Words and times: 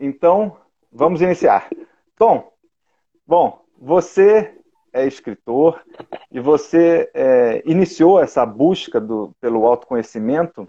Então, 0.00 0.56
vamos 0.92 1.20
iniciar. 1.20 1.68
Tom, 2.16 2.52
bom, 3.26 3.62
você 3.78 4.54
é 4.92 5.06
escritor 5.06 5.82
e 6.30 6.40
você 6.40 7.10
é, 7.12 7.62
iniciou 7.66 8.20
essa 8.20 8.44
busca 8.46 9.00
do, 9.00 9.32
pelo 9.40 9.66
autoconhecimento 9.66 10.66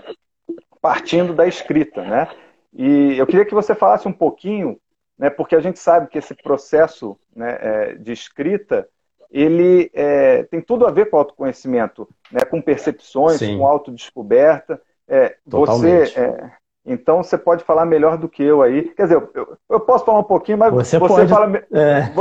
partindo 0.82 1.34
da 1.34 1.48
escrita, 1.48 2.04
né? 2.04 2.28
E 2.74 3.18
eu 3.18 3.26
queria 3.26 3.46
que 3.46 3.54
você 3.54 3.74
falasse 3.74 4.08
um 4.08 4.14
pouquinho, 4.14 4.80
né, 5.18 5.30
porque 5.30 5.56
a 5.56 5.60
gente 5.60 5.80
sabe 5.80 6.08
que 6.08 6.18
esse 6.18 6.36
processo 6.36 7.18
né, 7.36 7.58
é, 7.60 7.94
de 7.96 8.12
escrita 8.12 8.88
ele 9.32 9.90
é, 9.94 10.44
tem 10.44 10.62
tudo 10.62 10.86
a 10.86 10.92
ver 10.92 11.10
com 11.10 11.18
autoconhecimento, 11.18 12.08
né, 12.32 12.42
com 12.46 12.62
percepções, 12.62 13.40
Sim. 13.40 13.58
com 13.58 13.66
autodescoberta. 13.66 14.82
É, 15.08 15.38
você, 15.46 16.14
é, 16.16 16.52
então 16.88 17.22
você 17.22 17.38
pode 17.38 17.66
falar 17.66 17.86
melhor 17.86 18.18
do 18.18 18.30
que 18.30 18.42
eu 18.42 18.62
aí. 18.62 18.84
Quer 18.96 19.04
dizer, 19.04 19.30
eu, 19.36 19.58
eu 19.70 19.80
posso 19.82 20.06
falar 20.06 20.20
um 20.20 20.24
pouquinho, 20.24 20.58
mas 20.58 20.74
você, 20.74 20.98
você 20.98 21.26
pode... 21.26 21.30
fala, 21.30 21.58
é. 21.72 22.12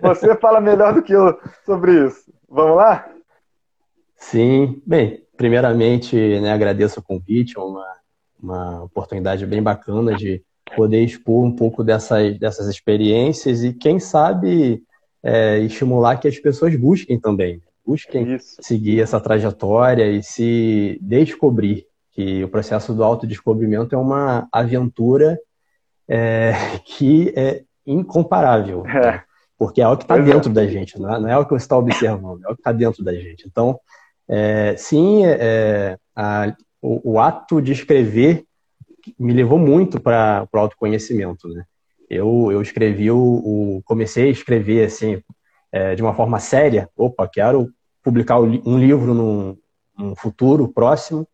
você 0.00 0.36
fala 0.36 0.60
melhor 0.60 0.94
do 0.94 1.02
que 1.02 1.12
eu 1.12 1.36
sobre 1.66 2.06
isso. 2.06 2.32
Vamos 2.48 2.76
lá? 2.76 3.08
Sim. 4.16 4.80
Bem, 4.86 5.24
primeiramente, 5.36 6.16
né, 6.40 6.52
agradeço 6.52 7.00
o 7.00 7.02
convite, 7.02 7.58
é 7.58 7.60
uma, 7.60 7.86
uma 8.40 8.84
oportunidade 8.84 9.44
bem 9.44 9.60
bacana 9.60 10.14
de 10.14 10.40
poder 10.76 11.02
expor 11.02 11.44
um 11.44 11.54
pouco 11.54 11.82
dessas, 11.82 12.38
dessas 12.38 12.68
experiências 12.68 13.64
e, 13.64 13.72
quem 13.72 13.98
sabe, 13.98 14.82
é, 15.22 15.58
estimular 15.58 16.18
que 16.18 16.28
as 16.28 16.38
pessoas 16.38 16.76
busquem 16.76 17.18
também. 17.18 17.60
Busquem 17.84 18.36
Isso. 18.36 18.56
seguir 18.60 19.00
essa 19.00 19.20
trajetória 19.20 20.10
e 20.10 20.22
se 20.22 20.98
descobrir 21.02 21.86
que 22.14 22.44
o 22.44 22.48
processo 22.48 22.94
do 22.94 23.02
autodescobrimento 23.02 23.94
é 23.94 23.98
uma 23.98 24.48
aventura 24.52 25.38
é, 26.08 26.52
que 26.86 27.32
é 27.36 27.64
incomparável. 27.86 28.86
É. 28.86 29.00
Né? 29.00 29.22
Porque 29.58 29.80
é 29.80 29.84
algo 29.84 29.98
que 29.98 30.04
está 30.04 30.16
é. 30.16 30.22
dentro 30.22 30.52
da 30.52 30.66
gente, 30.66 30.98
não 30.98 31.14
é, 31.14 31.20
não 31.20 31.28
é 31.28 31.32
algo 31.32 31.48
que 31.48 31.54
você 31.54 31.64
está 31.64 31.76
observando, 31.76 32.42
é 32.42 32.46
algo 32.46 32.56
que 32.56 32.60
está 32.60 32.72
dentro 32.72 33.04
da 33.04 33.14
gente. 33.14 33.46
Então, 33.46 33.78
é, 34.28 34.74
sim, 34.76 35.24
é, 35.24 35.98
a, 36.14 36.54
o, 36.80 37.12
o, 37.12 37.20
ato 37.20 37.60
de 37.60 37.72
escrever 37.72 38.44
me 39.18 39.32
levou 39.32 39.58
muito 39.58 40.00
para 40.00 40.46
o 40.52 40.58
autoconhecimento. 40.58 41.48
Né? 41.48 41.64
Eu, 42.10 42.50
eu 42.50 42.60
escrevi, 42.62 43.10
o, 43.10 43.18
o 43.18 43.82
comecei 43.84 44.24
a 44.24 44.32
escrever 44.32 44.86
assim, 44.86 45.22
é, 45.70 45.94
de 45.94 46.02
uma 46.02 46.14
forma 46.14 46.40
séria. 46.40 46.88
Opa, 46.96 47.28
quero 47.28 47.70
publicar 48.02 48.40
um 48.40 48.78
livro 48.78 49.14
num, 49.14 49.56
num 49.96 50.16
futuro 50.16 50.68
próximo 50.68 51.26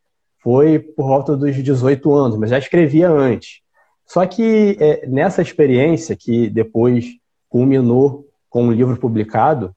foi 0.42 0.78
por 0.78 1.06
volta 1.06 1.36
dos 1.36 1.54
18 1.54 2.12
anos, 2.14 2.38
mas 2.38 2.50
já 2.50 2.58
escrevia 2.58 3.10
antes. 3.10 3.60
Só 4.06 4.26
que 4.26 4.76
é, 4.80 5.06
nessa 5.06 5.42
experiência, 5.42 6.16
que 6.16 6.50
depois 6.50 7.06
culminou 7.48 8.26
com 8.48 8.64
um 8.64 8.72
livro 8.72 8.96
publicado, 8.96 9.74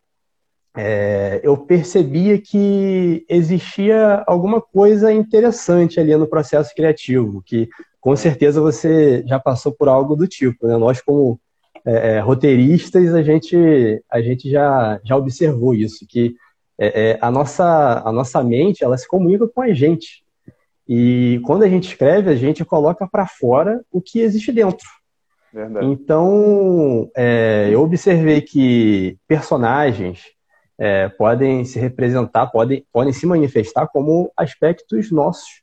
é, 0.75 1.39
eu 1.43 1.55
percebia 1.55 2.41
que 2.41 3.23
existia 3.29 4.23
alguma 4.25 4.59
coisa 4.59 5.13
interessante 5.13 5.99
ali 5.99 6.15
no 6.15 6.27
processo 6.27 6.73
criativo, 6.73 7.43
que 7.45 7.69
com 8.01 8.15
certeza 8.15 8.59
você 8.59 9.23
já 9.27 9.39
passou 9.39 9.71
por 9.71 9.87
algo 9.87 10.15
do 10.15 10.27
tipo. 10.27 10.65
Né? 10.65 10.75
Nós, 10.77 10.99
como 10.99 11.39
é, 11.85 12.15
é 12.15 12.19
roteiristas, 12.19 13.13
a 13.13 13.21
gente, 13.21 13.55
a 14.09 14.21
gente 14.21 14.49
já, 14.49 14.99
já 15.03 15.15
observou 15.15 15.75
isso, 15.75 16.05
que 16.09 16.35
é, 16.79 17.11
é, 17.11 17.17
a, 17.21 17.29
nossa, 17.29 18.01
a 18.03 18.11
nossa 18.11 18.43
mente 18.43 18.83
ela 18.83 18.97
se 18.97 19.07
comunica 19.07 19.47
com 19.47 19.61
a 19.61 19.73
gente. 19.73 20.22
E 20.87 21.39
quando 21.45 21.63
a 21.63 21.69
gente 21.69 21.87
escreve, 21.87 22.29
a 22.29 22.35
gente 22.35 22.65
coloca 22.65 23.07
para 23.07 23.25
fora 23.25 23.83
o 23.91 24.01
que 24.01 24.19
existe 24.19 24.51
dentro. 24.51 24.85
Verdade. 25.53 25.85
Então, 25.85 27.09
é, 27.15 27.69
eu 27.71 27.81
observei 27.81 28.41
que 28.41 29.17
personagens 29.27 30.23
é, 30.77 31.07
podem 31.09 31.63
se 31.63 31.79
representar, 31.79 32.47
podem, 32.47 32.85
podem 32.91 33.13
se 33.13 33.25
manifestar 33.25 33.87
como 33.87 34.31
aspectos 34.35 35.11
nossos. 35.11 35.61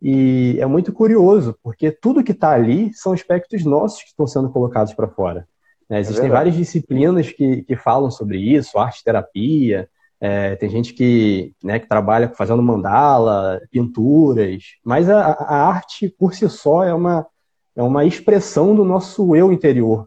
E 0.00 0.56
é 0.58 0.66
muito 0.66 0.92
curioso, 0.92 1.56
porque 1.62 1.92
tudo 1.92 2.24
que 2.24 2.32
está 2.32 2.50
ali 2.50 2.92
são 2.92 3.12
aspectos 3.12 3.64
nossos 3.64 4.02
que 4.02 4.08
estão 4.08 4.26
sendo 4.26 4.50
colocados 4.50 4.94
para 4.94 5.06
fora. 5.06 5.46
Né? 5.88 6.00
Existem 6.00 6.26
é 6.26 6.30
várias 6.30 6.56
disciplinas 6.56 7.30
que, 7.30 7.62
que 7.62 7.76
falam 7.76 8.10
sobre 8.10 8.38
isso, 8.38 8.78
arte-terapia, 8.78 9.88
é, 10.24 10.54
tem 10.54 10.70
gente 10.70 10.94
que, 10.94 11.52
né, 11.64 11.80
que 11.80 11.88
trabalha 11.88 12.28
fazendo 12.28 12.62
mandala, 12.62 13.60
pinturas, 13.72 14.62
mas 14.84 15.10
a, 15.10 15.20
a, 15.20 15.66
arte 15.66 16.08
por 16.16 16.32
si 16.32 16.48
só 16.48 16.84
é 16.84 16.94
uma, 16.94 17.26
é 17.74 17.82
uma 17.82 18.04
expressão 18.04 18.72
do 18.72 18.84
nosso 18.84 19.34
eu 19.34 19.52
interior. 19.52 20.06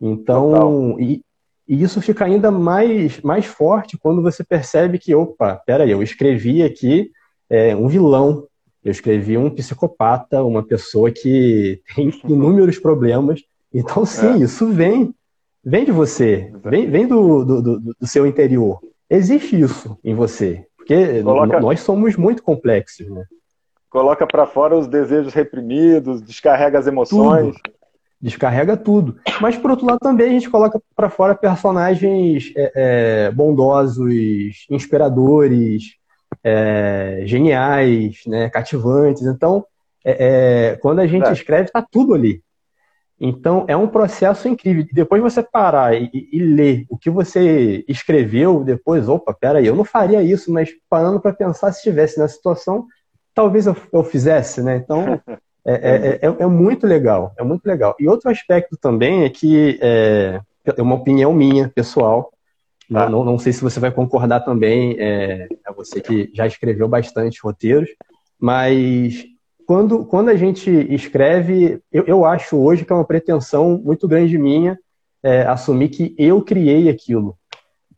Então, 0.00 0.98
e, 0.98 1.22
e, 1.68 1.80
isso 1.80 2.02
fica 2.02 2.24
ainda 2.24 2.50
mais, 2.50 3.20
mais 3.20 3.46
forte 3.46 3.96
quando 3.96 4.20
você 4.20 4.42
percebe 4.42 4.98
que, 4.98 5.14
opa, 5.14 5.62
peraí, 5.64 5.92
eu 5.92 6.02
escrevi 6.02 6.64
aqui 6.64 7.12
é, 7.48 7.76
um 7.76 7.86
vilão, 7.86 8.48
eu 8.82 8.90
escrevi 8.90 9.38
um 9.38 9.48
psicopata, 9.48 10.42
uma 10.42 10.64
pessoa 10.64 11.12
que 11.12 11.80
tem 11.94 12.10
inúmeros 12.24 12.80
problemas. 12.80 13.40
Então, 13.72 14.04
sim, 14.04 14.32
é. 14.32 14.38
isso 14.38 14.66
vem, 14.66 15.14
vem 15.64 15.84
de 15.84 15.92
você, 15.92 16.52
vem, 16.64 16.90
vem 16.90 17.06
do, 17.06 17.44
do, 17.44 17.62
do, 17.62 17.80
do 18.00 18.06
seu 18.08 18.26
interior 18.26 18.80
existe 19.08 19.60
isso 19.60 19.98
em 20.04 20.14
você. 20.14 20.66
Porque 20.76 21.22
Coloca... 21.22 21.60
nós 21.60 21.80
somos 21.80 22.16
muito 22.16 22.42
complexos, 22.42 23.08
né? 23.08 23.24
Coloca 23.88 24.26
para 24.26 24.46
fora 24.46 24.76
os 24.76 24.86
desejos 24.86 25.32
reprimidos, 25.32 26.20
descarrega 26.20 26.78
as 26.78 26.86
emoções. 26.86 27.54
Tudo. 27.54 27.74
Descarrega 28.20 28.76
tudo. 28.76 29.18
Mas, 29.40 29.56
por 29.56 29.70
outro 29.70 29.86
lado, 29.86 29.98
também 29.98 30.28
a 30.28 30.32
gente 30.32 30.50
coloca 30.50 30.80
para 30.96 31.10
fora 31.10 31.34
personagens 31.34 32.52
é, 32.56 32.72
é, 32.74 33.30
bondosos, 33.30 34.66
inspiradores, 34.70 35.96
é, 36.42 37.22
geniais, 37.24 38.22
né, 38.26 38.50
cativantes. 38.50 39.22
Então, 39.22 39.64
é, 40.04 40.72
é, 40.72 40.76
quando 40.76 40.98
a 41.00 41.06
gente 41.06 41.28
é. 41.28 41.32
escreve, 41.32 41.64
está 41.64 41.82
tudo 41.82 42.14
ali. 42.14 42.42
Então, 43.20 43.64
é 43.68 43.76
um 43.76 43.86
processo 43.86 44.48
incrível. 44.48 44.84
Depois 44.92 45.22
você 45.22 45.42
parar 45.42 45.94
e, 45.94 46.10
e, 46.12 46.38
ler 46.40 46.84
o 46.88 46.98
que 46.98 47.08
você 47.08 47.84
escreveu, 47.88 48.64
depois, 48.64 49.08
opa, 49.08 49.32
peraí, 49.32 49.66
eu 49.66 49.76
não 49.76 49.84
faria 49.84 50.22
isso, 50.22 50.52
mas 50.52 50.70
parando 50.88 51.20
para 51.20 51.32
pensar, 51.32 51.72
se 51.72 51.78
estivesse 51.78 52.18
nessa 52.18 52.34
situação, 52.34 52.86
talvez 53.32 53.66
eu, 53.66 53.76
eu 53.92 54.02
fizesse, 54.02 54.62
né? 54.62 54.76
Então, 54.76 55.20
é, 55.64 55.72
é, 55.74 56.18
é, 56.22 56.36
é, 56.40 56.46
muito 56.46 56.86
legal, 56.86 57.32
é 57.38 57.44
muito 57.44 57.64
legal. 57.64 57.94
E 58.00 58.08
outro 58.08 58.30
aspecto 58.30 58.76
também 58.76 59.24
é 59.24 59.30
que, 59.30 59.78
é, 59.80 60.40
é 60.76 60.82
uma 60.82 60.96
opinião 60.96 61.32
minha, 61.32 61.68
pessoal, 61.68 62.32
ah. 62.92 63.08
não, 63.08 63.24
não 63.24 63.38
sei 63.38 63.52
se 63.52 63.62
você 63.62 63.78
vai 63.78 63.92
concordar 63.92 64.40
também, 64.40 64.96
é, 64.98 65.46
é 65.66 65.72
você 65.72 66.00
que 66.00 66.30
já 66.34 66.46
escreveu 66.46 66.88
bastante 66.88 67.40
roteiros, 67.42 67.88
mas 68.38 69.24
quando, 69.66 70.04
quando 70.04 70.28
a 70.28 70.36
gente 70.36 70.70
escreve, 70.92 71.80
eu, 71.92 72.04
eu 72.06 72.24
acho 72.24 72.56
hoje 72.56 72.84
que 72.84 72.92
é 72.92 72.96
uma 72.96 73.04
pretensão 73.04 73.80
muito 73.82 74.06
grande 74.06 74.38
minha 74.38 74.78
é, 75.22 75.42
assumir 75.42 75.88
que 75.88 76.14
eu 76.18 76.42
criei 76.42 76.88
aquilo, 76.88 77.36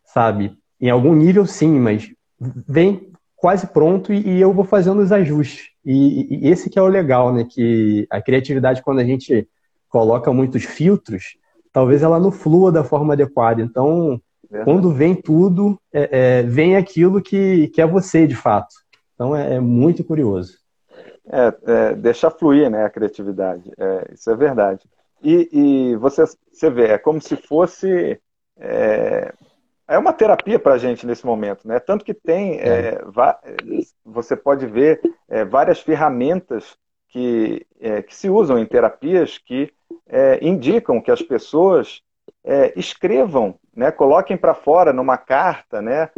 sabe? 0.05 0.57
Em 0.81 0.91
algum 0.91 1.15
nível, 1.15 1.45
sim, 1.45 1.79
mas 1.79 2.09
vem 2.39 3.11
quase 3.35 3.67
pronto 3.67 4.13
e, 4.13 4.37
e 4.37 4.41
eu 4.41 4.53
vou 4.53 4.65
fazendo 4.65 5.01
os 5.01 5.11
ajustes. 5.11 5.71
E, 5.85 6.47
e, 6.47 6.49
esse 6.49 6.71
que 6.71 6.79
é 6.79 6.83
o 6.83 6.87
legal, 6.87 7.33
né? 7.33 7.45
Que 7.45 8.07
a 8.11 8.21
criatividade, 8.21 8.83
quando 8.83 9.01
a 9.01 9.05
gente 9.05 9.49
coloca 9.89 10.33
muitos 10.33 10.65
filtros, 10.65 11.37
talvez 11.73 12.03
ela 12.03 12.21
não 12.21 12.31
flua 12.31 12.71
da 12.71 12.85
forma 12.85 13.15
adequada. 13.15 13.61
Então, 13.61 14.21
quando 14.65 14.93
vem 14.93 15.15
tudo, 15.15 15.79
é, 15.93 16.09
é, 16.39 16.43
vem 16.43 16.77
aquilo 16.77 17.21
que, 17.21 17.69
que 17.69 17.81
é 17.81 17.87
você, 17.87 18.27
de 18.27 18.37
fato. 18.37 18.75
Então, 19.15 19.35
é, 19.35 19.55
é 19.55 19.61
muito 19.61 20.05
curioso. 20.05 20.66
É, 21.29 21.73
é, 21.73 21.95
deixar 21.95 22.31
fluir 22.31 22.71
né, 22.71 22.85
a 22.85 22.91
criatividade, 22.91 23.73
é, 23.77 24.13
isso 24.13 24.31
é 24.31 24.37
verdade. 24.37 24.89
E, 25.23 25.49
e, 25.53 25.97
você, 25.97 26.25
você 26.53 26.71
vê, 26.71 26.89
é 26.89 26.99
como 26.99 27.21
se 27.21 27.37
fosse. 27.37 28.21
É, 28.59 29.33
é 29.89 29.99
uma 29.99 30.13
terapia 30.13 30.59
para 30.59 30.75
a 30.75 30.79
gente 30.79 31.07
nesse 31.07 31.27
momento, 31.27 31.67
né? 31.67 31.81
Tanto 31.81 32.05
que 32.05 32.15
tem. 32.15 32.61
É, 32.61 33.01
você 34.05 34.37
pode 34.37 34.67
ver 34.67 35.01
é, 35.29 35.45
várias 35.45 35.81
ferramentas 35.81 36.77
que, 37.09 37.67
é, 37.81 38.03
que 38.03 38.15
se 38.15 38.29
usam 38.29 38.59
em 38.59 38.67
terapias 38.67 39.39
que 39.39 39.73
indicam 40.41 41.01
que 41.01 41.11
as 41.11 41.23
pessoas 41.23 42.03
escrevam, 42.77 43.59
né? 43.75 43.91
Coloquem 43.91 44.37
para 44.37 44.55
fora 44.55 44.93
numa 44.93 45.17
carta, 45.17 45.83
né? 45.83 46.11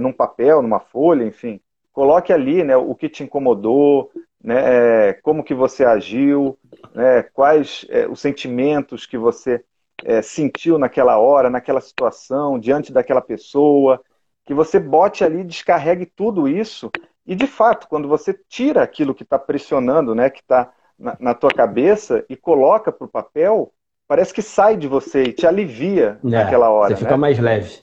num 0.00 0.12
papel, 0.12 0.60
numa 0.62 0.80
folha, 0.80 1.24
enfim 1.24 1.60
coloque 1.92 2.32
ali 2.32 2.64
né, 2.64 2.76
o 2.76 2.94
que 2.94 3.08
te 3.08 3.22
incomodou, 3.22 4.10
né, 4.42 5.08
é, 5.08 5.12
como 5.14 5.44
que 5.44 5.54
você 5.54 5.84
agiu, 5.84 6.58
né, 6.94 7.22
quais 7.22 7.86
é, 7.88 8.06
os 8.06 8.20
sentimentos 8.20 9.06
que 9.06 9.16
você 9.16 9.62
é, 10.04 10.20
sentiu 10.20 10.78
naquela 10.78 11.18
hora, 11.18 11.48
naquela 11.48 11.80
situação, 11.80 12.58
diante 12.58 12.92
daquela 12.92 13.20
pessoa, 13.20 14.00
que 14.44 14.52
você 14.52 14.80
bote 14.80 15.22
ali, 15.22 15.44
descarregue 15.44 16.06
tudo 16.06 16.48
isso 16.48 16.90
e 17.26 17.34
de 17.34 17.46
fato, 17.46 17.86
quando 17.88 18.08
você 18.08 18.34
tira 18.48 18.82
aquilo 18.82 19.14
que 19.14 19.22
está 19.22 19.38
pressionando, 19.38 20.14
né, 20.14 20.28
que 20.28 20.40
está 20.40 20.72
na, 20.98 21.16
na 21.20 21.34
tua 21.34 21.50
cabeça 21.50 22.24
e 22.28 22.36
coloca 22.36 22.90
para 22.90 23.04
o 23.04 23.10
papel, 23.10 23.72
parece 24.08 24.34
que 24.34 24.42
sai 24.42 24.76
de 24.76 24.88
você 24.88 25.24
e 25.24 25.32
te 25.32 25.46
alivia 25.46 26.18
é, 26.24 26.28
naquela 26.28 26.70
hora. 26.70 26.94
Você 26.94 27.02
fica 27.02 27.12
né? 27.12 27.16
mais 27.16 27.38
leve. 27.38 27.80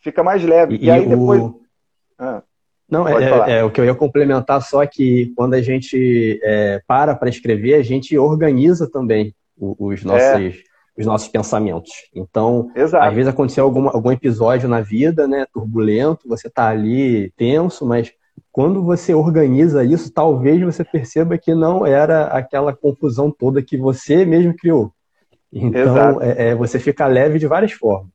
Fica 0.00 0.22
mais 0.22 0.44
leve. 0.44 0.76
E, 0.76 0.86
e 0.86 0.90
aí 0.90 1.06
depois. 1.06 1.40
O... 1.40 1.60
Ah, 2.18 2.42
Não, 2.92 3.08
é, 3.08 3.24
é, 3.24 3.58
é, 3.58 3.64
o 3.64 3.70
que 3.70 3.80
eu 3.80 3.86
ia 3.86 3.94
complementar, 3.94 4.60
só 4.60 4.84
que 4.84 5.32
quando 5.34 5.54
a 5.54 5.62
gente 5.62 6.38
é, 6.42 6.78
para 6.86 7.14
para 7.14 7.30
escrever, 7.30 7.72
a 7.72 7.82
gente 7.82 8.18
organiza 8.18 8.86
também 8.86 9.34
os 9.56 10.04
nossos, 10.04 10.20
é. 10.20 10.52
os 10.98 11.06
nossos 11.06 11.26
pensamentos. 11.28 11.90
Então, 12.14 12.70
Exato. 12.76 13.02
às 13.02 13.14
vezes 13.14 13.32
aconteceu 13.32 13.64
algum, 13.64 13.88
algum 13.88 14.12
episódio 14.12 14.68
na 14.68 14.82
vida, 14.82 15.26
né, 15.26 15.46
turbulento, 15.54 16.28
você 16.28 16.48
está 16.48 16.68
ali 16.68 17.32
tenso, 17.34 17.86
mas 17.86 18.12
quando 18.50 18.82
você 18.82 19.14
organiza 19.14 19.82
isso, 19.82 20.12
talvez 20.12 20.60
você 20.60 20.84
perceba 20.84 21.38
que 21.38 21.54
não 21.54 21.86
era 21.86 22.24
aquela 22.26 22.76
confusão 22.76 23.30
toda 23.30 23.62
que 23.62 23.78
você 23.78 24.26
mesmo 24.26 24.54
criou. 24.54 24.92
Então, 25.50 26.20
é, 26.20 26.48
é, 26.50 26.54
você 26.54 26.78
fica 26.78 27.06
leve 27.06 27.38
de 27.38 27.46
várias 27.46 27.72
formas. 27.72 28.12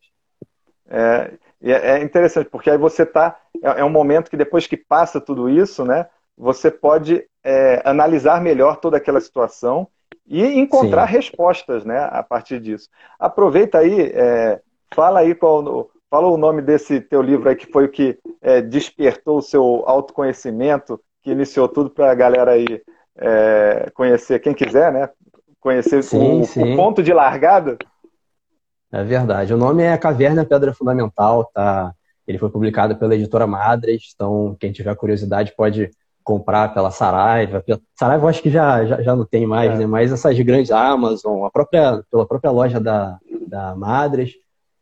É, 0.88 1.32
é 1.62 2.02
interessante, 2.04 2.50
porque 2.50 2.70
aí 2.70 2.78
você 2.78 3.04
está. 3.04 3.38
É, 3.64 3.82
é, 3.82 3.84
um 3.84 3.90
momento 3.90 4.30
que 4.30 4.38
depois 4.38 4.68
que 4.68 4.78
passa 4.78 5.20
tudo 5.20 5.50
isso, 5.50 5.84
né, 5.84 6.08
você 6.38 6.70
pode 6.70 7.26
é, 7.44 7.82
analisar 7.84 8.42
melhor 8.42 8.78
toda 8.78 8.98
aquela 8.98 9.20
situação 9.20 9.88
e 10.28 10.44
encontrar 10.60 11.08
Sim. 11.08 11.14
respostas 11.14 11.86
né, 11.86 12.08
a 12.12 12.22
partir 12.22 12.60
disso. 12.60 12.90
Aproveita 13.20 13.80
aí, 13.80 14.12
é, 14.14 14.60
fala 14.94 15.20
aí 15.20 15.34
qual, 15.34 15.90
Fala 16.10 16.28
o 16.30 16.38
nome 16.38 16.62
desse 16.62 17.02
teu 17.02 17.22
livro 17.22 17.50
aí, 17.50 17.56
que 17.56 17.70
foi 17.70 17.86
o 17.86 17.90
que 17.90 18.18
é, 18.42 18.62
despertou 18.62 19.40
o 19.40 19.42
seu 19.42 19.84
autoconhecimento, 19.86 21.00
que 21.22 21.32
iniciou 21.32 21.68
tudo 21.68 21.90
para 21.90 22.10
a 22.10 22.16
galera 22.16 22.52
aí 22.52 22.82
é, 23.18 23.90
conhecer, 23.94 24.40
quem 24.40 24.54
quiser, 24.54 24.92
né? 24.94 25.10
Conhecer 25.60 26.02
sim, 26.04 26.42
o, 26.42 26.46
sim. 26.46 26.74
o, 26.74 26.76
ponto 26.78 27.04
de 27.04 27.12
largada. 27.12 27.78
É 28.92 29.04
verdade. 29.04 29.54
O 29.54 29.58
nome 29.58 29.84
é 29.84 29.98
Caverna 29.98 30.46
Pedra 30.46 30.74
Fundamental, 30.74 31.50
tá? 31.54 31.94
Ele 32.28 32.38
foi 32.38 32.50
publicado 32.50 32.96
pela 32.96 33.16
editora 33.16 33.48
Madres, 33.48 34.14
então 34.14 34.56
quem 34.60 34.72
tiver 34.72 34.96
curiosidade 34.96 35.54
pode 35.56 35.90
comprar 36.24 36.74
pela 36.74 36.92
Saraiva. 36.92 37.64
Saraiva 37.96 38.26
eu 38.26 38.30
acho 38.30 38.42
que 38.42 38.50
já, 38.50 38.86
já, 38.86 39.02
já 39.02 39.16
não 39.16 39.26
tem 39.26 39.46
mais, 39.46 39.72
é. 39.72 39.78
né? 39.78 39.86
Mas 39.86 40.12
essas 40.12 40.38
grandes 40.40 40.72
Amazon, 40.72 41.46
a 41.46 41.50
própria, 41.50 42.04
pela 42.12 42.26
própria 42.26 42.52
loja 42.52 42.80
da, 42.80 43.18
da 43.48 43.76
Madres. 43.76 44.34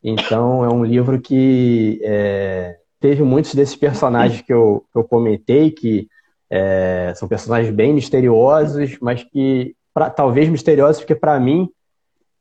Então, 0.03 0.63
é 0.65 0.69
um 0.69 0.83
livro 0.83 1.21
que 1.21 1.99
é, 2.03 2.77
teve 2.99 3.21
muitos 3.21 3.53
desses 3.53 3.75
personagens 3.75 4.41
que 4.41 4.53
eu, 4.53 4.83
que 4.91 4.97
eu 4.97 5.03
comentei, 5.03 5.69
que 5.69 6.07
é, 6.49 7.13
são 7.15 7.27
personagens 7.27 7.73
bem 7.73 7.93
misteriosos, 7.93 8.97
mas 8.99 9.23
que, 9.23 9.75
pra, 9.93 10.09
talvez 10.09 10.49
misteriosos, 10.49 11.01
porque 11.01 11.15
para 11.15 11.39
mim 11.39 11.69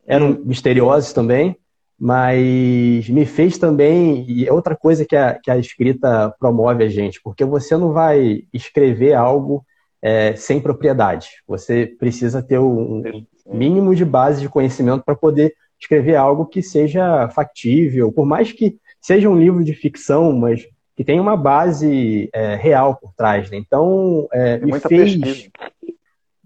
eram 0.06 0.40
misteriosos 0.44 1.12
também, 1.12 1.56
mas 1.98 3.08
me 3.08 3.24
fez 3.24 3.56
também, 3.56 4.24
e 4.28 4.46
é 4.46 4.52
outra 4.52 4.76
coisa 4.76 5.04
que 5.04 5.16
a, 5.16 5.34
que 5.34 5.50
a 5.50 5.56
escrita 5.56 6.34
promove 6.38 6.84
a 6.84 6.88
gente, 6.88 7.20
porque 7.22 7.44
você 7.44 7.76
não 7.76 7.92
vai 7.92 8.42
escrever 8.52 9.14
algo 9.14 9.64
é, 10.02 10.34
sem 10.36 10.60
propriedade. 10.60 11.28
Você 11.46 11.86
precisa 11.86 12.42
ter 12.42 12.58
um 12.58 13.02
mínimo 13.46 13.94
de 13.94 14.04
base 14.04 14.40
de 14.40 14.48
conhecimento 14.48 15.04
para 15.04 15.14
poder 15.14 15.54
escrever 15.80 16.16
algo 16.16 16.46
que 16.46 16.62
seja 16.62 17.28
factível, 17.28 18.12
por 18.12 18.26
mais 18.26 18.52
que 18.52 18.76
seja 19.00 19.28
um 19.28 19.38
livro 19.38 19.64
de 19.64 19.72
ficção, 19.72 20.32
mas 20.32 20.66
que 20.96 21.04
tenha 21.04 21.20
uma 21.20 21.36
base 21.36 22.28
é, 22.32 22.54
real 22.54 22.96
por 22.96 23.12
trás. 23.14 23.50
Né? 23.50 23.56
Então, 23.56 24.28
é, 24.32 24.58
me 24.58 24.70
muita 24.70 24.88
fez 24.88 25.16
pesquisa. 25.16 25.50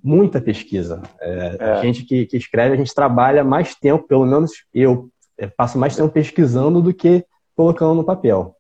Muita 0.03 0.41
pesquisa. 0.41 1.03
É, 1.21 1.57
é, 1.59 1.65
a 1.73 1.83
gente 1.83 2.05
que, 2.05 2.27
que, 2.27 2.37
escreve, 2.37 2.75
a 2.75 2.77
gente 2.77 2.95
trabalha 2.95 3.45
mais 3.45 3.75
tempo, 3.75 4.07
pelo 4.07 4.27
menos 4.27 4.65
eu 4.73 5.09
é, 5.37 5.47
passo 5.47 5.79
mais 5.79 5.97
tempo 5.97 6.09
pesquisando 6.09 6.81
do 6.81 6.93
que 6.95 7.25
colocando 7.57 7.95
no 7.95 8.05
papel. 8.05 8.55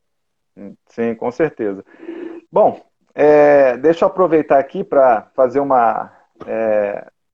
Sim, 0.88 1.14
com 1.14 1.31
certeza. 1.31 1.85
Bom, 2.50 2.81
é, 3.14 3.76
deixa 3.76 4.05
eu 4.05 4.08
aproveitar 4.08 4.58
aqui 4.58 4.82
para 4.82 5.31
fazer 5.35 5.61
uma, 5.61 6.12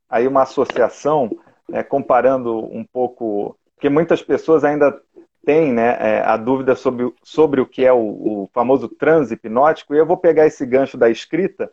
aí 0.09 0.29
uma 0.29 0.43
associação 0.43 1.31
né, 1.69 1.83
comparando 1.83 2.59
um 2.59 2.85
pouco, 2.85 3.57
porque 3.75 3.89
muitas 3.89 4.23
pessoas 4.23 4.65
ainda 4.65 5.01
têm 5.45 5.73
né, 5.73 5.97
é, 6.01 6.21
a 6.21 6.37
dúvida 6.37 6.75
sobre, 6.75 7.13
sobre 7.23 7.61
o 7.61 7.67
que 7.67 7.85
é 7.85 7.93
o, 7.93 7.99
o 7.99 8.51
famoso 8.53 8.89
transe 8.89 9.35
hipnótico, 9.35 9.95
e 9.95 9.99
eu 9.99 10.07
vou 10.07 10.17
pegar 10.17 10.47
esse 10.47 10.65
gancho 10.65 10.97
da 10.97 11.11
escrita 11.11 11.71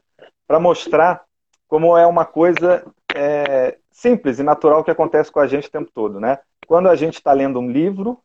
para 0.48 0.60
mostrar 0.60 1.24
como 1.72 1.98
é 1.98 2.06
uma 2.06 2.26
coisa 2.26 2.86
é, 3.16 3.78
simples 3.90 4.40
e 4.40 4.44
natural 4.44 4.84
que 4.84 4.92
acontece 4.92 5.32
com 5.32 5.40
a 5.40 5.48
gente 5.48 5.70
o 5.70 5.72
tempo 5.72 5.90
todo. 5.94 6.20
Né? 6.20 6.38
Quando 6.68 6.90
a 6.90 6.98
gente 6.98 7.14
está 7.14 7.32
lendo 7.32 7.62
um 7.62 7.72
livro, 7.72 8.20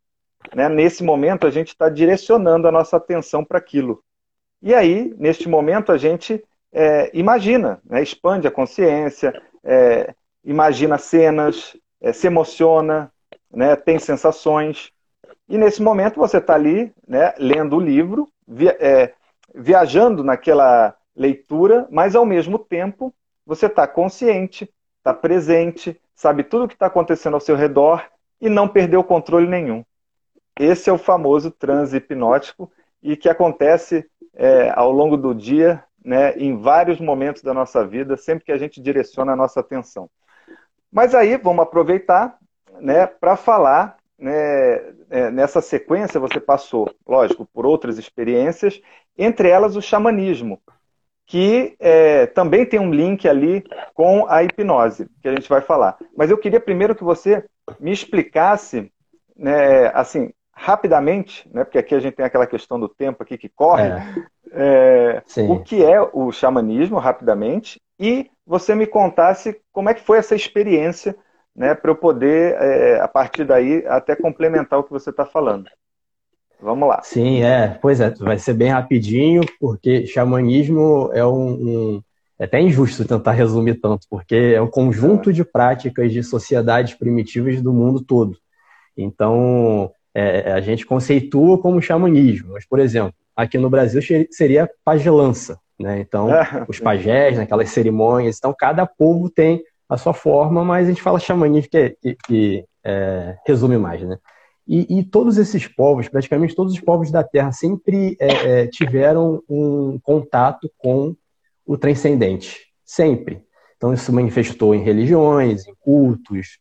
né, 0.53 0.69
nesse 0.69 1.05
momento 1.05 1.47
a 1.47 1.51
gente 1.51 1.69
está 1.69 1.89
direcionando 1.89 2.67
a 2.67 2.73
nossa 2.73 2.97
atenção 2.97 3.45
para 3.45 3.59
aquilo. 3.59 4.03
E 4.61 4.75
aí, 4.75 5.15
neste 5.17 5.49
momento, 5.49 5.93
a 5.93 5.97
gente 5.97 6.43
é, 6.73 7.09
imagina, 7.15 7.81
né, 7.85 8.03
expande 8.03 8.49
a 8.49 8.51
consciência, 8.51 9.41
é, 9.63 10.13
imagina 10.45 10.99
cenas, 10.99 11.77
é, 12.01 12.13
se 12.13 12.27
emociona, 12.27 13.13
né, 13.49 13.77
tem 13.77 13.97
sensações. 14.01 14.91
E 15.49 15.57
nesse 15.57 15.81
momento 15.81 16.19
você 16.19 16.39
está 16.39 16.57
ali, 16.57 16.93
né, 17.07 17.33
lendo 17.39 17.77
o 17.77 17.81
livro, 17.81 18.29
via, 18.45 18.77
é, 18.81 19.13
viajando 19.55 20.25
naquela 20.25 20.97
leitura, 21.15 21.87
mas 21.93 22.17
ao 22.17 22.27
mesmo 22.27 22.59
tempo 22.59 23.15
você 23.47 23.67
está 23.67 23.87
consciente, 23.87 24.69
está 24.99 25.15
presente, 25.15 25.99
sabe 26.15 26.43
tudo 26.43 26.65
o 26.65 26.69
que 26.69 26.75
está 26.75 26.87
acontecendo 26.87 27.35
ao 27.35 27.41
seu 27.41 27.55
redor 27.55 28.05
e 28.41 28.49
não 28.49 28.67
perdeu 28.67 29.05
controle 29.05 29.47
nenhum. 29.47 29.85
Esse 30.59 30.91
é 30.91 30.93
o 30.93 30.99
famoso 30.99 31.51
transe 31.51 31.97
hipnótico 31.99 32.71
e 33.03 33.17
que 33.17 33.29
acontece 33.29 34.05
é, 34.35 34.73
ao 34.75 34.91
longo 34.91 35.17
do 35.17 35.35
dia, 35.35 35.85
né, 36.05 36.33
em 36.37 36.57
vários 36.57 37.01
momentos 37.01 37.43
da 37.43 37.55
nossa 37.55 37.87
vida, 37.87 38.17
sempre 38.17 38.45
que 38.45 38.53
a 38.53 38.59
gente 38.59 38.81
direciona 38.81 39.33
a 39.33 39.37
nossa 39.37 39.61
atenção. 39.61 40.11
Mas 40.91 41.15
aí 41.15 41.37
vamos 41.37 41.63
aproveitar 41.63 42.39
né, 42.81 43.07
para 43.07 43.37
falar 43.37 43.97
né, 44.19 44.33
é, 45.11 45.31
nessa 45.31 45.61
sequência 45.61 46.21
você 46.21 46.41
passou, 46.41 46.91
lógico, 47.07 47.47
por 47.53 47.67
outras 47.67 47.99
experiências, 47.99 48.81
entre 49.17 49.49
elas 49.49 49.77
o 49.77 49.83
xamanismo, 49.83 50.61
que 51.27 51.77
é, 51.81 52.27
também 52.27 52.65
tem 52.65 52.79
um 52.79 52.91
link 52.91 53.29
ali 53.29 53.65
com 53.93 54.27
a 54.29 54.45
hipnose, 54.45 55.09
que 55.21 55.29
a 55.29 55.33
gente 55.33 55.49
vai 55.49 55.61
falar. 55.61 55.97
Mas 56.17 56.31
eu 56.31 56.39
queria 56.39 56.61
primeiro 56.61 56.95
que 56.95 57.03
você 57.03 57.45
me 57.81 57.91
explicasse, 57.91 58.93
né, 59.37 59.89
assim, 59.93 60.33
rapidamente, 60.53 61.49
né, 61.53 61.65
porque 61.65 61.79
aqui 61.79 61.95
a 61.95 62.01
gente 62.01 62.15
tem 62.15 62.25
aquela 62.25 62.47
questão 62.47 62.79
do 62.79 62.89
tempo 62.89 63.23
aqui 63.23 63.37
que 63.37 63.49
corre, 63.49 63.89
é. 63.89 64.05
É, 64.59 65.23
o 65.49 65.61
que 65.61 65.85
é 65.85 66.01
o 66.01 66.31
xamanismo, 66.31 66.99
rapidamente, 66.99 67.81
e 67.99 68.31
você 68.47 68.75
me 68.75 68.87
contasse 68.87 69.61
como 69.73 69.91
é 69.91 69.95
que 69.95 70.03
foi 70.03 70.19
essa 70.19 70.37
experiência, 70.37 71.17
né, 71.55 71.75
para 71.75 71.91
eu 71.91 71.97
poder, 71.97 72.55
é, 72.55 73.01
a 73.01 73.09
partir 73.09 73.45
daí, 73.45 73.85
até 73.89 74.15
complementar 74.15 74.79
o 74.79 74.85
que 74.85 74.93
você 74.93 75.11
está 75.11 75.27
falando. 75.27 75.69
Vamos 76.61 76.89
lá. 76.89 77.01
Sim, 77.03 77.43
é. 77.43 77.79
Pois 77.81 78.01
é, 78.01 78.11
vai 78.11 78.39
ser 78.39 78.55
bem 78.55 78.71
rapidinho, 78.71 79.43
porque 79.61 80.07
xamanismo 80.07 81.11
é 81.13 81.25
um, 81.25 81.51
um 81.53 82.03
é 82.39 82.45
até 82.45 82.61
injusto 82.61 83.05
tentar 83.05 83.33
resumir 83.33 83.77
tanto, 83.77 84.07
porque 84.11 84.53
é 84.55 84.61
um 84.61 84.69
conjunto 84.69 85.33
de 85.33 85.43
práticas 85.43 86.13
de 86.13 86.23
sociedades 86.23 86.95
primitivas 86.95 87.63
do 87.63 87.73
mundo 87.73 88.03
todo. 88.03 88.37
Então, 88.97 89.91
é, 90.15 90.53
a 90.53 90.61
gente 90.61 90.85
conceitua 90.85 91.59
como 91.59 91.81
xamanismo, 91.81 92.53
mas, 92.53 92.67
por 92.67 92.79
exemplo, 92.79 93.15
aqui 93.35 93.57
no 93.59 93.71
Brasil 93.71 94.03
seria 94.31 94.71
pagelança, 94.85 95.59
né? 95.79 96.01
Então, 96.01 96.35
é. 96.35 96.65
os 96.69 96.79
pajés, 96.79 97.37
naquelas 97.39 97.71
cerimônias, 97.71 98.37
então 98.39 98.55
cada 98.59 98.87
povo 98.87 99.31
tem 99.31 99.63
a 99.89 99.97
sua 99.97 100.13
forma, 100.13 100.65
mas 100.65 100.87
a 100.87 100.91
gente 100.91 101.03
fala 101.03 101.19
xamanismo 101.19 101.71
que, 101.71 101.97
que, 102.03 102.17
que 102.27 102.65
é, 102.85 103.37
resume 103.47 103.79
mais, 103.79 104.03
né? 104.03 104.19
E, 104.69 104.99
e, 104.99 105.05
todos 105.05 105.39
esses 105.39 105.69
povos, 105.69 106.09
praticamente 106.09 106.55
todos 106.55 106.73
os 106.73 106.81
povos 106.81 107.11
da 107.11 107.23
Terra, 107.23 107.53
sempre 107.53 108.17
é, 108.19 108.63
é, 108.63 108.67
tiveram 108.67 109.43
um 109.49 109.99
contato 110.03 110.69
com 110.77 111.15
o 111.65 111.79
transcendente, 111.79 112.67
sempre. 112.85 113.43
Então 113.77 113.93
isso 113.93 114.13
manifestou 114.13 114.75
em 114.75 114.83
religiões, 114.83 115.67
em 115.69 115.75
cultos, 115.79 116.59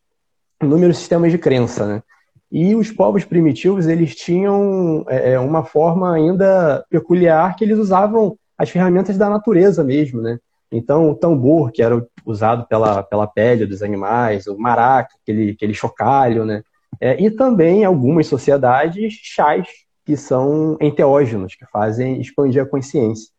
inúmeros 0.61 0.97
sistemas 0.97 1.31
de 1.31 1.37
crença, 1.37 1.87
né? 1.87 2.03
E 2.51 2.75
os 2.75 2.91
povos 2.91 3.25
primitivos, 3.25 3.87
eles 3.87 4.15
tinham 4.15 5.03
é, 5.09 5.37
uma 5.39 5.63
forma 5.63 6.13
ainda 6.13 6.85
peculiar 6.89 7.55
que 7.55 7.63
eles 7.63 7.77
usavam 7.77 8.37
as 8.57 8.69
ferramentas 8.69 9.17
da 9.17 9.29
natureza 9.29 9.83
mesmo, 9.83 10.21
né? 10.21 10.39
Então, 10.71 11.09
o 11.09 11.15
tambor, 11.15 11.71
que 11.71 11.81
era 11.81 12.05
usado 12.25 12.67
pela, 12.67 13.01
pela 13.03 13.27
pele 13.27 13.65
dos 13.65 13.81
animais, 13.81 14.47
o 14.47 14.57
maraca, 14.57 15.15
aquele, 15.21 15.51
aquele 15.51 15.73
chocalho, 15.73 16.45
né? 16.45 16.63
É, 16.99 17.21
e 17.21 17.29
também 17.31 17.83
algumas 17.83 18.27
sociedades, 18.27 19.13
chás, 19.13 19.67
que 20.05 20.15
são 20.15 20.77
enteógenos, 20.79 21.55
que 21.55 21.65
fazem 21.65 22.21
expandir 22.21 22.61
a 22.61 22.65
consciência. 22.65 23.29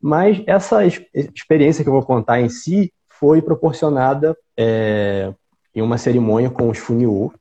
Mas 0.00 0.42
essa 0.46 0.84
experiência 0.84 1.82
que 1.82 1.88
eu 1.88 1.94
vou 1.94 2.02
contar 2.02 2.40
em 2.40 2.48
si 2.48 2.92
foi 3.08 3.42
proporcionada 3.42 4.36
é, 4.56 5.32
em 5.74 5.82
uma 5.82 5.98
cerimônia 5.98 6.50
com 6.50 6.68
os 6.68 6.78
Funiô, 6.78 7.32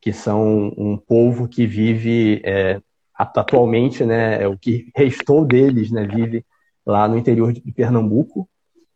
que 0.00 0.12
são 0.12 0.72
um 0.76 0.96
povo 0.96 1.48
que 1.48 1.66
vive 1.66 2.40
é, 2.44 2.80
atualmente, 3.14 4.04
né, 4.04 4.42
é 4.42 4.48
o 4.48 4.56
que 4.56 4.90
restou 4.96 5.44
deles, 5.44 5.90
né, 5.90 6.06
vive 6.06 6.44
lá 6.86 7.06
no 7.06 7.18
interior 7.18 7.52
de 7.52 7.60
Pernambuco, 7.72 8.48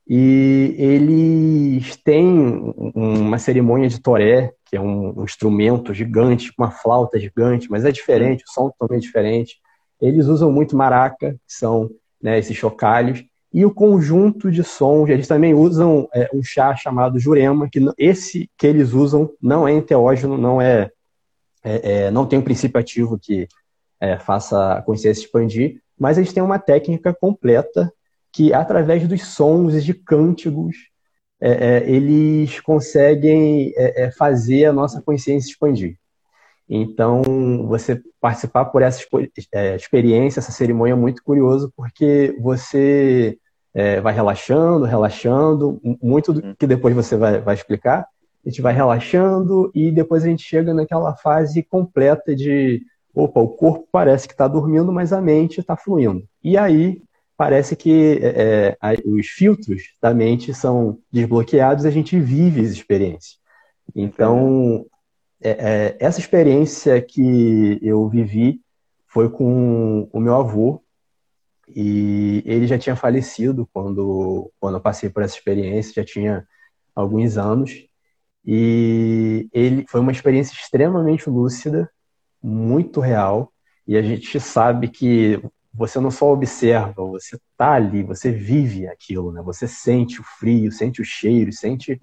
e 0.06 0.74
eles 0.76 1.96
têm 1.96 2.74
uma 2.94 3.38
cerimônia 3.38 3.88
de 3.88 4.00
toré, 4.00 4.52
que 4.66 4.76
é 4.76 4.80
um, 4.80 5.20
um 5.20 5.24
instrumento 5.24 5.94
gigante, 5.94 6.52
uma 6.58 6.70
flauta 6.70 7.18
gigante, 7.18 7.70
mas 7.70 7.84
é 7.84 7.90
diferente, 7.90 8.44
o 8.46 8.52
som 8.52 8.68
é 8.68 8.72
totalmente 8.72 9.04
diferente. 9.04 9.56
Eles 10.00 10.26
usam 10.26 10.52
muito 10.52 10.76
maraca, 10.76 11.32
que 11.32 11.54
são 11.54 11.90
né, 12.22 12.38
esses 12.38 12.56
chocalhos, 12.56 13.24
e 13.52 13.64
o 13.64 13.72
conjunto 13.72 14.50
de 14.50 14.64
sons, 14.64 15.08
eles 15.08 15.28
também 15.28 15.54
usam 15.54 16.08
é, 16.12 16.28
um 16.34 16.42
chá 16.42 16.74
chamado 16.74 17.20
jurema, 17.20 17.68
que 17.70 17.78
esse 17.96 18.50
que 18.58 18.66
eles 18.66 18.92
usam 18.92 19.30
não 19.40 19.66
é 19.66 19.72
enteógeno, 19.72 20.36
não 20.36 20.60
é, 20.60 20.90
é, 21.62 22.06
é 22.06 22.10
não 22.10 22.26
tem 22.26 22.38
um 22.38 22.42
princípio 22.42 22.80
ativo 22.80 23.16
que 23.16 23.46
é, 24.00 24.18
faça 24.18 24.74
a 24.74 24.82
consciência 24.82 25.22
expandir, 25.22 25.80
mas 25.96 26.18
eles 26.18 26.32
têm 26.32 26.42
uma 26.42 26.58
técnica 26.58 27.14
completa 27.14 27.92
que, 28.34 28.52
através 28.52 29.06
dos 29.06 29.24
sons 29.28 29.74
e 29.74 29.80
de 29.80 29.94
cânticos, 29.94 30.74
é, 31.40 31.50
é, 31.50 31.88
eles 31.88 32.58
conseguem 32.60 33.72
é, 33.76 34.06
é, 34.06 34.10
fazer 34.10 34.64
a 34.64 34.72
nossa 34.72 35.00
consciência 35.00 35.50
expandir. 35.50 35.96
Então, 36.68 37.22
você 37.68 38.02
participar 38.20 38.64
por 38.66 38.82
essa 38.82 39.00
é, 39.52 39.76
experiência, 39.76 40.40
essa 40.40 40.50
cerimônia 40.50 40.94
é 40.94 40.96
muito 40.96 41.22
curioso, 41.22 41.72
porque 41.76 42.36
você 42.40 43.38
é, 43.72 44.00
vai 44.00 44.12
relaxando, 44.12 44.84
relaxando, 44.84 45.80
muito 46.02 46.32
do 46.32 46.56
que 46.56 46.66
depois 46.66 46.92
você 46.92 47.16
vai, 47.16 47.40
vai 47.40 47.54
explicar, 47.54 48.04
a 48.44 48.48
gente 48.48 48.60
vai 48.60 48.74
relaxando 48.74 49.70
e 49.72 49.92
depois 49.92 50.24
a 50.24 50.28
gente 50.28 50.42
chega 50.42 50.74
naquela 50.74 51.14
fase 51.14 51.62
completa 51.62 52.34
de 52.34 52.82
opa, 53.14 53.38
o 53.38 53.48
corpo 53.48 53.86
parece 53.92 54.26
que 54.26 54.34
está 54.34 54.48
dormindo, 54.48 54.92
mas 54.92 55.12
a 55.12 55.20
mente 55.20 55.60
está 55.60 55.76
fluindo. 55.76 56.24
E 56.42 56.56
aí 56.56 57.00
parece 57.36 57.76
que 57.76 58.18
é, 58.22 58.76
é 58.80 58.96
os 59.04 59.26
filtros 59.26 59.82
da 60.00 60.14
mente 60.14 60.54
são 60.54 60.98
desbloqueados 61.10 61.84
e 61.84 61.88
a 61.88 61.90
gente 61.90 62.18
vive 62.18 62.60
as 62.60 62.70
experiências. 62.70 63.38
Então, 63.94 64.86
é, 65.40 65.50
é, 65.50 65.96
essa 66.00 66.20
experiência 66.20 67.00
que 67.00 67.78
eu 67.82 68.08
vivi 68.08 68.60
foi 69.06 69.28
com 69.28 70.08
o 70.12 70.20
meu 70.20 70.34
avô, 70.34 70.84
e 71.68 72.42
ele 72.44 72.66
já 72.66 72.78
tinha 72.78 72.96
falecido 72.96 73.68
quando, 73.72 74.50
quando 74.60 74.76
eu 74.76 74.80
passei 74.80 75.08
por 75.08 75.22
essa 75.22 75.36
experiência, 75.36 76.02
já 76.02 76.04
tinha 76.04 76.46
alguns 76.94 77.36
anos. 77.36 77.86
E 78.44 79.48
ele 79.52 79.86
foi 79.88 80.00
uma 80.00 80.12
experiência 80.12 80.54
extremamente 80.54 81.30
lúcida, 81.30 81.90
muito 82.42 83.00
real, 83.00 83.52
e 83.86 83.96
a 83.96 84.02
gente 84.02 84.38
sabe 84.38 84.88
que 84.88 85.40
você 85.74 85.98
não 85.98 86.10
só 86.10 86.32
observa, 86.32 87.04
você 87.04 87.36
tá 87.56 87.72
ali, 87.72 88.04
você 88.04 88.30
vive 88.30 88.86
aquilo, 88.86 89.32
né? 89.32 89.42
Você 89.42 89.66
sente 89.66 90.20
o 90.20 90.24
frio, 90.24 90.70
sente 90.70 91.02
o 91.02 91.04
cheiro, 91.04 91.52
sente 91.52 92.00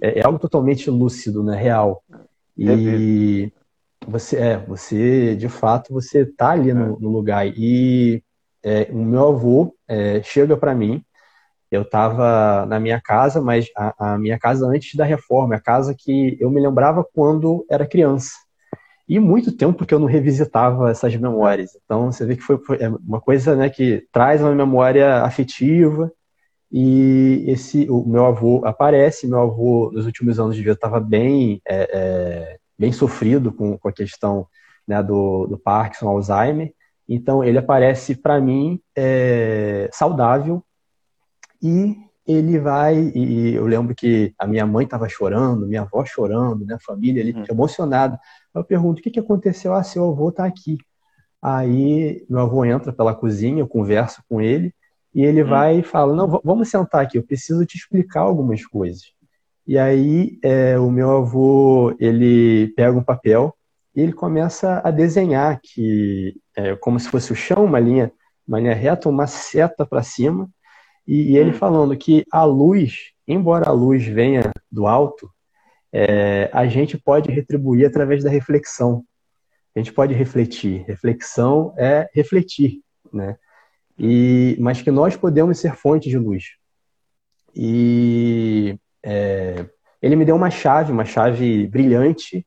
é, 0.00 0.20
é, 0.20 0.24
algo 0.24 0.38
totalmente 0.38 0.88
lúcido, 0.88 1.42
né? 1.42 1.54
Real. 1.54 2.02
E 2.56 3.52
você 4.06 4.36
é, 4.38 4.56
você 4.56 5.36
de 5.36 5.48
fato 5.48 5.92
você 5.92 6.24
tá 6.24 6.50
ali 6.50 6.72
no, 6.72 6.98
no 6.98 7.10
lugar 7.10 7.46
e 7.46 8.22
é, 8.62 8.88
o 8.90 9.04
meu 9.04 9.28
avô 9.28 9.76
é, 9.86 10.22
chega 10.22 10.56
para 10.56 10.74
mim. 10.74 11.04
Eu 11.70 11.82
estava 11.82 12.66
na 12.66 12.80
minha 12.80 13.00
casa, 13.00 13.40
mas 13.40 13.68
a, 13.76 14.14
a 14.14 14.18
minha 14.18 14.38
casa 14.38 14.66
antes 14.66 14.96
da 14.96 15.04
reforma, 15.04 15.54
a 15.54 15.60
casa 15.60 15.94
que 15.96 16.36
eu 16.40 16.50
me 16.50 16.60
lembrava 16.60 17.04
quando 17.14 17.64
era 17.70 17.86
criança 17.86 18.32
e 19.10 19.18
muito 19.18 19.50
tempo 19.50 19.84
que 19.84 19.92
eu 19.92 19.98
não 19.98 20.06
revisitava 20.06 20.88
essas 20.88 21.16
memórias. 21.16 21.76
Então 21.84 22.12
você 22.12 22.24
vê 22.24 22.36
que 22.36 22.42
foi, 22.42 22.58
foi 22.58 22.76
é 22.80 22.88
uma 22.88 23.20
coisa 23.20 23.56
né, 23.56 23.68
que 23.68 24.06
traz 24.12 24.40
uma 24.40 24.54
memória 24.54 25.24
afetiva. 25.24 26.12
E 26.70 27.44
esse 27.48 27.90
o 27.90 28.04
meu 28.06 28.24
avô 28.24 28.64
aparece. 28.64 29.26
Meu 29.26 29.40
avô 29.40 29.90
nos 29.92 30.06
últimos 30.06 30.38
anos 30.38 30.54
de 30.54 30.62
vida 30.62 30.74
estava 30.74 31.00
bem 31.00 31.60
é, 31.66 31.90
é, 31.92 32.58
bem 32.78 32.92
sofrido 32.92 33.52
com, 33.52 33.76
com 33.76 33.88
a 33.88 33.92
questão 33.92 34.46
né, 34.86 35.02
do, 35.02 35.48
do 35.48 35.58
Parkinson, 35.58 36.08
Alzheimer. 36.08 36.72
Então 37.08 37.42
ele 37.42 37.58
aparece 37.58 38.14
para 38.14 38.40
mim 38.40 38.80
é, 38.96 39.90
saudável 39.92 40.62
e 41.60 41.96
ele 42.24 42.60
vai 42.60 42.96
e 43.12 43.56
eu 43.56 43.66
lembro 43.66 43.92
que 43.92 44.32
a 44.38 44.46
minha 44.46 44.64
mãe 44.64 44.84
estava 44.84 45.08
chorando, 45.08 45.66
minha 45.66 45.82
avó 45.82 46.04
chorando, 46.04 46.64
né, 46.64 46.74
a 46.74 46.78
família 46.78 47.20
ali 47.20 47.34
hum. 47.34 47.44
emocionada 47.50 48.16
eu 48.54 48.64
pergunto, 48.64 49.00
o 49.00 49.02
que, 49.02 49.10
que 49.10 49.20
aconteceu? 49.20 49.74
Ah, 49.74 49.82
seu 49.82 50.08
avô 50.08 50.30
está 50.30 50.44
aqui. 50.44 50.78
Aí 51.42 52.24
meu 52.28 52.40
avô 52.40 52.64
entra 52.64 52.92
pela 52.92 53.14
cozinha, 53.14 53.60
eu 53.60 53.68
converso 53.68 54.22
com 54.28 54.40
ele, 54.40 54.74
e 55.14 55.24
ele 55.24 55.42
hum. 55.42 55.48
vai 55.48 55.78
e 55.78 55.82
fala, 55.82 56.14
não, 56.14 56.40
vamos 56.44 56.68
sentar 56.68 57.02
aqui, 57.02 57.18
eu 57.18 57.22
preciso 57.22 57.64
te 57.64 57.76
explicar 57.76 58.20
algumas 58.20 58.64
coisas. 58.66 59.12
E 59.66 59.78
aí 59.78 60.38
é, 60.42 60.78
o 60.78 60.90
meu 60.90 61.18
avô, 61.18 61.94
ele 61.98 62.72
pega 62.76 62.96
um 62.96 63.02
papel 63.02 63.54
e 63.94 64.00
ele 64.00 64.12
começa 64.12 64.80
a 64.84 64.90
desenhar 64.90 65.60
que 65.62 66.36
é 66.56 66.76
como 66.76 66.98
se 67.00 67.08
fosse 67.08 67.32
o 67.32 67.36
chão, 67.36 67.64
uma 67.64 67.80
linha, 67.80 68.12
uma 68.46 68.58
linha 68.60 68.74
reta, 68.74 69.08
uma 69.08 69.26
seta 69.26 69.86
para 69.86 70.02
cima, 70.02 70.48
e, 71.06 71.32
e 71.32 71.36
ele 71.36 71.50
hum. 71.50 71.54
falando 71.54 71.96
que 71.96 72.24
a 72.30 72.44
luz, 72.44 73.12
embora 73.26 73.68
a 73.68 73.72
luz 73.72 74.04
venha 74.04 74.50
do 74.70 74.86
alto, 74.86 75.30
é, 75.92 76.50
a 76.52 76.66
gente 76.66 76.96
pode 76.96 77.30
retribuir 77.30 77.86
através 77.86 78.22
da 78.22 78.30
reflexão. 78.30 79.04
A 79.74 79.78
gente 79.78 79.92
pode 79.92 80.14
refletir. 80.14 80.84
Reflexão 80.86 81.74
é 81.76 82.08
refletir, 82.14 82.80
né? 83.12 83.36
E, 83.98 84.56
mas 84.58 84.80
que 84.80 84.90
nós 84.90 85.16
podemos 85.16 85.58
ser 85.58 85.74
fontes 85.74 86.10
de 86.10 86.18
luz. 86.18 86.44
E 87.54 88.78
é, 89.02 89.66
ele 90.00 90.16
me 90.16 90.24
deu 90.24 90.36
uma 90.36 90.50
chave, 90.50 90.92
uma 90.92 91.04
chave 91.04 91.66
brilhante, 91.66 92.46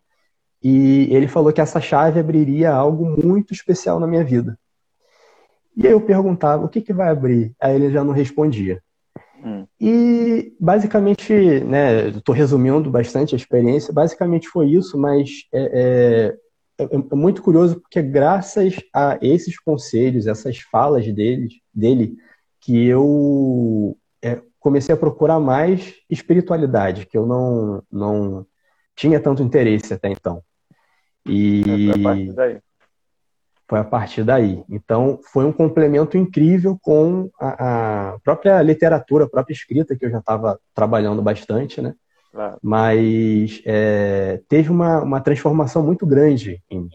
e 0.63 1.13
ele 1.13 1.27
falou 1.27 1.51
que 1.51 1.61
essa 1.61 1.81
chave 1.81 2.19
abriria 2.19 2.71
algo 2.71 3.05
muito 3.23 3.53
especial 3.53 3.99
na 3.99 4.07
minha 4.07 4.23
vida. 4.23 4.57
E 5.75 5.85
aí 5.85 5.93
eu 5.93 6.01
perguntava, 6.01 6.63
o 6.63 6.69
que, 6.69 6.81
que 6.81 6.93
vai 6.93 7.09
abrir? 7.09 7.53
Aí 7.59 7.75
ele 7.75 7.91
já 7.91 8.03
não 8.03 8.13
respondia. 8.13 8.81
Hum. 9.43 9.67
E 9.79 10.55
basicamente, 10.59 11.33
né, 11.33 12.07
estou 12.07 12.33
resumindo 12.33 12.89
bastante 12.89 13.35
a 13.35 13.37
experiência, 13.37 13.93
basicamente 13.93 14.47
foi 14.47 14.69
isso, 14.69 14.97
mas 14.97 15.47
é, 15.53 16.37
é, 16.79 16.83
é, 16.83 16.95
é, 16.95 17.15
muito 17.15 17.43
curioso 17.43 17.81
porque 17.81 18.01
graças 18.01 18.75
a 18.93 19.17
esses 19.21 19.59
conselhos, 19.59 20.27
essas 20.27 20.59
falas 20.59 21.05
dele, 21.13 21.49
dele 21.73 22.15
que 22.61 22.85
eu 22.85 23.97
é, 24.21 24.41
comecei 24.59 24.95
a 24.95 24.97
procurar 24.97 25.39
mais 25.41 25.93
espiritualidade, 26.09 27.05
que 27.05 27.17
eu 27.17 27.25
não, 27.25 27.83
não 27.91 28.47
tinha 28.95 29.19
tanto 29.19 29.43
interesse 29.43 29.93
até 29.93 30.09
então. 30.09 30.41
E... 31.27 31.63
É, 32.39 32.61
foi 33.67 33.79
a 33.79 33.83
partir 33.83 34.23
daí. 34.23 34.63
Então, 34.69 35.19
foi 35.31 35.45
um 35.45 35.51
complemento 35.51 36.17
incrível 36.17 36.77
com 36.81 37.29
a, 37.39 38.11
a 38.13 38.19
própria 38.19 38.61
literatura, 38.61 39.25
a 39.25 39.29
própria 39.29 39.53
escrita, 39.53 39.95
que 39.95 40.05
eu 40.05 40.11
já 40.11 40.19
estava 40.19 40.59
trabalhando 40.73 41.21
bastante, 41.21 41.81
né? 41.81 41.93
Claro. 42.31 42.57
Mas 42.61 43.61
é, 43.65 44.41
teve 44.49 44.69
uma, 44.69 45.01
uma 45.01 45.21
transformação 45.21 45.83
muito 45.83 46.05
grande 46.05 46.61
em 46.69 46.81
mim. 46.81 46.89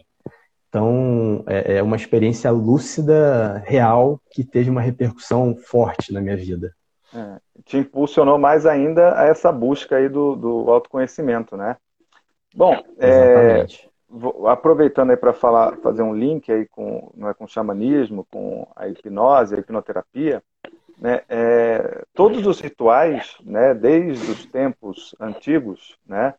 Então, 0.67 1.43
é, 1.47 1.77
é 1.77 1.83
uma 1.83 1.95
experiência 1.95 2.51
lúcida, 2.51 3.63
real, 3.65 4.21
que 4.31 4.43
teve 4.43 4.69
uma 4.69 4.81
repercussão 4.81 5.55
forte 5.55 6.13
na 6.13 6.21
minha 6.21 6.37
vida. 6.37 6.73
É, 7.13 7.39
te 7.65 7.77
impulsionou 7.77 8.37
mais 8.37 8.67
ainda 8.67 9.19
a 9.19 9.25
essa 9.25 9.51
busca 9.51 9.95
aí 9.95 10.07
do, 10.07 10.35
do 10.35 10.69
autoconhecimento, 10.69 11.57
né? 11.57 11.75
Bom, 12.53 12.75
é, 12.99 13.65
aproveitando 14.47 15.11
aí 15.11 15.17
para 15.17 15.33
falar, 15.33 15.77
fazer 15.77 16.01
um 16.01 16.15
link 16.15 16.51
aí 16.51 16.65
com, 16.67 17.11
não 17.15 17.29
é, 17.29 17.33
com 17.33 17.43
o 17.43 17.47
xamanismo, 17.47 18.25
com 18.31 18.67
a 18.75 18.87
hipnose, 18.87 19.55
a 19.55 19.59
hipnoterapia, 19.59 20.43
né, 20.97 21.21
é, 21.29 22.03
todos 22.13 22.45
os 22.45 22.59
rituais, 22.59 23.37
né, 23.41 23.73
desde 23.73 24.31
os 24.31 24.45
tempos 24.45 25.15
antigos, 25.19 25.97
né, 26.05 26.33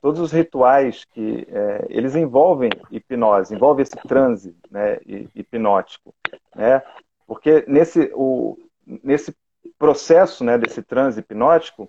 todos 0.00 0.20
os 0.20 0.32
rituais 0.32 1.04
que 1.04 1.46
é, 1.50 1.86
eles 1.90 2.14
envolvem 2.14 2.70
hipnose, 2.90 3.54
envolvem 3.54 3.82
esse 3.82 3.96
transe 3.96 4.56
né, 4.70 4.98
hipnótico, 5.34 6.14
né, 6.54 6.82
porque 7.26 7.64
nesse, 7.68 8.10
o, 8.14 8.56
nesse 8.86 9.36
processo 9.78 10.42
né, 10.42 10.56
desse 10.56 10.82
transe 10.82 11.20
hipnótico, 11.20 11.88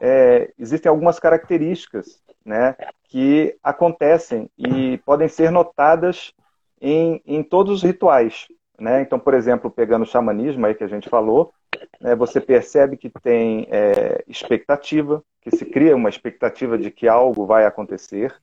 é, 0.00 0.52
existem 0.58 0.90
algumas 0.90 1.20
características 1.20 2.20
né, 2.44 2.76
que 3.04 3.56
acontecem 3.62 4.50
e 4.56 4.98
podem 4.98 5.28
ser 5.28 5.50
notadas 5.50 6.32
em, 6.80 7.20
em 7.26 7.42
todos 7.42 7.76
os 7.76 7.82
rituais. 7.82 8.46
Né? 8.78 9.02
Então, 9.02 9.18
por 9.18 9.34
exemplo, 9.34 9.70
pegando 9.70 10.02
o 10.02 10.06
xamanismo 10.06 10.64
aí 10.64 10.74
que 10.74 10.84
a 10.84 10.88
gente 10.88 11.08
falou, 11.08 11.52
né, 12.00 12.14
você 12.14 12.40
percebe 12.40 12.96
que 12.96 13.10
tem 13.22 13.66
é, 13.70 14.24
expectativa, 14.26 15.22
que 15.40 15.54
se 15.54 15.64
cria 15.64 15.96
uma 15.96 16.08
expectativa 16.08 16.78
de 16.78 16.90
que 16.90 17.08
algo 17.08 17.46
vai 17.46 17.66
acontecer, 17.66 18.34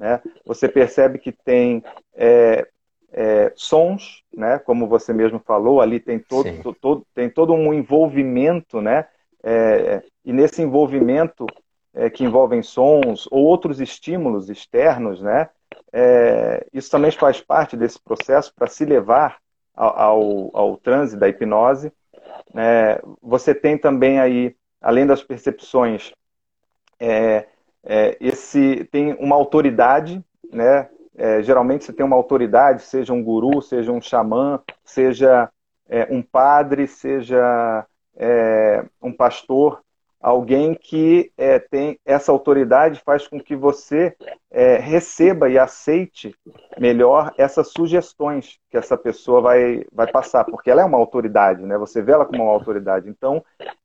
né? 0.00 0.20
Você 0.46 0.66
percebe 0.66 1.18
que 1.18 1.30
tem 1.30 1.84
é, 2.14 2.66
é, 3.12 3.52
sons, 3.54 4.24
né? 4.34 4.58
Como 4.58 4.88
você 4.88 5.12
mesmo 5.12 5.38
falou, 5.38 5.80
ali 5.80 6.00
tem 6.00 6.18
todo, 6.18 6.74
todo 6.74 7.06
tem 7.14 7.28
todo 7.28 7.52
um 7.52 7.72
envolvimento, 7.74 8.80
né? 8.80 9.06
É, 9.42 10.02
e 10.24 10.32
nesse 10.32 10.62
envolvimento 10.62 11.46
é, 11.94 12.08
que 12.08 12.24
envolvem 12.24 12.62
sons 12.62 13.26
ou 13.30 13.44
outros 13.44 13.80
estímulos 13.80 14.48
externos, 14.48 15.20
né? 15.20 15.48
É, 15.92 16.66
isso 16.72 16.90
também 16.90 17.10
faz 17.10 17.40
parte 17.40 17.76
desse 17.76 17.98
processo 17.98 18.52
para 18.54 18.66
se 18.66 18.84
levar 18.84 19.38
ao, 19.74 19.98
ao, 19.98 20.50
ao 20.52 20.76
transe 20.76 21.16
da 21.16 21.28
hipnose. 21.28 21.92
Né? 22.52 22.98
Você 23.22 23.54
tem 23.54 23.76
também 23.76 24.20
aí, 24.20 24.54
além 24.80 25.06
das 25.06 25.22
percepções, 25.22 26.12
é, 26.98 27.46
é, 27.82 28.16
esse 28.20 28.84
tem 28.92 29.14
uma 29.14 29.34
autoridade, 29.34 30.22
né? 30.52 30.88
É, 31.16 31.42
geralmente 31.42 31.84
você 31.84 31.92
tem 31.92 32.04
uma 32.04 32.16
autoridade, 32.16 32.82
seja 32.82 33.12
um 33.12 33.22
guru, 33.22 33.60
seja 33.60 33.92
um 33.92 34.00
xamã, 34.00 34.62
seja 34.84 35.50
é, 35.88 36.06
um 36.10 36.22
padre, 36.22 36.86
seja 36.86 37.86
um 39.02 39.12
pastor, 39.12 39.82
alguém 40.20 40.74
que 40.74 41.32
é, 41.36 41.58
tem 41.58 41.98
essa 42.04 42.30
autoridade 42.30 43.00
faz 43.04 43.26
com 43.26 43.40
que 43.40 43.56
você 43.56 44.14
é, 44.50 44.76
receba 44.76 45.48
e 45.48 45.58
aceite 45.58 46.34
melhor 46.78 47.32
essas 47.38 47.72
sugestões 47.72 48.58
que 48.70 48.76
essa 48.76 48.96
pessoa 48.96 49.40
vai, 49.40 49.84
vai 49.90 50.10
passar, 50.10 50.44
porque 50.44 50.70
ela 50.70 50.82
é 50.82 50.84
uma 50.84 50.98
autoridade, 50.98 51.62
né? 51.62 51.78
Você 51.78 52.02
vê 52.02 52.12
ela 52.12 52.26
como 52.26 52.44
uma 52.44 52.52
autoridade. 52.52 53.08
Então, 53.08 53.42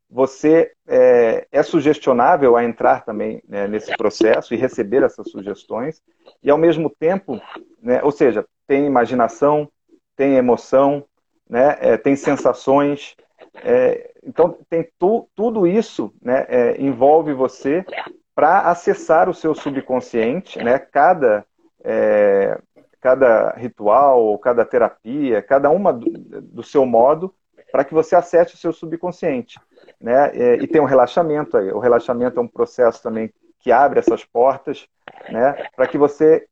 você 0.09 0.71
é, 0.87 1.47
é 1.51 1.63
sugestionável 1.63 2.55
a 2.55 2.63
entrar 2.63 3.03
também 3.03 3.41
né, 3.47 3.67
nesse 3.67 3.95
processo 3.97 4.53
e 4.53 4.57
receber 4.57 5.03
essas 5.03 5.29
sugestões, 5.29 6.01
e 6.43 6.49
ao 6.49 6.57
mesmo 6.57 6.89
tempo, 6.89 7.41
né, 7.81 8.03
ou 8.03 8.11
seja, 8.11 8.45
tem 8.67 8.85
imaginação, 8.85 9.69
tem 10.15 10.35
emoção, 10.35 11.05
né, 11.49 11.77
é, 11.79 11.97
tem 11.97 12.15
sensações, 12.15 13.15
é, 13.63 14.11
então 14.25 14.57
tem 14.69 14.89
tu, 14.97 15.27
tudo 15.35 15.67
isso 15.67 16.13
né, 16.21 16.45
é, 16.47 16.81
envolve 16.81 17.33
você 17.33 17.85
para 18.33 18.61
acessar 18.69 19.29
o 19.29 19.33
seu 19.33 19.55
subconsciente, 19.55 20.61
né, 20.61 20.77
cada, 20.79 21.45
é, 21.83 22.59
cada 22.99 23.51
ritual, 23.51 24.37
cada 24.39 24.65
terapia, 24.65 25.41
cada 25.41 25.69
uma 25.69 25.93
do, 25.93 26.09
do 26.41 26.63
seu 26.63 26.85
modo, 26.85 27.33
para 27.71 27.83
que 27.83 27.93
você 27.93 28.15
acesse 28.15 28.55
o 28.55 28.57
seu 28.57 28.73
subconsciente 28.73 29.59
né? 29.99 30.31
É, 30.33 30.55
e 30.55 30.67
tem 30.67 30.81
um 30.81 30.85
relaxamento 30.85 31.57
aí. 31.57 31.71
O 31.71 31.79
relaxamento 31.79 32.39
é 32.39 32.43
um 32.43 32.47
processo 32.47 33.01
também 33.01 33.31
que 33.59 33.71
abre 33.71 33.99
essas 33.99 34.23
portas, 34.23 34.87
né? 35.29 35.67
Para 35.75 35.87
que 35.87 35.97
você 35.97 36.47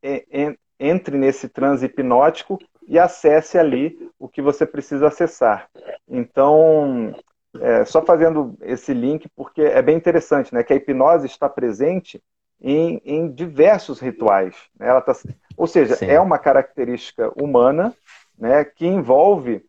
entre 0.80 1.18
nesse 1.18 1.48
transe 1.48 1.86
hipnótico 1.86 2.58
e 2.88 3.00
acesse 3.00 3.58
ali 3.58 4.10
o 4.20 4.28
que 4.28 4.42
você 4.42 4.66
precisa 4.66 5.08
acessar. 5.08 5.70
Então, 6.08 7.16
é, 7.60 7.86
só 7.86 8.02
fazendo 8.02 8.58
esse 8.62 8.94
link, 8.94 9.30
porque 9.36 9.62
é 9.62 9.82
bem 9.82 9.96
interessante, 9.96 10.54
né? 10.54 10.64
Que 10.64 10.74
a 10.74 10.76
hipnose 10.76 11.28
está 11.28 11.48
presente 11.48 12.22
em, 12.62 13.02
em 13.06 13.30
diversos 13.30 14.00
rituais. 14.00 14.56
Né? 14.80 14.88
Ela 14.88 15.02
tá, 15.02 15.14
ou 15.58 15.68
seja, 15.68 15.96
Sim. 15.96 16.08
é 16.08 16.20
uma 16.20 16.40
característica 16.40 17.32
humana 17.42 17.94
né, 18.38 18.64
que 18.64 18.88
envolve 18.88 19.64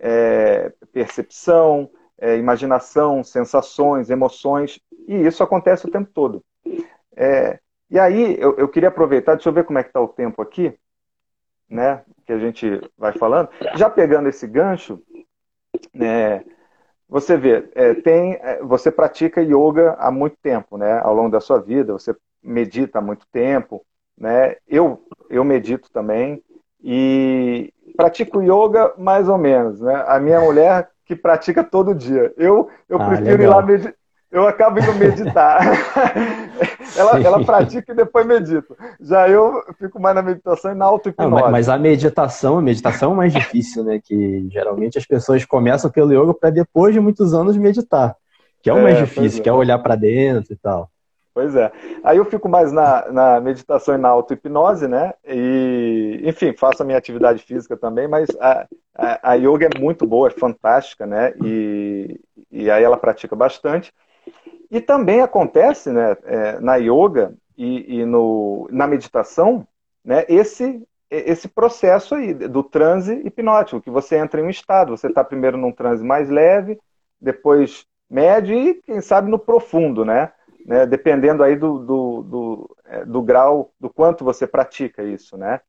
é, 0.00 0.72
percepção, 0.92 1.88
é, 2.18 2.36
imaginação, 2.36 3.22
sensações, 3.22 4.10
emoções, 4.10 4.80
e 5.06 5.14
isso 5.14 5.42
acontece 5.42 5.86
o 5.86 5.90
tempo 5.90 6.10
todo. 6.12 6.44
É, 7.16 7.58
e 7.88 7.98
aí, 7.98 8.36
eu, 8.38 8.56
eu, 8.56 8.68
queria 8.68 8.88
aproveitar, 8.88 9.34
deixa 9.34 9.48
eu 9.48 9.52
ver 9.52 9.64
como 9.64 9.78
é 9.78 9.82
que 9.82 9.90
está 9.90 10.00
o 10.00 10.08
tempo 10.08 10.42
aqui, 10.42 10.74
né, 11.68 12.02
que 12.26 12.32
a 12.32 12.38
gente 12.38 12.80
vai 12.96 13.12
falando. 13.12 13.48
Já 13.76 13.88
pegando 13.88 14.28
esse 14.28 14.46
gancho, 14.46 15.00
né, 15.92 16.44
você 17.12 17.36
vê, 17.36 17.68
é, 17.74 17.92
tem, 17.92 18.38
é, 18.40 18.62
você 18.62 18.90
pratica 18.90 19.42
yoga 19.42 19.94
há 19.98 20.10
muito 20.10 20.34
tempo, 20.42 20.78
né, 20.78 20.98
ao 21.04 21.12
longo 21.12 21.28
da 21.30 21.40
sua 21.40 21.60
vida, 21.60 21.92
você 21.92 22.16
medita 22.42 23.00
há 23.00 23.02
muito 23.02 23.26
tempo, 23.30 23.84
né, 24.18 24.56
eu, 24.66 24.98
eu 25.28 25.44
medito 25.44 25.90
também, 25.92 26.42
e 26.82 27.70
pratico 27.98 28.40
yoga 28.40 28.94
mais 28.96 29.28
ou 29.28 29.36
menos, 29.36 29.78
né, 29.82 30.02
a 30.08 30.18
minha 30.18 30.40
mulher 30.40 30.88
que 31.04 31.14
pratica 31.14 31.62
todo 31.62 31.94
dia. 31.94 32.32
Eu, 32.38 32.70
eu 32.88 32.98
ah, 32.98 33.08
prefiro 33.08 33.36
legal. 33.36 33.44
ir 33.44 33.54
lá 33.56 33.62
meditar. 33.62 33.94
Eu 34.32 34.48
acabo 34.48 34.80
indo 34.80 34.94
meditar. 34.94 35.60
ela, 36.96 37.20
ela 37.20 37.44
pratica 37.44 37.92
e 37.92 37.94
depois 37.94 38.26
medita. 38.26 38.74
Já 38.98 39.28
eu 39.28 39.62
fico 39.78 40.00
mais 40.00 40.16
na 40.16 40.22
meditação 40.22 40.72
e 40.72 40.74
na 40.74 40.86
auto-hipnose. 40.86 41.42
Mas, 41.42 41.50
mas, 41.50 41.68
a 41.68 41.78
meditação, 41.78 42.56
a 42.56 42.62
meditação 42.62 43.12
é 43.12 43.16
mais 43.16 43.32
difícil, 43.34 43.84
né? 43.84 44.00
Que 44.02 44.48
geralmente 44.50 44.96
as 44.96 45.04
pessoas 45.04 45.44
começam 45.44 45.90
pelo 45.90 46.14
yoga 46.14 46.32
para 46.32 46.48
depois 46.48 46.94
de 46.94 47.00
muitos 47.00 47.34
anos 47.34 47.58
meditar. 47.58 48.16
Que 48.62 48.70
é 48.70 48.72
o 48.72 48.82
mais 48.82 48.96
é, 48.96 49.02
difícil, 49.02 49.40
é. 49.40 49.42
que 49.42 49.48
é 49.50 49.52
olhar 49.52 49.78
para 49.80 49.96
dentro 49.96 50.54
e 50.54 50.56
tal. 50.56 50.88
Pois 51.34 51.54
é. 51.54 51.70
Aí 52.02 52.16
eu 52.16 52.24
fico 52.24 52.48
mais 52.48 52.72
na, 52.72 53.10
na 53.12 53.40
meditação 53.40 53.94
e 53.94 53.98
na 53.98 54.08
auto-hipnose, 54.08 54.88
né? 54.88 55.12
E, 55.26 56.22
enfim, 56.24 56.54
faço 56.56 56.82
a 56.82 56.86
minha 56.86 56.96
atividade 56.96 57.42
física 57.42 57.76
também, 57.76 58.08
mas 58.08 58.28
a, 58.40 58.66
a, 58.94 59.32
a 59.32 59.34
yoga 59.34 59.68
é 59.74 59.78
muito 59.78 60.06
boa, 60.06 60.28
é 60.28 60.30
fantástica, 60.30 61.04
né? 61.04 61.34
E, 61.44 62.18
e 62.50 62.70
aí 62.70 62.82
ela 62.82 62.96
pratica 62.96 63.36
bastante. 63.36 63.92
E 64.72 64.80
também 64.80 65.20
acontece, 65.20 65.90
né, 65.92 66.16
é, 66.24 66.58
na 66.58 66.76
yoga 66.76 67.34
e, 67.56 68.00
e, 68.00 68.04
no, 68.06 68.66
na 68.72 68.86
meditação, 68.86 69.68
né, 70.04 70.24
esse, 70.28 70.82
esse 71.10 71.46
processo 71.46 72.14
aí 72.14 72.32
do 72.32 72.64
transe 72.64 73.20
hipnótico, 73.24 73.82
que 73.82 73.90
você 73.90 74.16
entra 74.16 74.40
em 74.40 74.44
um 74.44 74.50
estado, 74.50 74.96
você 74.96 75.08
está 75.08 75.22
primeiro 75.22 75.58
num 75.58 75.70
transe 75.70 76.02
mais 76.02 76.30
leve, 76.30 76.80
depois 77.20 77.84
médio 78.10 78.58
e, 78.58 78.74
quem 78.82 79.00
sabe, 79.00 79.30
no 79.30 79.38
profundo, 79.38 80.04
né? 80.04 80.32
né, 80.64 80.86
dependendo 80.86 81.42
aí 81.42 81.56
do, 81.56 81.78
do, 81.78 82.22
do, 82.22 82.76
é, 82.86 83.04
do, 83.04 83.22
grau, 83.22 83.70
do 83.78 83.90
quanto 83.90 84.24
você 84.24 84.46
pratica 84.46 85.02
isso, 85.02 85.36
né? 85.36 85.60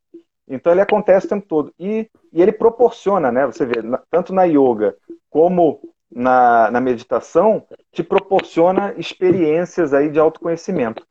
Então 0.47 0.71
ele 0.71 0.81
acontece 0.81 1.25
o 1.25 1.29
tempo 1.29 1.47
todo. 1.47 1.73
E, 1.79 2.09
e 2.31 2.41
ele 2.41 2.51
proporciona, 2.51 3.31
né? 3.31 3.45
Você 3.45 3.65
vê, 3.65 3.75
tanto 4.09 4.33
na 4.33 4.43
yoga 4.43 4.95
como 5.29 5.79
na, 6.13 6.69
na 6.71 6.79
meditação, 6.79 7.65
te 7.91 8.03
proporciona 8.03 8.93
experiências 8.97 9.93
aí 9.93 10.09
de 10.09 10.19
autoconhecimento. 10.19 11.05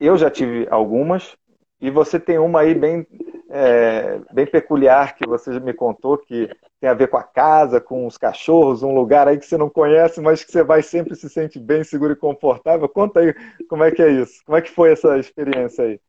Eu 0.00 0.16
já 0.16 0.30
tive 0.30 0.66
algumas, 0.70 1.36
e 1.80 1.90
você 1.90 2.18
tem 2.18 2.38
uma 2.38 2.60
aí 2.60 2.74
bem, 2.74 3.06
é, 3.50 4.20
bem 4.32 4.46
peculiar 4.46 5.14
que 5.14 5.26
você 5.26 5.58
me 5.60 5.72
contou, 5.72 6.16
que 6.16 6.48
tem 6.80 6.88
a 6.88 6.94
ver 6.94 7.08
com 7.08 7.16
a 7.16 7.22
casa, 7.22 7.80
com 7.80 8.06
os 8.06 8.16
cachorros, 8.16 8.82
um 8.82 8.94
lugar 8.94 9.28
aí 9.28 9.38
que 9.38 9.46
você 9.46 9.56
não 9.56 9.70
conhece, 9.70 10.20
mas 10.20 10.42
que 10.42 10.50
você 10.50 10.64
vai 10.64 10.82
sempre 10.82 11.14
se 11.14 11.28
sente 11.28 11.58
bem, 11.58 11.84
seguro 11.84 12.12
e 12.12 12.16
confortável. 12.16 12.88
Conta 12.88 13.20
aí 13.20 13.34
como 13.68 13.84
é 13.84 13.90
que 13.90 14.02
é 14.02 14.10
isso. 14.10 14.42
Como 14.44 14.56
é 14.56 14.62
que 14.62 14.70
foi 14.70 14.92
essa 14.92 15.18
experiência 15.18 15.84
aí? 15.84 16.00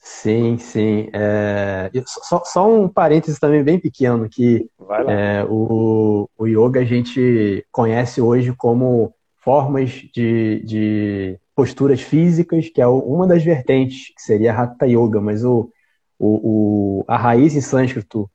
Sim, 0.00 0.56
sim. 0.56 1.08
É... 1.12 1.90
Só, 2.06 2.42
só, 2.44 2.68
um 2.68 2.88
parêntese 2.88 3.38
também 3.38 3.62
bem 3.62 3.78
pequeno, 3.78 4.28
que 4.28 4.68
é, 5.08 5.44
o, 5.44 6.28
o 6.38 6.46
yoga 6.46 6.80
a 6.80 6.84
gente 6.84 7.64
conhece 7.70 8.20
hoje 8.20 8.54
como 8.56 9.14
formas 9.36 9.90
de, 10.14 10.62
de 10.64 11.38
posturas 11.54 12.00
físicas, 12.00 12.70
que 12.70 12.80
é 12.80 12.86
uma 12.86 13.26
das 13.26 13.44
vertentes, 13.44 14.12
que 14.14 14.22
seria 14.22 14.54
Hatha 14.54 14.86
Yoga, 14.86 15.20
mas 15.20 15.44
o, 15.44 15.70
o, 16.18 17.00
o, 17.00 17.04
a 17.06 17.16
raiz 17.18 17.54
em 17.54 17.60
sânscrito 17.60 18.30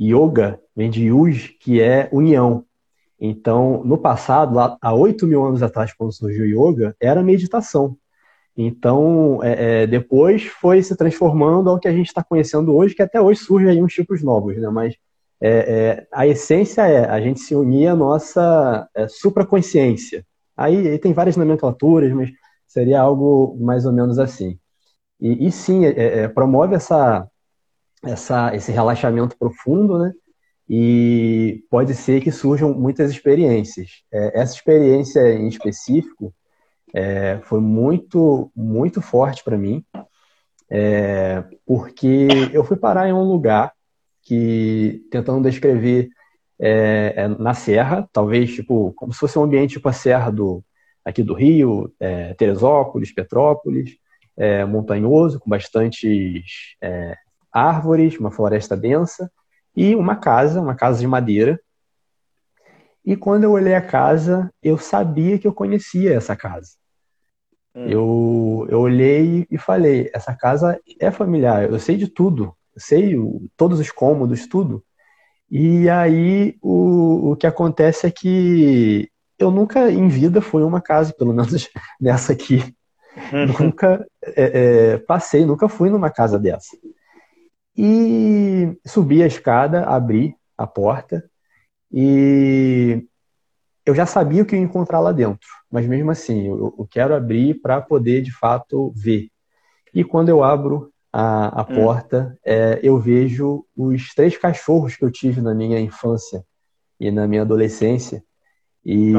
Yoga 0.00 0.60
vem 0.76 0.88
de 0.88 1.06
Yuj, 1.06 1.56
que 1.60 1.80
é 1.80 2.08
união. 2.12 2.64
Então, 3.20 3.82
no 3.84 3.98
passado, 3.98 4.56
há 4.80 4.94
8 4.94 5.26
mil 5.26 5.44
anos 5.44 5.62
atrás, 5.62 5.92
quando 5.92 6.12
surgiu 6.12 6.60
o 6.60 6.70
Yoga, 6.70 6.96
era 7.00 7.22
meditação. 7.24 7.96
Então, 8.60 9.38
é, 9.42 9.82
é, 9.82 9.86
depois 9.86 10.44
foi 10.46 10.82
se 10.82 10.96
transformando 10.96 11.70
ao 11.70 11.78
que 11.78 11.86
a 11.86 11.92
gente 11.92 12.08
está 12.08 12.24
conhecendo 12.24 12.74
hoje, 12.76 12.94
que 12.94 13.02
até 13.02 13.20
hoje 13.20 13.40
surgem 13.40 13.70
aí 13.70 13.82
uns 13.82 13.94
tipos 13.94 14.22
novos, 14.22 14.56
né? 14.56 14.68
Mas 14.68 14.96
é, 15.40 15.50
é 15.50 16.06
a 16.12 16.26
essência 16.26 16.82
é 16.82 17.08
a 17.08 17.20
gente 17.20 17.38
se 17.40 17.54
unir 17.54 17.86
à 17.86 17.94
nossa 17.94 18.88
é, 18.94 19.06
supraconsciência. 19.06 20.26
Aí, 20.56 20.88
aí 20.88 20.98
tem 20.98 21.12
várias 21.12 21.36
nomenclaturas, 21.36 22.12
mas 22.12 22.30
Seria 22.68 23.00
algo 23.00 23.56
mais 23.58 23.86
ou 23.86 23.92
menos 23.92 24.18
assim. 24.18 24.58
E, 25.18 25.46
e 25.46 25.50
sim, 25.50 25.86
é, 25.86 26.28
promove 26.28 26.74
essa, 26.74 27.26
essa, 28.04 28.54
esse 28.54 28.70
relaxamento 28.70 29.36
profundo, 29.38 29.98
né? 29.98 30.12
E 30.68 31.64
pode 31.70 31.94
ser 31.94 32.20
que 32.20 32.30
surjam 32.30 32.74
muitas 32.74 33.10
experiências. 33.10 34.02
Essa 34.12 34.54
experiência 34.54 35.32
em 35.32 35.48
específico 35.48 36.32
é, 36.94 37.40
foi 37.44 37.60
muito, 37.60 38.50
muito 38.54 39.00
forte 39.00 39.42
para 39.44 39.58
mim, 39.58 39.84
é, 40.70 41.44
porque 41.66 42.28
eu 42.52 42.64
fui 42.64 42.76
parar 42.76 43.08
em 43.08 43.12
um 43.12 43.22
lugar 43.22 43.72
que, 44.22 45.02
tentando 45.10 45.48
descrever 45.48 46.10
é, 46.60 47.14
é, 47.16 47.28
na 47.28 47.54
serra, 47.54 48.08
talvez 48.12 48.52
tipo 48.52 48.92
como 48.94 49.12
se 49.12 49.18
fosse 49.18 49.38
um 49.38 49.44
ambiente 49.44 49.74
tipo 49.74 49.88
a 49.88 49.92
serra 49.92 50.30
do 50.30 50.62
aqui 51.04 51.22
do 51.22 51.32
Rio, 51.32 51.90
é, 51.98 52.34
Teresópolis, 52.34 53.14
Petrópolis, 53.14 53.96
é, 54.36 54.64
montanhoso 54.66 55.40
com 55.40 55.48
bastantes 55.48 56.76
árvores, 57.50 58.18
uma 58.18 58.30
floresta 58.30 58.76
densa 58.76 59.30
e 59.74 59.94
uma 59.94 60.16
casa, 60.16 60.60
uma 60.60 60.74
casa 60.74 61.00
de 61.00 61.06
madeira. 61.06 61.58
E 63.08 63.16
quando 63.16 63.44
eu 63.44 63.52
olhei 63.52 63.74
a 63.74 63.80
casa, 63.80 64.52
eu 64.62 64.76
sabia 64.76 65.38
que 65.38 65.46
eu 65.48 65.52
conhecia 65.54 66.12
essa 66.12 66.36
casa. 66.36 66.72
Hum. 67.74 67.88
Eu, 67.88 68.66
eu 68.68 68.80
olhei 68.80 69.46
e 69.50 69.56
falei: 69.56 70.10
essa 70.12 70.36
casa 70.36 70.78
é 71.00 71.10
familiar, 71.10 71.70
eu 71.72 71.78
sei 71.78 71.96
de 71.96 72.06
tudo, 72.06 72.54
eu 72.76 72.82
sei 72.82 73.16
o, 73.16 73.48
todos 73.56 73.80
os 73.80 73.90
cômodos, 73.90 74.46
tudo. 74.46 74.84
E 75.50 75.88
aí 75.88 76.58
o, 76.60 77.30
o 77.30 77.36
que 77.36 77.46
acontece 77.46 78.06
é 78.06 78.10
que 78.10 79.10
eu 79.38 79.50
nunca 79.50 79.90
em 79.90 80.08
vida 80.08 80.42
fui 80.42 80.62
uma 80.62 80.82
casa, 80.82 81.14
pelo 81.14 81.32
menos 81.32 81.66
nessa 81.98 82.34
aqui. 82.34 82.62
Uhum. 83.32 83.68
nunca 83.68 84.06
é, 84.22 84.92
é, 84.92 84.98
passei, 84.98 85.46
nunca 85.46 85.66
fui 85.66 85.88
numa 85.88 86.10
casa 86.10 86.38
dessa. 86.38 86.76
E 87.74 88.78
subi 88.86 89.22
a 89.22 89.26
escada, 89.26 89.86
abri 89.86 90.36
a 90.58 90.66
porta 90.66 91.24
e 91.92 93.06
eu 93.84 93.94
já 93.94 94.04
sabia 94.04 94.42
o 94.42 94.46
que 94.46 94.54
ia 94.54 94.62
encontrar 94.62 95.00
lá 95.00 95.12
dentro, 95.12 95.48
mas 95.70 95.86
mesmo 95.86 96.10
assim, 96.10 96.46
eu, 96.46 96.74
eu 96.78 96.86
quero 96.90 97.14
abrir 97.14 97.60
para 97.60 97.80
poder 97.80 98.22
de 98.22 98.32
fato 98.32 98.92
ver. 98.94 99.28
E 99.94 100.04
quando 100.04 100.28
eu 100.28 100.44
abro 100.44 100.92
a, 101.12 101.60
a 101.60 101.62
hum. 101.62 101.74
porta, 101.74 102.38
é, 102.44 102.78
eu 102.82 102.98
vejo 102.98 103.64
os 103.76 104.14
três 104.14 104.36
cachorros 104.36 104.96
que 104.96 105.04
eu 105.04 105.10
tive 105.10 105.40
na 105.40 105.54
minha 105.54 105.80
infância 105.80 106.44
e 107.00 107.10
na 107.10 107.26
minha 107.26 107.42
adolescência. 107.42 108.22
E, 108.84 109.12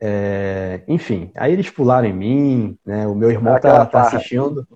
é, 0.00 0.82
enfim, 0.88 1.30
aí 1.36 1.52
eles 1.52 1.70
pularam 1.70 2.08
em 2.08 2.12
mim, 2.12 2.78
né? 2.84 3.06
O 3.06 3.14
meu 3.14 3.30
irmão 3.30 3.58
tá, 3.60 3.84
tá 3.86 4.02
assistindo. 4.02 4.66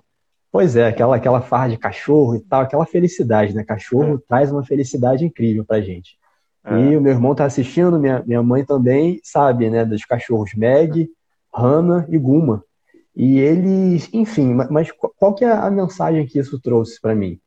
Pois 0.51 0.75
é, 0.75 0.87
aquela, 0.87 1.15
aquela 1.15 1.41
farra 1.41 1.69
de 1.69 1.77
cachorro 1.77 2.35
e 2.35 2.41
tal, 2.41 2.61
aquela 2.61 2.85
felicidade, 2.85 3.53
né? 3.55 3.63
Cachorro 3.63 4.15
é. 4.15 4.27
traz 4.27 4.51
uma 4.51 4.63
felicidade 4.63 5.25
incrível 5.25 5.63
pra 5.63 5.81
gente. 5.81 6.17
É. 6.63 6.79
E 6.79 6.97
o 6.97 7.01
meu 7.01 7.11
irmão 7.11 7.33
tá 7.33 7.45
assistindo, 7.45 7.99
minha, 7.99 8.23
minha 8.25 8.43
mãe 8.43 8.63
também 8.63 9.19
sabe, 9.23 9.69
né, 9.69 9.83
dos 9.83 10.05
cachorros 10.05 10.53
Meg, 10.53 11.09
Hannah 11.53 12.05
e 12.09 12.17
Guma. 12.17 12.63
E 13.15 13.39
eles, 13.39 14.09
enfim, 14.13 14.53
mas 14.69 14.89
qual 15.17 15.33
que 15.33 15.43
é 15.43 15.51
a 15.51 15.69
mensagem 15.69 16.25
que 16.25 16.39
isso 16.39 16.59
trouxe 16.59 16.99
para 17.01 17.13
mim? 17.13 17.39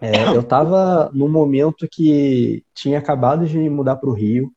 É, 0.00 0.28
eu 0.34 0.40
estava 0.40 1.10
num 1.12 1.28
momento 1.28 1.86
que 1.90 2.62
tinha 2.74 2.98
acabado 2.98 3.46
de 3.46 3.68
mudar 3.68 3.96
para 3.96 4.08
o 4.08 4.12
Rio, 4.12 4.52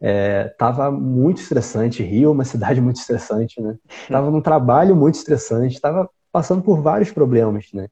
estava 0.00 0.86
é, 0.86 0.90
muito 0.90 1.40
estressante, 1.40 2.02
Rio 2.02 2.28
é 2.28 2.32
uma 2.32 2.44
cidade 2.44 2.80
muito 2.82 2.96
estressante, 2.96 3.60
né? 3.60 3.76
Estava 4.02 4.30
num 4.30 4.40
trabalho 4.40 4.94
muito 4.94 5.14
estressante, 5.14 5.74
estava 5.74 6.08
passando 6.32 6.62
por 6.62 6.80
vários 6.80 7.10
problemas, 7.10 7.66
né? 7.72 7.88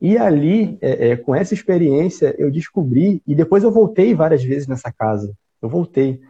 E 0.00 0.16
ali, 0.16 0.78
é, 0.80 1.10
é, 1.10 1.16
com 1.16 1.34
essa 1.34 1.54
experiência, 1.54 2.34
eu 2.38 2.50
descobri, 2.50 3.22
e 3.26 3.34
depois 3.34 3.64
eu 3.64 3.70
voltei 3.70 4.14
várias 4.14 4.44
vezes 4.44 4.68
nessa 4.68 4.92
casa, 4.92 5.34
eu 5.60 5.68
voltei, 5.68 6.20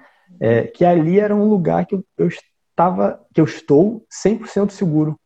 é, 0.40 0.62
que 0.62 0.84
ali 0.84 1.20
era 1.20 1.34
um 1.34 1.44
lugar 1.44 1.84
que 1.84 1.94
eu, 1.94 2.04
eu 2.16 2.28
estava, 2.28 3.20
que 3.34 3.40
eu 3.40 3.44
estou 3.44 4.04
100% 4.10 4.70
seguro, 4.70 5.18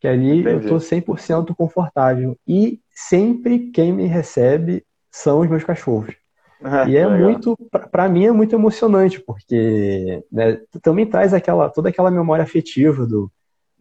que 0.00 0.06
ali 0.06 0.40
Entendi. 0.40 0.68
eu 0.68 0.76
estou 0.76 0.78
100% 0.78 1.54
confortável. 1.56 2.36
E 2.46 2.78
sempre 2.90 3.70
quem 3.70 3.92
me 3.92 4.06
recebe 4.06 4.84
são 5.10 5.40
os 5.40 5.48
meus 5.48 5.64
cachorros. 5.64 6.14
Ah, 6.66 6.88
e 6.88 6.96
é 6.96 7.06
legal. 7.06 7.28
muito, 7.28 7.58
para 7.90 8.08
mim 8.08 8.24
é 8.24 8.32
muito 8.32 8.54
emocionante, 8.56 9.20
porque 9.20 10.24
né, 10.32 10.58
também 10.80 11.04
traz 11.04 11.34
aquela, 11.34 11.68
toda 11.68 11.90
aquela 11.90 12.10
memória 12.10 12.42
afetiva 12.42 13.04
do, 13.04 13.30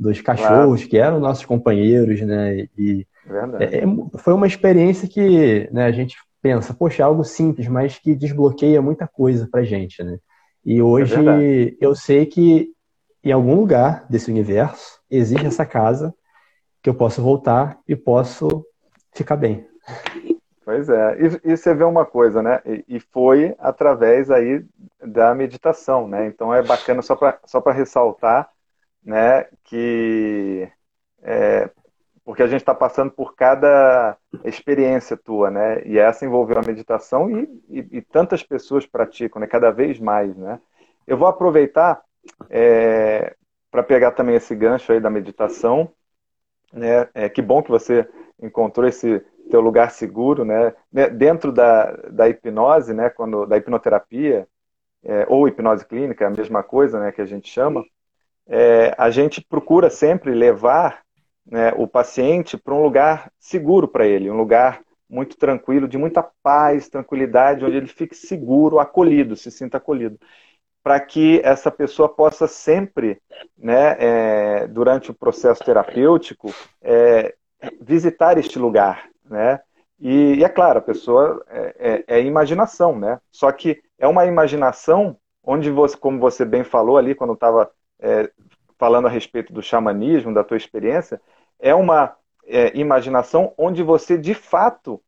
dos 0.04 0.22
cachorros, 0.22 0.82
claro. 0.82 0.90
que 0.90 0.98
eram 0.98 1.20
nossos 1.20 1.46
companheiros, 1.46 2.22
né? 2.22 2.68
E 2.78 3.08
é, 3.60 3.80
é, 3.80 3.84
foi 4.20 4.34
uma 4.34 4.46
experiência 4.46 5.08
que 5.08 5.70
né, 5.72 5.86
a 5.86 5.92
gente 5.92 6.18
pensa, 6.42 6.74
poxa, 6.74 7.02
é 7.02 7.06
algo 7.06 7.24
simples, 7.24 7.68
mas 7.68 7.98
que 7.98 8.14
desbloqueia 8.14 8.82
muita 8.82 9.08
coisa 9.08 9.48
pra 9.50 9.64
gente, 9.64 10.04
né? 10.04 10.18
E 10.66 10.82
hoje 10.82 11.16
é 11.16 11.76
eu 11.80 11.96
sei 11.96 12.26
que 12.26 12.72
em 13.24 13.32
algum 13.32 13.56
lugar 13.56 14.06
desse 14.10 14.30
universo 14.30 15.00
existe 15.10 15.46
essa 15.46 15.66
casa 15.66 16.14
que 16.82 16.90
eu 16.90 16.94
posso 16.94 17.22
voltar 17.22 17.80
e 17.88 17.96
posso 17.96 18.66
ficar 19.14 19.38
bem. 19.38 19.66
Pois 20.66 20.88
é, 20.90 21.18
e, 21.20 21.52
e 21.52 21.58
você 21.58 21.74
vê 21.74 21.84
uma 21.84 22.06
coisa, 22.06 22.42
né? 22.42 22.62
E, 22.66 22.86
e, 22.88 23.00
foi 23.00 23.54
através 23.60 24.32
aí 24.32 24.66
da 25.06 25.36
meditação, 25.36 26.08
né? 26.08 26.28
Então 26.28 26.54
é 26.54 26.62
bacana 26.62 27.02
só 27.02 27.16
para 27.16 27.38
só 27.46 27.60
ressaltar, 27.60 28.50
né? 29.04 29.48
Que 29.64 30.70
é, 31.22 31.70
porque 32.26 32.42
a 32.42 32.48
gente 32.48 32.62
está 32.62 32.74
passando 32.74 33.12
por 33.12 33.36
cada 33.36 34.18
experiência 34.44 35.18
tua, 35.18 35.52
né? 35.52 35.82
E 35.86 36.00
essa 36.00 36.26
envolveu 36.26 36.58
a 36.58 36.66
meditação 36.66 37.30
e, 37.30 37.44
e, 37.70 37.98
e, 37.98 38.02
tantas 38.02 38.42
pessoas 38.42 38.86
praticam, 38.86 39.42
né? 39.42 39.48
Cada 39.48 39.72
vez 39.72 40.00
mais, 40.00 40.36
né? 40.38 40.60
Eu 41.06 41.18
vou 41.18 41.28
aproveitar 41.28 42.02
é, 42.50 43.36
para 43.70 43.84
pegar 43.84 44.12
também 44.12 44.36
esse 44.36 44.56
gancho 44.56 44.92
aí 44.94 45.02
da 45.02 45.10
meditação, 45.10 45.92
né? 46.72 47.10
É, 47.14 47.28
que 47.28 47.42
bom 47.42 47.62
que 47.62 47.72
você 47.72 48.08
encontrou 48.42 48.88
esse 48.88 49.20
teu 49.50 49.60
lugar 49.60 49.92
seguro, 49.92 50.46
né? 50.46 50.74
Dentro 51.14 51.52
da, 51.52 51.92
da 52.10 52.30
hipnose, 52.30 52.94
né? 52.94 53.10
Quando 53.10 53.46
da 53.46 53.58
hipnoterapia 53.58 54.48
é, 55.04 55.26
ou 55.28 55.48
hipnose 55.48 55.86
clínica, 55.86 56.26
a 56.28 56.30
mesma 56.30 56.64
coisa, 56.64 57.00
né? 57.00 57.12
Que 57.12 57.22
a 57.22 57.26
gente 57.26 57.50
chama. 57.50 57.84
É, 58.48 58.94
a 58.98 59.10
gente 59.10 59.42
procura 59.42 59.90
sempre 59.90 60.34
levar 60.34 61.02
né, 61.46 61.74
o 61.78 61.88
paciente 61.88 62.58
para 62.58 62.74
um 62.74 62.82
lugar 62.82 63.32
seguro 63.40 63.88
para 63.88 64.06
ele, 64.06 64.30
um 64.30 64.38
lugar 64.38 64.82
muito 65.10 65.38
tranquilo, 65.38 65.88
de 65.88 65.98
muita 65.98 66.24
paz, 66.42 66.90
tranquilidade, 66.90 67.64
onde 67.64 67.78
ele 67.78 67.88
fique 67.88 68.16
seguro, 68.16 68.80
acolhido, 68.80 69.36
se 69.36 69.52
sinta 69.52 69.78
acolhido, 69.78 70.20
para 70.84 71.00
que 71.00 71.40
essa 71.44 71.72
pessoa 71.72 72.10
possa 72.10 72.48
sempre, 72.48 73.22
né, 73.58 73.96
é, 74.00 74.68
durante 74.68 75.12
o 75.12 75.14
processo 75.14 75.64
terapêutico, 75.64 76.54
é, 76.82 77.36
visitar 77.80 78.38
este 78.38 78.60
lugar, 78.60 79.10
né? 79.24 79.60
E, 80.00 80.36
e, 80.36 80.44
é 80.44 80.50
claro, 80.50 80.80
a 80.80 80.82
pessoa 80.82 81.46
é, 81.48 82.04
é, 82.08 82.18
é, 82.18 82.22
imaginação, 82.22 83.00
né? 83.00 83.22
Só 83.32 83.52
que 83.52 83.82
é 83.98 84.06
uma 84.06 84.26
imaginação 84.26 85.18
onde 85.42 85.70
você, 85.70 85.96
como 85.96 86.20
você 86.20 86.44
bem 86.44 86.64
falou 86.64 86.98
ali, 86.98 87.16
quando 87.16 87.34
estava 87.34 87.72
é, 88.04 88.30
falando 88.78 89.08
a 89.08 89.10
respeito 89.10 89.54
do 89.54 89.62
xamanismo, 89.62 90.34
da 90.34 90.44
tua 90.44 90.58
experiência, 90.58 91.22
é 91.58 91.74
uma 91.74 92.16
é, 92.46 92.78
imaginação 92.78 93.54
onde 93.58 93.82
você 93.82 94.18
de 94.18 94.34
fato 94.34 95.02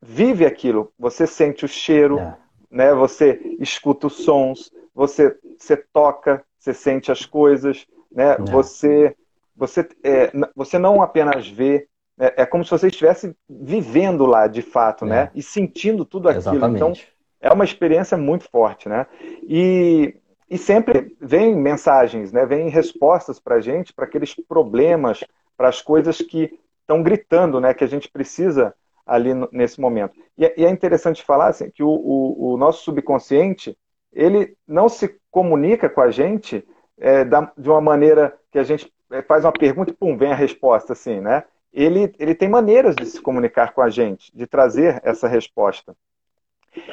vive 0.00 0.46
aquilo. 0.46 0.92
Você 0.98 1.26
sente 1.26 1.64
o 1.64 1.68
cheiro, 1.68 2.20
é. 2.20 2.36
né? 2.70 2.94
Você 2.94 3.40
escuta 3.58 4.06
os 4.06 4.24
sons, 4.24 4.72
você, 4.94 5.36
você 5.58 5.76
toca, 5.76 6.44
você 6.58 6.72
sente 6.72 7.10
as 7.10 7.26
coisas, 7.26 7.86
né? 8.10 8.34
É. 8.34 8.36
Você 8.38 9.16
você 9.54 9.86
é, 10.02 10.30
você 10.56 10.78
não 10.78 11.02
apenas 11.02 11.46
vê, 11.48 11.86
é, 12.18 12.42
é, 12.42 12.46
como 12.46 12.64
se 12.64 12.70
você 12.70 12.86
estivesse 12.88 13.36
vivendo 13.48 14.24
lá 14.24 14.46
de 14.46 14.62
fato, 14.62 15.04
né? 15.04 15.24
É. 15.24 15.30
E 15.34 15.42
sentindo 15.42 16.04
tudo 16.04 16.28
aquilo. 16.28 16.42
Exatamente. 16.42 16.76
Então 16.76 16.92
é 17.40 17.52
uma 17.52 17.64
experiência 17.64 18.16
muito 18.16 18.48
forte, 18.48 18.88
né? 18.88 19.06
E 19.42 20.14
e 20.52 20.58
sempre 20.58 21.16
vem 21.18 21.56
mensagens, 21.56 22.30
né? 22.30 22.44
Vem 22.44 22.68
respostas 22.68 23.40
para 23.40 23.54
a 23.54 23.60
gente 23.60 23.90
para 23.90 24.04
aqueles 24.04 24.34
problemas, 24.34 25.24
para 25.56 25.66
as 25.66 25.80
coisas 25.80 26.18
que 26.18 26.58
estão 26.82 27.02
gritando, 27.02 27.58
né? 27.58 27.72
Que 27.72 27.84
a 27.84 27.86
gente 27.86 28.06
precisa 28.06 28.74
ali 29.06 29.32
no, 29.32 29.48
nesse 29.50 29.80
momento. 29.80 30.14
E, 30.36 30.44
é, 30.44 30.54
e, 30.58 30.66
é 30.66 30.68
interessante 30.68 31.24
falar 31.24 31.48
assim, 31.48 31.70
que 31.70 31.82
o, 31.82 31.88
o, 31.88 32.52
o, 32.52 32.56
nosso 32.58 32.84
subconsciente 32.84 33.74
ele 34.12 34.54
não 34.68 34.90
se 34.90 35.18
comunica 35.30 35.88
com 35.88 36.02
a 36.02 36.10
gente 36.10 36.62
é, 36.98 37.24
da, 37.24 37.50
de 37.56 37.70
uma 37.70 37.80
maneira 37.80 38.36
que 38.50 38.58
a 38.58 38.62
gente 38.62 38.92
é, 39.10 39.22
faz 39.22 39.46
uma 39.46 39.52
pergunta 39.52 39.90
e 39.90 39.94
pum, 39.94 40.18
vem 40.18 40.32
a 40.32 40.36
resposta 40.36 40.92
assim, 40.92 41.18
né? 41.18 41.44
Ele, 41.72 42.14
ele 42.18 42.34
tem 42.34 42.50
maneiras 42.50 42.94
de 42.94 43.06
se 43.06 43.22
comunicar 43.22 43.72
com 43.72 43.80
a 43.80 43.88
gente, 43.88 44.30
de 44.36 44.46
trazer 44.46 45.00
essa 45.02 45.26
resposta. 45.26 45.96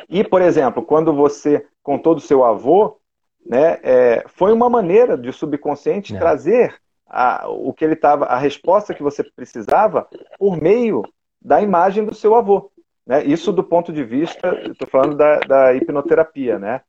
E, 0.08 0.24
por 0.24 0.42
exemplo, 0.42 0.82
quando 0.82 1.14
você 1.14 1.68
contou 1.84 2.16
do 2.16 2.22
seu 2.22 2.46
avô, 2.46 2.99
né, 3.46 3.80
é, 3.84 4.24
foi 4.28 4.52
uma 4.54 4.70
maneira 4.70 5.18
de 5.18 5.30
o 5.30 5.34
subconsciente 5.34 6.16
é. 6.16 6.20
trazer 6.20 6.76
a, 7.08 7.50
o 7.50 7.74
que 7.74 7.84
ele 7.84 7.94
estava, 7.94 8.26
a 8.26 8.38
resposta 8.38 8.94
que 8.94 9.04
você 9.04 9.24
precisava 9.24 10.08
por 10.38 10.62
meio 10.62 11.04
da 11.42 11.62
imagem 11.62 12.06
do 12.06 12.14
seu 12.14 12.36
avô. 12.36 12.72
Né? 13.06 13.24
Isso 13.24 13.52
do 13.52 13.64
ponto 13.64 13.92
de 13.92 14.04
vista, 14.04 14.62
estou 14.70 14.88
falando 14.88 15.16
da, 15.16 15.40
da, 15.40 15.74
hipnoterapia, 15.74 16.60
né? 16.60 16.82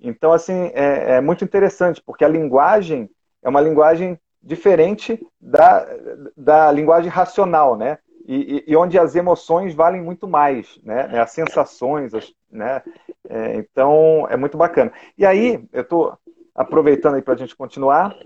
Então, 0.00 0.32
assim, 0.32 0.70
é, 0.74 1.16
é, 1.16 1.20
muito 1.20 1.44
interessante, 1.44 2.02
porque 2.04 2.24
a 2.24 2.28
linguagem 2.28 3.08
é 3.42 3.48
uma 3.48 3.60
linguagem 3.60 4.18
diferente 4.42 5.24
da, 5.40 5.86
da 6.36 6.72
linguagem 6.72 7.10
racional, 7.10 7.76
né? 7.76 7.98
E, 8.26 8.64
e, 8.66 8.76
onde 8.76 8.98
as 8.98 9.14
emoções 9.14 9.74
valem 9.74 10.02
muito 10.02 10.28
mais, 10.28 10.78
né? 10.82 11.18
As 11.18 11.30
sensações, 11.30 12.12
as, 12.12 12.32
né? 12.50 12.82
É, 13.28 13.56
então, 13.56 14.26
é 14.30 14.36
muito 14.36 14.56
bacana. 14.56 14.92
E 15.16 15.24
aí, 15.24 15.64
eu 15.72 15.82
estou 15.82 16.18
aproveitando 16.54 17.14
aí 17.14 17.22
para 17.22 17.34
a 17.34 17.36
gente 17.36 17.54
continuar, 17.54 18.16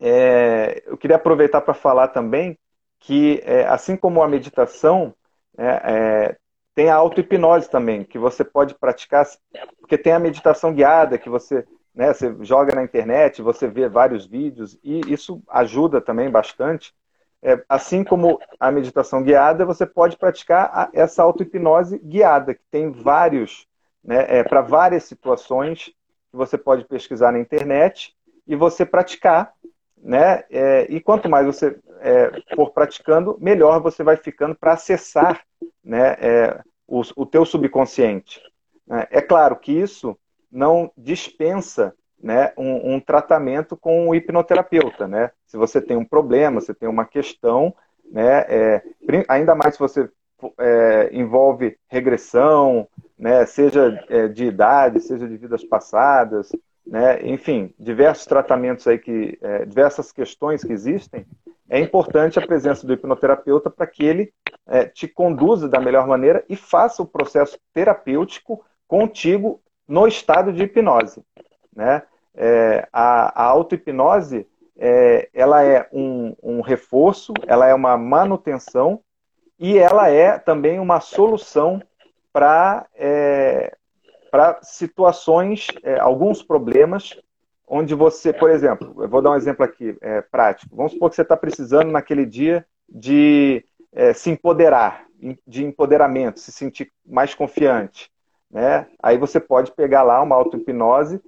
é, 0.00 0.82
eu 0.86 0.96
queria 0.96 1.16
aproveitar 1.16 1.60
para 1.60 1.74
falar 1.74 2.08
também 2.08 2.58
que, 2.98 3.42
é, 3.44 3.66
assim 3.66 3.96
como 3.96 4.22
a 4.22 4.28
meditação, 4.28 5.14
é, 5.58 5.66
é, 5.66 6.36
tem 6.74 6.88
a 6.88 6.94
auto-hipnose 6.94 7.68
também, 7.68 8.04
que 8.04 8.18
você 8.18 8.44
pode 8.44 8.74
praticar, 8.74 9.26
porque 9.78 9.98
tem 9.98 10.12
a 10.12 10.18
meditação 10.18 10.72
guiada, 10.72 11.18
que 11.18 11.28
você, 11.28 11.66
né, 11.94 12.12
você 12.14 12.34
joga 12.40 12.74
na 12.74 12.82
internet, 12.82 13.42
você 13.42 13.66
vê 13.66 13.88
vários 13.88 14.26
vídeos, 14.26 14.78
e 14.82 15.00
isso 15.12 15.42
ajuda 15.48 16.00
também 16.00 16.30
bastante. 16.30 16.94
É, 17.42 17.62
assim 17.68 18.04
como 18.04 18.38
a 18.58 18.70
meditação 18.70 19.22
guiada, 19.22 19.64
você 19.64 19.86
pode 19.86 20.16
praticar 20.16 20.70
a, 20.72 20.90
essa 20.92 21.22
auto-hipnose 21.22 21.98
guiada, 21.98 22.54
que 22.54 22.62
tem 22.70 22.90
vários, 22.90 23.66
né, 24.04 24.26
é, 24.28 24.42
para 24.42 24.60
várias 24.60 25.04
situações, 25.04 25.86
que 26.30 26.36
você 26.36 26.58
pode 26.58 26.84
pesquisar 26.84 27.32
na 27.32 27.38
internet 27.38 28.14
e 28.46 28.54
você 28.54 28.84
praticar 28.84 29.54
né? 30.02 30.44
É, 30.50 30.86
e 30.88 31.00
quanto 31.00 31.28
mais 31.28 31.46
você 31.46 31.78
é, 32.00 32.30
for 32.54 32.70
praticando, 32.70 33.36
melhor 33.40 33.80
você 33.80 34.02
vai 34.02 34.16
ficando 34.16 34.54
para 34.54 34.72
acessar 34.72 35.44
né, 35.84 36.16
é, 36.20 36.60
o, 36.86 37.02
o 37.16 37.26
teu 37.26 37.44
subconsciente. 37.44 38.40
Né? 38.86 39.06
É 39.10 39.20
claro 39.20 39.56
que 39.56 39.72
isso 39.72 40.16
não 40.50 40.90
dispensa 40.96 41.94
né, 42.22 42.52
um, 42.56 42.94
um, 42.94 43.00
tratamento 43.00 43.76
com 43.76 44.08
o 44.08 44.14
hipnoterapeuta. 44.14 45.08
Né? 45.08 45.30
Se 45.46 45.56
você 45.56 45.80
tem 45.80 45.96
um 45.96 46.04
problema, 46.04 46.60
você 46.60 46.74
tem 46.74 46.88
uma 46.88 47.04
questão, 47.04 47.74
né, 48.10 48.44
é, 48.48 48.82
ainda 49.28 49.54
mais 49.54 49.74
se 49.74 49.80
você 49.80 50.08
é, 50.58 51.10
envolve 51.12 51.76
regressão, 51.88 52.86
né, 53.18 53.44
seja 53.46 54.04
é, 54.08 54.28
de 54.28 54.44
idade, 54.46 55.00
seja 55.00 55.26
de 55.26 55.36
vidas 55.36 55.64
passadas, 55.64 56.52
né, 56.86 57.20
enfim, 57.22 57.72
diversos 57.78 58.26
tratamentos 58.26 58.86
aí 58.86 58.98
que, 58.98 59.38
é, 59.40 59.64
diversas 59.64 60.12
questões 60.12 60.62
que 60.62 60.72
existem, 60.72 61.26
é 61.68 61.78
importante 61.78 62.38
a 62.38 62.46
presença 62.46 62.86
do 62.86 62.92
hipnoterapeuta 62.92 63.70
para 63.70 63.86
que 63.86 64.04
ele 64.04 64.32
é, 64.66 64.84
te 64.86 65.06
conduza 65.06 65.68
da 65.68 65.80
melhor 65.80 66.06
maneira 66.06 66.44
e 66.48 66.56
faça 66.56 67.02
o 67.02 67.06
processo 67.06 67.58
terapêutico 67.72 68.64
contigo 68.88 69.60
no 69.86 70.06
estado 70.06 70.52
de 70.52 70.64
hipnose. 70.64 71.22
Né? 71.74 72.02
É, 72.34 72.88
a, 72.92 73.42
a 73.42 73.46
auto-hipnose 73.46 74.46
é, 74.78 75.28
ela 75.34 75.62
é 75.62 75.88
um, 75.92 76.34
um 76.42 76.60
reforço, 76.60 77.34
ela 77.46 77.66
é 77.66 77.74
uma 77.74 77.96
manutenção 77.96 79.00
e 79.58 79.76
ela 79.76 80.08
é 80.08 80.38
também 80.38 80.78
uma 80.80 81.00
solução 81.00 81.82
para 82.32 82.86
é, 82.94 83.76
para 84.30 84.60
situações, 84.62 85.66
é, 85.82 85.98
alguns 85.98 86.42
problemas, 86.42 87.18
onde 87.66 87.94
você, 87.94 88.32
por 88.32 88.48
exemplo, 88.48 88.94
eu 89.02 89.08
vou 89.08 89.20
dar 89.20 89.32
um 89.32 89.36
exemplo 89.36 89.64
aqui 89.64 89.96
é, 90.00 90.20
prático. 90.20 90.74
Vamos 90.74 90.92
supor 90.92 91.10
que 91.10 91.16
você 91.16 91.22
está 91.22 91.36
precisando 91.36 91.90
naquele 91.90 92.24
dia 92.24 92.64
de 92.88 93.64
é, 93.92 94.12
se 94.12 94.30
empoderar, 94.30 95.04
de 95.46 95.64
empoderamento, 95.64 96.40
se 96.40 96.52
sentir 96.52 96.92
mais 97.04 97.34
confiante. 97.34 98.10
Né? 98.50 98.86
Aí 99.02 99.18
você 99.18 99.38
pode 99.38 99.72
pegar 99.72 100.02
lá 100.02 100.22
uma 100.22 100.36
auto-hipnose 100.36 101.20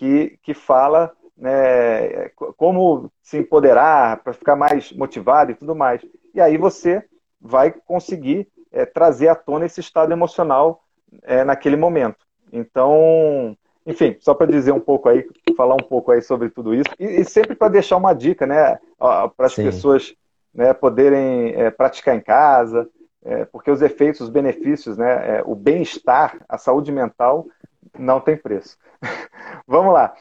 que, 0.00 0.38
que 0.42 0.54
fala 0.54 1.12
né, 1.36 2.30
como 2.56 3.12
se 3.22 3.36
empoderar 3.36 4.22
para 4.24 4.32
ficar 4.32 4.56
mais 4.56 4.90
motivado 4.92 5.50
e 5.50 5.54
tudo 5.54 5.76
mais. 5.76 6.00
E 6.34 6.40
aí 6.40 6.56
você 6.56 7.04
vai 7.38 7.70
conseguir 7.70 8.48
é, 8.72 8.86
trazer 8.86 9.28
à 9.28 9.34
tona 9.34 9.66
esse 9.66 9.80
estado 9.80 10.10
emocional 10.10 10.82
é, 11.24 11.44
naquele 11.44 11.76
momento. 11.76 12.24
Então, 12.50 13.54
enfim, 13.84 14.16
só 14.20 14.32
para 14.32 14.50
dizer 14.50 14.72
um 14.72 14.80
pouco 14.80 15.06
aí, 15.10 15.28
falar 15.54 15.74
um 15.74 15.86
pouco 15.86 16.12
aí 16.12 16.22
sobre 16.22 16.48
tudo 16.48 16.74
isso, 16.74 16.88
e, 16.98 17.20
e 17.20 17.24
sempre 17.26 17.54
para 17.54 17.68
deixar 17.68 17.98
uma 17.98 18.14
dica, 18.14 18.46
né, 18.46 18.78
para 18.98 19.46
as 19.46 19.54
pessoas 19.54 20.14
né, 20.54 20.72
poderem 20.72 21.52
é, 21.60 21.70
praticar 21.70 22.16
em 22.16 22.22
casa, 22.22 22.88
é, 23.22 23.44
porque 23.44 23.70
os 23.70 23.82
efeitos, 23.82 24.22
os 24.22 24.30
benefícios, 24.30 24.96
né, 24.96 25.36
é, 25.36 25.42
o 25.44 25.54
bem-estar, 25.54 26.38
a 26.48 26.56
saúde 26.56 26.90
mental 26.90 27.46
não 27.98 28.20
tem 28.20 28.36
preço. 28.36 28.76
Vamos 29.66 29.92
lá. 29.92 30.14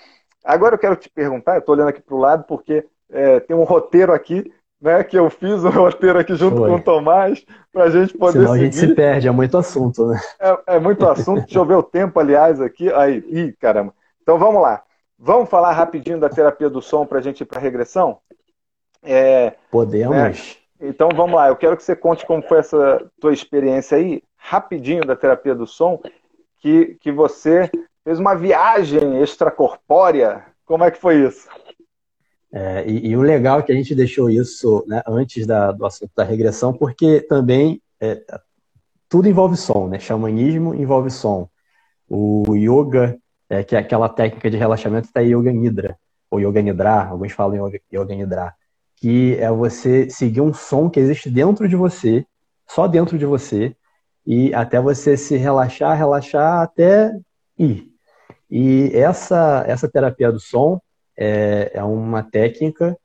Agora 0.44 0.76
eu 0.76 0.80
quero 0.80 0.96
te 0.96 1.10
perguntar, 1.10 1.56
eu 1.56 1.60
estou 1.60 1.76
olhando 1.76 1.90
aqui 1.90 2.02
para 2.02 2.16
o 2.16 2.20
lado 2.20 2.44
porque 2.46 2.86
é, 3.12 3.40
tem 3.40 3.56
um 3.56 3.64
roteiro 3.64 4.14
aqui 4.14 4.52
né, 4.82 5.04
que 5.04 5.18
eu 5.18 5.30
fiz 5.30 5.64
um 5.64 5.70
roteiro 5.70 6.20
aqui 6.20 6.36
junto 6.36 6.58
Foi. 6.58 6.70
com 6.70 6.76
o 6.76 6.82
Tomás, 6.82 7.46
para 7.72 7.86
a 7.86 7.90
gente 7.90 8.18
poder 8.18 8.40
Senão 8.40 8.54
seguir. 8.54 8.62
a 8.62 8.66
gente 8.66 8.76
se 8.76 8.96
perde, 8.96 9.28
é 9.28 9.32
muito 9.32 9.58
assunto, 9.58 10.08
né? 10.08 10.20
É, 10.40 10.76
é 10.76 10.80
muito 10.80 11.08
assunto, 11.08 11.42
deixa 11.42 11.60
eu 11.60 11.66
ver 11.66 11.76
o 11.76 11.84
tempo, 11.84 12.20
aliás, 12.20 12.62
aqui. 12.62 12.92
Aí, 12.94 13.24
ih, 13.28 13.54
caramba. 13.60 13.94
Então 14.22 14.38
vamos 14.38 14.62
lá. 14.62 14.84
Vamos 15.18 15.50
falar 15.50 15.74
rapidinho 15.74 16.20
da 16.20 16.30
terapia 16.30 16.70
do 16.70 16.82
som 16.82 17.06
para 17.06 17.20
a 17.20 17.22
gente 17.22 17.42
ir 17.42 17.46
para 17.46 17.60
a 17.60 17.62
regressão? 17.62 18.20
É, 19.04 19.54
Podemos. 19.70 20.16
Né? 20.16 20.34
Então 20.82 21.10
vamos 21.14 21.36
lá, 21.36 21.50
eu 21.50 21.58
quero 21.58 21.76
que 21.76 21.84
você 21.84 21.94
conte 21.94 22.26
como 22.26 22.42
foi 22.42 22.60
essa 22.60 23.06
tua 23.20 23.34
experiência 23.34 23.98
aí, 23.98 24.24
rapidinho 24.38 25.04
da 25.06 25.14
terapia 25.14 25.54
do 25.54 25.68
som, 25.68 26.02
que, 26.60 26.98
que 27.00 27.12
você 27.12 27.70
fez 28.04 28.20
uma 28.20 28.36
viagem 28.36 29.22
extracorpórea. 29.22 30.46
Como 30.66 30.84
é 30.84 30.92
que 30.92 31.00
foi 31.00 31.28
isso? 31.28 31.48
É, 32.52 32.84
e, 32.88 33.10
e, 33.10 33.18
o 33.18 33.22
legal 33.22 33.60
é 33.60 33.62
que 33.62 33.72
a 33.72 33.76
gente 33.76 33.94
deixou 33.94 34.30
isso 34.30 34.84
né, 34.88 35.04
antes 35.08 35.46
da, 35.46 35.72
do 35.72 35.86
assunto 35.86 36.12
da 36.16 36.24
regressão, 36.24 36.74
porque 36.74 37.22
também 37.22 37.80
é, 38.02 38.24
tudo 39.08 39.28
envolve 39.28 39.56
som, 39.56 39.88
né? 39.88 40.00
Xamanismo 40.00 40.74
envolve 40.74 41.12
som. 41.12 41.48
O 42.08 42.56
yoga, 42.56 43.20
é, 43.50 43.64
que 43.64 43.76
é 43.76 43.80
aquela 43.80 44.10
técnica 44.10 44.50
de 44.50 44.58
relaxamento, 44.58 45.08
está 45.08 45.20
Yoga 45.22 45.52
Nidra, 45.52 45.98
ou 46.30 46.40
Yoga 46.40 46.62
Nidra, 46.62 47.06
alguns 47.06 47.32
falam 47.34 47.72
Yoga, 47.94 48.16
Nidra, 48.16 48.54
que 48.96 49.36
é 49.36 49.52
você 49.52 50.10
seguir 50.10 50.42
um 50.42 50.54
som 50.54 50.90
que 50.90 51.00
existe 51.00 51.30
dentro 51.30 51.68
de 51.68 51.76
você, 51.76 52.26
só 52.68 52.88
dentro 52.88 53.18
de 53.18 53.26
você, 53.26 53.76
e 54.30 54.54
até 54.54 54.80
você 54.80 55.18
se 55.18 55.36
relaxar, 55.38 55.98
relaxar 55.98 56.62
até 56.62 57.12
ir. 57.58 57.88
E 58.48 58.92
essa, 58.94 59.64
essa 59.68 59.90
terapia 59.90 60.32
do 60.32 60.40
som, 60.40 60.80
é, 61.18 61.72
é 61.74 61.84
uma 61.84 62.22
técnica 62.22 62.96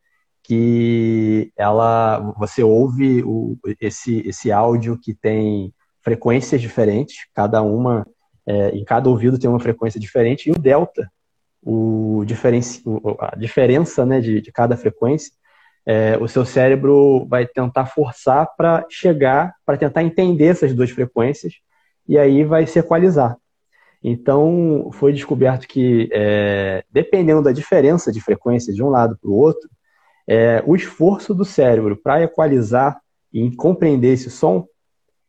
que 0.42 1.50
ela 1.56 2.18
você 2.38 2.62
ouve 2.62 3.22
o, 3.24 3.56
esse, 3.80 4.20
esse 4.28 4.52
áudio 4.52 4.98
que 5.02 5.14
tem 5.14 5.72
frequências 6.02 6.60
diferentes, 6.60 7.26
cada 7.32 7.62
uma 7.62 8.06
é, 8.46 8.68
em 8.76 8.84
cada 8.84 9.08
ouvido 9.08 9.38
tem 9.38 9.48
uma 9.48 9.58
frequência 9.58 9.98
diferente, 9.98 10.50
e 10.50 10.52
o 10.52 10.58
delta, 10.58 11.10
o 11.62 12.22
diferenci, 12.26 12.82
a 13.18 13.34
diferença 13.34 14.04
né, 14.04 14.20
de, 14.20 14.42
de 14.42 14.52
cada 14.52 14.76
frequência, 14.76 15.32
é, 15.86 16.16
o 16.18 16.26
seu 16.26 16.44
cérebro 16.44 17.26
vai 17.28 17.46
tentar 17.46 17.86
forçar 17.86 18.48
para 18.56 18.86
chegar, 18.88 19.54
para 19.64 19.76
tentar 19.76 20.02
entender 20.02 20.46
essas 20.46 20.72
duas 20.74 20.90
frequências, 20.90 21.54
e 22.08 22.18
aí 22.18 22.44
vai 22.44 22.66
se 22.66 22.78
equalizar. 22.78 23.36
Então, 24.02 24.90
foi 24.92 25.12
descoberto 25.12 25.66
que, 25.66 26.08
é, 26.12 26.84
dependendo 26.90 27.42
da 27.42 27.52
diferença 27.52 28.12
de 28.12 28.20
frequência 28.20 28.72
de 28.72 28.82
um 28.82 28.90
lado 28.90 29.16
para 29.20 29.30
o 29.30 29.34
outro, 29.34 29.68
é, 30.26 30.62
o 30.66 30.76
esforço 30.76 31.34
do 31.34 31.44
cérebro 31.44 31.96
para 31.96 32.22
equalizar 32.22 33.00
e 33.32 33.50
compreender 33.56 34.12
esse 34.12 34.30
som 34.30 34.66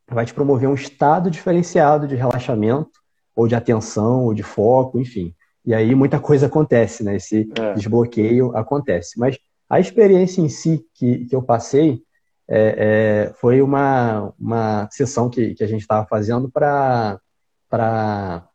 vai 0.10 0.26
te 0.26 0.34
promover 0.34 0.70
um 0.70 0.74
estado 0.74 1.32
diferenciado 1.32 2.08
de 2.08 2.16
relaxamento, 2.16 3.00
ou 3.36 3.48
de 3.48 3.56
atenção, 3.56 4.26
ou 4.26 4.34
de 4.34 4.44
foco, 4.44 5.00
enfim. 5.00 5.34
E 5.66 5.74
aí 5.74 5.94
muita 5.96 6.20
coisa 6.20 6.46
acontece, 6.46 7.04
né? 7.04 7.16
Esse 7.16 7.50
é. 7.60 7.74
desbloqueio 7.74 8.56
acontece. 8.56 9.20
Mas 9.20 9.38
a 9.70 9.80
experiência 9.80 10.42
em 10.42 10.50
si 10.50 10.86
que, 10.94 11.26
que 11.26 11.36
eu 11.36 11.42
passei 11.42 12.02
é, 12.48 13.30
é, 13.30 13.34
foi 13.36 13.62
uma, 13.62 14.34
uma 14.40 14.88
sessão 14.92 15.30
que, 15.30 15.56
que 15.56 15.64
a 15.64 15.68
gente 15.68 15.82
estava 15.82 16.06
fazendo 16.08 16.50
para 16.50 17.20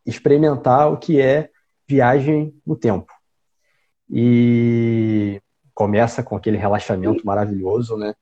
experimentar 0.06 0.92
o 0.92 0.96
que 0.96 1.20
é 1.20 1.50
viagem 1.88 2.54
no 2.64 2.76
tempo. 2.76 3.12
E 4.08 5.40
começa 5.74 6.22
com 6.22 6.36
aquele 6.36 6.56
relaxamento 6.56 7.24
maravilhoso, 7.26 7.96
né? 7.96 8.14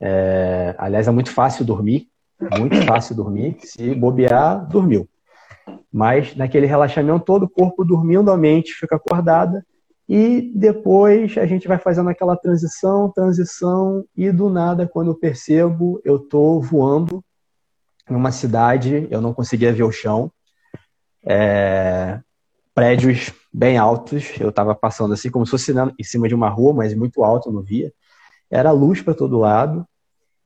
É, 0.00 0.74
aliás, 0.78 1.08
é 1.08 1.10
muito 1.10 1.30
fácil 1.30 1.64
dormir, 1.64 2.08
muito 2.58 2.82
fácil 2.84 3.14
dormir. 3.14 3.56
Se 3.60 3.94
bobear, 3.94 4.68
dormiu. 4.68 5.08
Mas 5.92 6.34
naquele 6.34 6.66
relaxamento 6.66 7.24
todo, 7.24 7.44
o 7.44 7.48
corpo 7.48 7.84
dormindo, 7.84 8.30
a 8.30 8.36
mente 8.36 8.74
fica 8.74 8.96
acordada. 8.96 9.64
E 10.08 10.52
depois 10.54 11.36
a 11.38 11.46
gente 11.46 11.66
vai 11.66 11.78
fazendo 11.78 12.10
aquela 12.10 12.36
transição, 12.36 13.10
transição, 13.10 14.04
e 14.14 14.30
do 14.30 14.50
nada, 14.50 14.86
quando 14.86 15.10
eu 15.10 15.14
percebo, 15.14 16.00
eu 16.04 16.16
estou 16.16 16.60
voando 16.60 17.24
numa 18.08 18.30
cidade, 18.30 19.08
eu 19.10 19.20
não 19.20 19.32
conseguia 19.32 19.72
ver 19.72 19.82
o 19.82 19.92
chão, 19.92 20.30
é, 21.24 22.20
prédios 22.74 23.32
bem 23.52 23.78
altos, 23.78 24.38
eu 24.38 24.50
estava 24.50 24.74
passando 24.74 25.14
assim 25.14 25.30
como 25.30 25.46
se 25.46 25.52
fosse 25.52 25.72
em 25.98 26.04
cima 26.04 26.28
de 26.28 26.34
uma 26.34 26.50
rua, 26.50 26.74
mas 26.74 26.94
muito 26.94 27.24
alto, 27.24 27.48
eu 27.48 27.52
não 27.52 27.62
via. 27.62 27.92
Era 28.50 28.70
luz 28.72 29.00
para 29.00 29.14
todo 29.14 29.38
lado, 29.38 29.86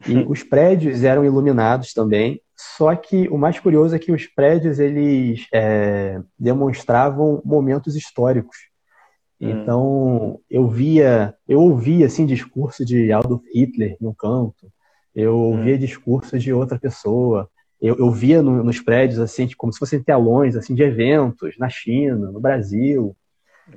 E 0.07 0.19
os 0.29 0.45
prédios 0.45 1.03
eram 1.03 1.25
iluminados 1.25 1.93
também, 1.93 2.41
só 2.57 2.95
que 2.95 3.29
o 3.29 3.37
mais 3.37 3.59
curioso 3.59 3.97
é 3.97 3.99
que 3.99 4.13
os 4.13 4.27
prédios 4.27 4.79
eles 4.79 5.47
é, 5.53 6.21
demonstravam 6.39 7.43
momentos 7.45 7.97
históricos. 7.97 8.57
Hum. 9.41 9.51
Então 9.51 10.41
eu 10.51 10.69
via, 10.69 11.35
eu 11.47 11.61
ouvia 11.61 12.07
assim 12.07 12.27
discurso 12.27 12.85
de 12.85 13.13
Adolf 13.13 13.43
Hitler 13.53 13.97
em 14.01 14.07
um 14.07 14.15
canto, 14.15 14.73
eu 15.15 15.37
ouvia 15.37 15.75
hum. 15.75 15.79
discursos 15.79 16.43
de 16.43 16.53
outra 16.53 16.79
pessoa, 16.79 17.49
eu, 17.81 17.97
eu 17.97 18.11
via 18.11 18.43
no, 18.43 18.63
nos 18.63 18.81
prédios 18.81 19.21
assim 19.21 19.49
como 19.57 19.73
se 19.73 19.79
fossem 19.79 20.03
telões 20.03 20.57
assim 20.57 20.75
de 20.75 20.83
eventos 20.83 21.57
na 21.59 21.69
China, 21.69 22.31
no 22.31 22.41
Brasil, 22.41 23.17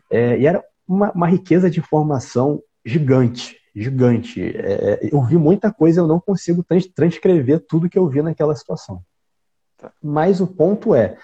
é, 0.09 0.37
e 0.39 0.45
era 0.45 0.63
uma, 0.87 1.11
uma 1.11 1.27
riqueza 1.27 1.69
de 1.69 1.79
informação 1.79 2.61
gigante 2.83 3.61
gigante. 3.75 4.41
É, 4.41 4.93
é, 4.93 5.09
eu 5.11 5.21
vi 5.23 5.37
muita 5.37 5.71
coisa, 5.71 6.01
eu 6.01 6.07
não 6.07 6.19
consigo 6.19 6.63
trans 6.63 6.87
transcrever 6.87 7.59
tudo 7.67 7.89
que 7.89 7.97
eu 7.97 8.07
vi 8.07 8.21
naquela 8.21 8.55
situação. 8.55 9.01
Tá. 9.77 9.91
Mas 10.01 10.41
o 10.41 10.47
ponto 10.47 10.93
é, 10.93 11.17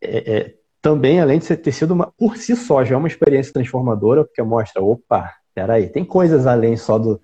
é, 0.00 0.36
é, 0.36 0.54
também, 0.84 1.18
além 1.18 1.38
de 1.38 1.56
ter 1.56 1.72
sido 1.72 1.94
uma, 1.94 2.12
por 2.18 2.36
si 2.36 2.54
só, 2.54 2.84
já 2.84 2.94
é 2.94 2.98
uma 2.98 3.08
experiência 3.08 3.54
transformadora, 3.54 4.22
porque 4.22 4.42
mostra, 4.42 4.82
opa, 4.82 5.32
peraí, 5.54 5.88
tem 5.88 6.04
coisas 6.04 6.46
além 6.46 6.76
só 6.76 6.98
do, 6.98 7.18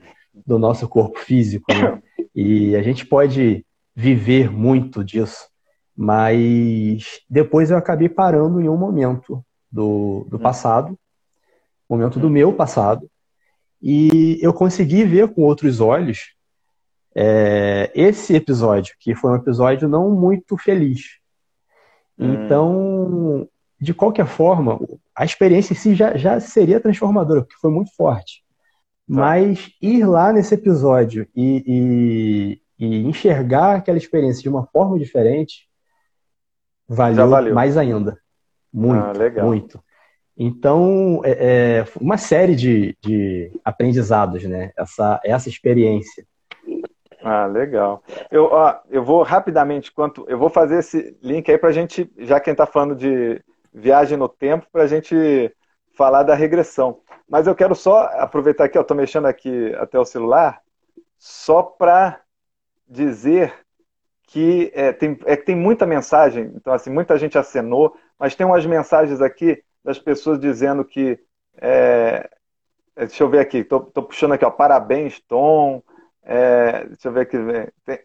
do 0.46 0.59
nosso 0.59 0.88
corpo 0.88 1.18
físico, 1.18 1.70
né? 1.70 2.03
E 2.35 2.77
a 2.77 2.83
gente 2.83 3.05
pode 3.05 3.66
viver 3.94 4.51
muito 4.51 5.05
disso. 5.05 5.49
Mas 5.96 7.20
depois 7.29 7.70
eu 7.70 7.77
acabei 7.77 8.09
parando 8.09 8.61
em 8.61 8.68
um 8.68 8.77
momento 8.77 9.44
do, 9.70 10.27
do 10.31 10.37
hum. 10.37 10.40
passado, 10.40 10.99
momento 11.88 12.18
do 12.18 12.31
meu 12.31 12.55
passado, 12.55 13.11
e 13.83 14.38
eu 14.40 14.55
consegui 14.55 15.05
ver 15.05 15.29
com 15.35 15.42
outros 15.42 15.81
olhos 15.81 16.35
é, 17.14 17.90
esse 17.94 18.35
episódio, 18.35 18.94
que 18.99 19.14
foi 19.14 19.33
um 19.33 19.37
episódio 19.37 19.87
não 19.87 20.11
muito 20.12 20.57
feliz. 20.57 21.19
Hum. 22.20 22.44
Então, 22.44 23.48
de 23.80 23.94
qualquer 23.94 24.26
forma, 24.26 24.78
a 25.16 25.24
experiência 25.24 25.72
em 25.72 25.76
si 25.76 25.94
já, 25.94 26.16
já 26.16 26.38
seria 26.38 26.80
transformadora, 26.80 27.40
porque 27.40 27.56
foi 27.61 27.70
muito 27.70 27.94
forte. 27.96 28.42
Tá. 29.09 29.16
Mas 29.16 29.70
ir 29.80 30.04
lá 30.04 30.33
nesse 30.33 30.54
episódio 30.54 31.26
e, 31.35 32.61
e, 32.78 32.87
e, 32.87 33.06
enxergar 33.06 33.76
aquela 33.76 33.98
experiência 33.98 34.42
de 34.42 34.48
uma 34.48 34.66
forma 34.66 34.98
diferente 34.98 35.68
valeu, 36.87 37.28
valeu. 37.28 37.54
mais 37.54 37.76
ainda. 37.76 38.18
Muito, 38.72 39.02
ah, 39.02 39.42
muito. 39.42 39.83
Então, 40.37 41.20
é, 41.24 41.80
é 41.80 41.85
uma 42.00 42.16
série 42.16 42.54
de, 42.54 42.96
de 43.02 43.50
aprendizados, 43.64 44.44
né? 44.44 44.72
Essa, 44.76 45.20
essa 45.24 45.48
experiência. 45.48 46.24
Ah, 47.22 47.46
legal. 47.46 48.02
Eu, 48.30 48.46
ó, 48.46 48.78
eu 48.88 49.04
vou 49.04 49.22
rapidamente, 49.22 49.92
quanto 49.92 50.24
eu 50.28 50.38
vou 50.38 50.48
fazer 50.48 50.78
esse 50.78 51.16
link 51.22 51.50
aí 51.50 51.59
para 51.59 51.68
a 51.68 51.72
gente, 51.72 52.11
já 52.18 52.40
quem 52.40 52.52
está 52.52 52.66
falando 52.66 52.94
de 52.94 53.42
viagem 53.72 54.16
no 54.16 54.28
tempo, 54.28 54.66
para 54.72 54.85
a 54.85 54.87
gente 54.87 55.54
falar 55.94 56.22
da 56.22 56.35
regressão. 56.35 57.00
Mas 57.28 57.46
eu 57.46 57.54
quero 57.54 57.74
só 57.74 58.04
aproveitar 58.14 58.64
aqui, 58.64 58.78
eu 58.78 58.83
estou 58.83 58.96
mexendo 58.96 59.26
aqui 59.26 59.74
até 59.76 59.98
o 59.98 60.04
celular, 60.04 60.61
só 61.18 61.62
para 61.62 62.20
dizer 62.88 63.52
que 64.26 64.70
é, 64.74 64.92
tem, 64.92 65.18
é, 65.26 65.37
tem 65.37 65.56
muita 65.56 65.87
mensagem, 65.87 66.52
então 66.54 66.72
assim, 66.72 66.88
muita 66.88 67.18
gente 67.18 67.37
acenou, 67.37 67.96
mas 68.18 68.35
tem 68.35 68.46
umas 68.46 68.64
mensagens 68.64 69.20
aqui 69.20 69.62
das 69.85 69.98
pessoas 69.98 70.38
dizendo 70.38 70.85
que. 70.85 71.18
É, 71.61 72.28
é 72.96 73.06
deixa 73.06 73.22
eu 73.22 73.28
ver 73.28 73.40
aqui, 73.40 73.59
estou 73.59 73.83
puxando 73.83 74.33
aqui, 74.33 74.44
ó, 74.44 74.50
parabéns, 74.50 75.20
Tom. 75.20 75.83
É, 76.30 76.84
deixa 76.84 77.08
eu 77.08 77.12
ver 77.12 77.22
aqui. 77.22 77.36
Tem, 77.84 77.98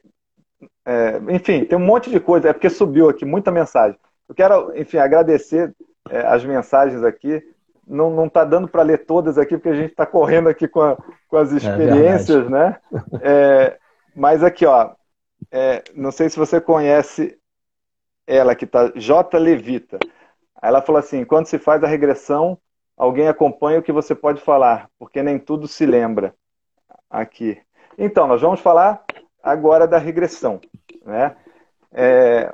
é, 0.83 1.21
enfim, 1.29 1.63
tem 1.63 1.77
um 1.77 1.85
monte 1.85 2.09
de 2.09 2.19
coisa, 2.19 2.49
é 2.49 2.53
porque 2.53 2.71
subiu 2.71 3.07
aqui 3.07 3.23
muita 3.23 3.51
mensagem. 3.51 3.99
Eu 4.27 4.33
quero, 4.33 4.75
enfim, 4.75 4.97
agradecer 4.97 5.75
é, 6.09 6.21
as 6.21 6.43
mensagens 6.43 7.03
aqui. 7.03 7.43
Não, 7.85 8.09
não 8.09 8.27
tá 8.27 8.43
dando 8.43 8.67
para 8.67 8.81
ler 8.81 9.05
todas 9.05 9.37
aqui, 9.37 9.55
porque 9.55 9.69
a 9.69 9.75
gente 9.75 9.91
está 9.91 10.07
correndo 10.07 10.49
aqui 10.49 10.67
com, 10.67 10.81
a, 10.81 10.97
com 11.27 11.37
as 11.37 11.53
é 11.53 11.57
experiências, 11.57 12.49
né? 12.49 12.79
É, 13.21 13.77
mas 14.15 14.43
aqui, 14.43 14.65
ó, 14.65 14.95
não 15.93 16.11
sei 16.11 16.27
se 16.27 16.37
você 16.37 16.59
conhece 16.59 17.37
ela 18.25 18.55
que 18.55 18.65
está 18.65 18.91
J. 18.95 19.37
Levita. 19.37 19.99
Ela 20.59 20.81
falou 20.81 20.97
assim: 20.97 21.23
quando 21.23 21.45
se 21.45 21.59
faz 21.59 21.83
a 21.83 21.87
regressão, 21.87 22.57
alguém 22.97 23.27
acompanha 23.27 23.77
o 23.77 23.83
que 23.83 23.91
você 23.91 24.15
pode 24.15 24.41
falar, 24.41 24.89
porque 24.97 25.21
nem 25.21 25.37
tudo 25.37 25.67
se 25.67 25.85
lembra. 25.85 26.33
Aqui. 27.07 27.61
Então, 27.97 28.27
nós 28.27 28.41
vamos 28.41 28.59
falar 28.59 29.03
agora 29.41 29.87
da 29.87 29.97
regressão. 29.97 30.59
Né? 31.05 31.35
É... 31.91 32.51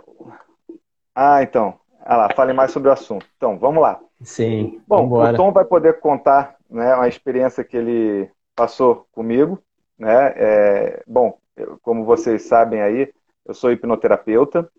Ah, 1.16 1.42
então. 1.42 1.80
Ah 2.04 2.18
lá, 2.18 2.30
fale 2.34 2.54
mais 2.54 2.72
sobre 2.72 2.90
o 2.90 2.92
assunto. 2.92 3.26
Então, 3.38 3.58
vamos 3.58 3.82
lá. 3.82 4.00
Sim. 4.22 4.82
Bom, 4.88 5.04
vambora. 5.04 5.34
o 5.34 5.36
Tom 5.36 5.52
vai 5.52 5.66
poder 5.66 6.00
contar 6.00 6.56
né, 6.70 6.96
uma 6.96 7.08
experiência 7.08 7.64
que 7.64 7.78
ele 7.78 8.30
passou 8.56 9.08
comigo. 9.12 9.60
Né? 9.98 10.34
É... 10.36 11.04
Bom, 11.08 11.38
como 11.82 12.06
vocês 12.06 12.44
sabem 12.44 12.82
aí, 12.82 13.12
eu 13.46 13.54
sou 13.54 13.72
hipnoterapeuta. 13.72 14.70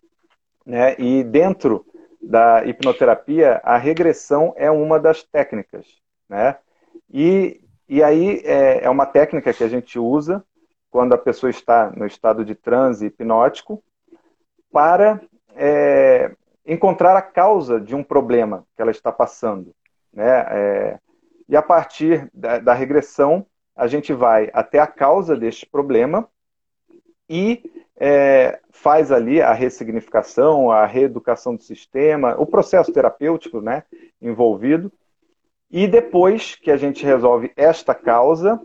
Né? 0.65 0.95
E 0.99 1.25
dentro 1.25 1.85
da 2.23 2.65
hipnoterapia, 2.65 3.61
a 3.65 3.77
regressão 3.77 4.55
é 4.57 4.71
uma 4.71 5.01
das 5.01 5.25
técnicas, 5.25 5.87
né? 6.29 6.57
E, 7.11 7.61
e 7.89 8.01
aí 8.01 8.41
é, 8.45 8.85
é 8.85 8.89
uma 8.89 9.05
técnica 9.05 9.53
que 9.53 9.65
a 9.65 9.69
gente 9.69 9.99
usa 9.99 10.45
quando 10.93 11.15
a 11.15 11.19
pessoa 11.19 11.49
está 11.49 11.91
no 11.91 12.07
estado 12.07 12.45
de 12.45 12.55
transe 12.55 13.07
hipnótico 13.07 13.83
para 14.71 15.21
é, 15.57 16.31
encontrar 16.67 17.17
a 17.17 17.23
causa 17.23 17.81
de 17.81 17.95
um 17.95 18.05
problema 18.05 18.67
que 18.77 18.83
ela 18.83 18.91
está 18.91 19.11
passando, 19.11 19.75
né? 20.13 20.47
É, 20.51 20.99
e 21.49 21.57
a 21.57 21.63
partir 21.63 22.31
da, 22.33 22.59
da 22.59 22.75
regressão, 22.75 23.47
a 23.75 23.87
gente 23.87 24.13
vai 24.13 24.51
até 24.53 24.79
a 24.79 24.87
causa 24.87 25.35
deste 25.35 25.67
problema 25.67 26.29
e 27.29 27.71
é, 27.97 28.61
faz 28.71 29.11
ali 29.11 29.41
a 29.41 29.55
ressignificação, 29.55 30.71
a 30.71 30.85
reeducação 30.85 31.57
do 31.57 31.63
sistema, 31.63 32.37
o 32.39 32.45
processo 32.45 32.93
terapêutico 32.93 33.63
né, 33.63 33.83
envolvido. 34.21 34.93
E 35.71 35.87
depois 35.87 36.55
que 36.55 36.71
a 36.71 36.77
gente 36.77 37.05
resolve 37.05 37.51
esta 37.57 37.95
causa, 37.95 38.61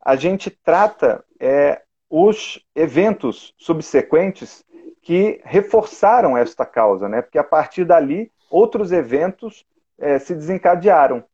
a 0.00 0.16
gente 0.16 0.50
trata 0.50 1.24
é, 1.42 1.82
os 2.08 2.64
eventos 2.74 3.52
subsequentes 3.58 4.64
que 5.02 5.40
reforçaram 5.44 6.38
esta 6.38 6.64
causa, 6.64 7.08
né? 7.08 7.20
Porque 7.20 7.38
a 7.38 7.44
partir 7.44 7.84
dali 7.84 8.30
outros 8.48 8.92
eventos 8.92 9.66
é, 9.98 10.18
se 10.18 10.34
desencadearam. 10.34 11.24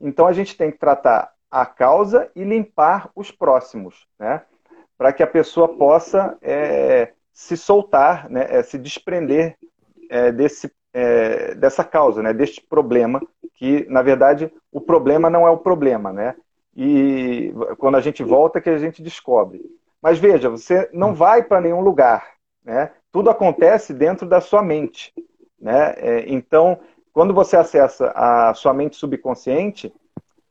Então 0.00 0.26
a 0.26 0.32
gente 0.32 0.56
tem 0.56 0.70
que 0.70 0.78
tratar 0.78 1.32
a 1.50 1.66
causa 1.66 2.30
e 2.34 2.42
limpar 2.44 3.10
os 3.14 3.30
próximos, 3.30 4.06
né? 4.18 4.42
para 4.98 5.12
que 5.12 5.22
a 5.22 5.26
pessoa 5.26 5.68
possa 5.76 6.36
é, 6.42 7.12
se 7.32 7.56
soltar, 7.56 8.28
né, 8.28 8.46
é, 8.50 8.62
se 8.64 8.76
desprender 8.76 9.56
é, 10.10 10.32
desse, 10.32 10.72
é, 10.92 11.54
dessa 11.54 11.84
causa, 11.84 12.20
né, 12.20 12.34
deste 12.34 12.60
problema, 12.60 13.22
que, 13.54 13.86
na 13.88 14.02
verdade, 14.02 14.52
o 14.72 14.80
problema 14.80 15.30
não 15.30 15.46
é 15.46 15.50
o 15.50 15.58
problema, 15.58 16.12
né? 16.12 16.34
E 16.80 17.52
quando 17.76 17.96
a 17.96 18.00
gente 18.00 18.22
volta 18.22 18.60
que 18.60 18.70
a 18.70 18.78
gente 18.78 19.02
descobre. 19.02 19.60
Mas 20.00 20.16
veja, 20.16 20.48
você 20.48 20.88
não 20.92 21.12
vai 21.12 21.42
para 21.42 21.60
nenhum 21.60 21.80
lugar, 21.80 22.34
né? 22.64 22.92
Tudo 23.10 23.30
acontece 23.30 23.92
dentro 23.92 24.28
da 24.28 24.40
sua 24.40 24.62
mente, 24.62 25.12
né? 25.60 25.94
É, 25.96 26.24
então, 26.28 26.78
quando 27.12 27.34
você 27.34 27.56
acessa 27.56 28.12
a 28.14 28.54
sua 28.54 28.72
mente 28.72 28.94
subconsciente, 28.94 29.92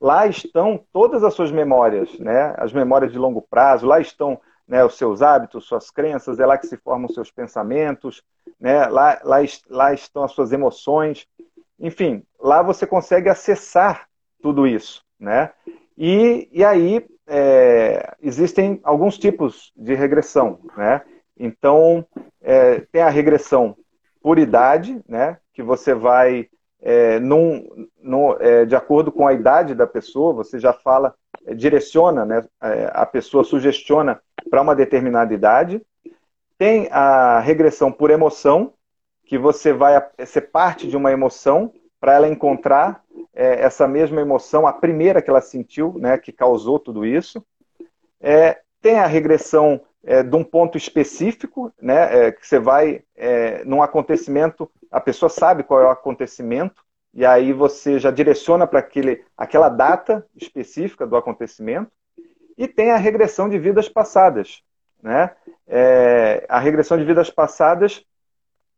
lá 0.01 0.27
estão 0.27 0.83
todas 0.91 1.23
as 1.23 1.33
suas 1.33 1.49
memórias, 1.49 2.19
né? 2.19 2.53
As 2.57 2.73
memórias 2.73 3.13
de 3.13 3.17
longo 3.17 3.41
prazo, 3.41 3.87
lá 3.87 4.01
estão 4.01 4.37
né, 4.67 4.83
os 4.83 4.97
seus 4.97 5.21
hábitos, 5.21 5.65
suas 5.65 5.89
crenças, 5.89 6.41
é 6.41 6.45
lá 6.45 6.57
que 6.57 6.67
se 6.67 6.75
formam 6.75 7.07
os 7.07 7.13
seus 7.13 7.31
pensamentos, 7.31 8.21
né? 8.59 8.85
Lá, 8.87 9.17
lá, 9.23 9.37
lá 9.69 9.93
estão 9.93 10.25
as 10.25 10.33
suas 10.33 10.51
emoções. 10.51 11.25
Enfim, 11.79 12.21
lá 12.37 12.61
você 12.61 12.85
consegue 12.85 13.29
acessar 13.29 14.09
tudo 14.41 14.67
isso, 14.67 15.05
né? 15.17 15.53
E, 15.97 16.47
e 16.51 16.63
aí 16.63 17.05
é, 17.25 18.15
existem 18.21 18.79
alguns 18.83 19.17
tipos 19.17 19.73
de 19.75 19.95
regressão, 19.95 20.59
né? 20.77 21.01
Então, 21.39 22.05
é, 22.41 22.81
tem 22.91 23.01
a 23.01 23.09
regressão 23.09 23.75
por 24.21 24.37
idade, 24.37 25.01
né? 25.07 25.37
Que 25.53 25.63
você 25.63 25.93
vai 25.93 26.47
é, 26.81 27.19
num, 27.19 27.87
num, 28.01 28.33
é, 28.39 28.65
de 28.65 28.75
acordo 28.75 29.11
com 29.11 29.27
a 29.27 29.33
idade 29.33 29.73
da 29.73 29.87
pessoa, 29.87 30.33
você 30.33 30.59
já 30.59 30.73
fala, 30.73 31.13
é, 31.45 31.53
direciona, 31.53 32.25
né, 32.25 32.43
é, 32.61 32.91
a 32.93 33.05
pessoa 33.05 33.43
sugestiona 33.43 34.21
para 34.49 34.61
uma 34.61 34.75
determinada 34.75 35.33
idade. 35.33 35.81
Tem 36.57 36.87
a 36.91 37.39
regressão 37.39 37.91
por 37.91 38.09
emoção, 38.09 38.73
que 39.25 39.37
você 39.37 39.73
vai 39.73 40.01
ser 40.25 40.41
parte 40.41 40.87
de 40.87 40.95
uma 40.95 41.11
emoção 41.11 41.73
para 41.99 42.13
ela 42.13 42.27
encontrar 42.27 43.03
é, 43.33 43.61
essa 43.61 43.87
mesma 43.87 44.21
emoção, 44.21 44.67
a 44.67 44.73
primeira 44.73 45.21
que 45.21 45.29
ela 45.29 45.41
sentiu, 45.41 45.95
né, 45.97 46.17
que 46.17 46.31
causou 46.31 46.79
tudo 46.79 47.05
isso. 47.05 47.43
É, 48.19 48.59
tem 48.81 48.99
a 48.99 49.05
regressão 49.05 49.81
é, 50.03 50.23
de 50.23 50.35
um 50.35 50.43
ponto 50.43 50.77
específico, 50.77 51.71
né, 51.81 52.27
é, 52.27 52.31
que 52.31 52.45
você 52.45 52.59
vai 52.59 53.03
é, 53.15 53.63
num 53.65 53.81
acontecimento, 53.81 54.69
a 54.91 54.99
pessoa 54.99 55.29
sabe 55.29 55.63
qual 55.63 55.81
é 55.81 55.85
o 55.85 55.91
acontecimento, 55.91 56.83
e 57.13 57.25
aí 57.25 57.51
você 57.51 57.99
já 57.99 58.11
direciona 58.11 58.67
para 58.67 58.87
aquela 59.35 59.69
data 59.69 60.25
específica 60.35 61.05
do 61.05 61.15
acontecimento, 61.15 61.91
e 62.57 62.67
tem 62.67 62.91
a 62.91 62.97
regressão 62.97 63.49
de 63.49 63.59
vidas 63.59 63.87
passadas. 63.87 64.61
Né? 65.01 65.31
É, 65.67 66.45
a 66.49 66.59
regressão 66.59 66.97
de 66.97 67.03
vidas 67.03 67.29
passadas, 67.29 68.03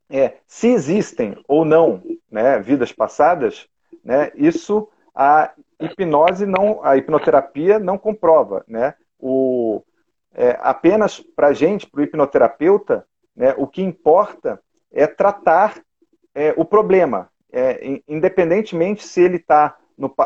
é, 0.09 0.33
se 0.47 0.67
existem 0.67 1.41
ou 1.47 1.63
não 1.63 2.01
né, 2.31 2.59
vidas 2.59 2.91
passadas, 2.91 3.67
né, 4.03 4.31
isso 4.35 4.89
a 5.13 5.51
hipnose 5.79 6.45
não, 6.45 6.83
a 6.83 6.97
hipnoterapia 6.97 7.79
não 7.79 7.97
comprova. 7.97 8.63
Né? 8.67 8.93
O, 9.19 9.83
é, 10.33 10.57
apenas 10.61 11.19
para 11.19 11.47
a 11.47 11.53
gente, 11.53 11.87
para 11.89 12.01
o 12.01 12.03
hipnoterapeuta, 12.03 13.05
né, 13.35 13.53
o 13.57 13.67
que 13.67 13.81
importa 13.81 14.61
é 14.91 15.07
tratar 15.07 15.81
é, 16.33 16.53
o 16.55 16.63
problema, 16.63 17.29
é, 17.51 18.01
independentemente 18.07 19.05
se 19.05 19.21
ele 19.21 19.37
está 19.37 19.77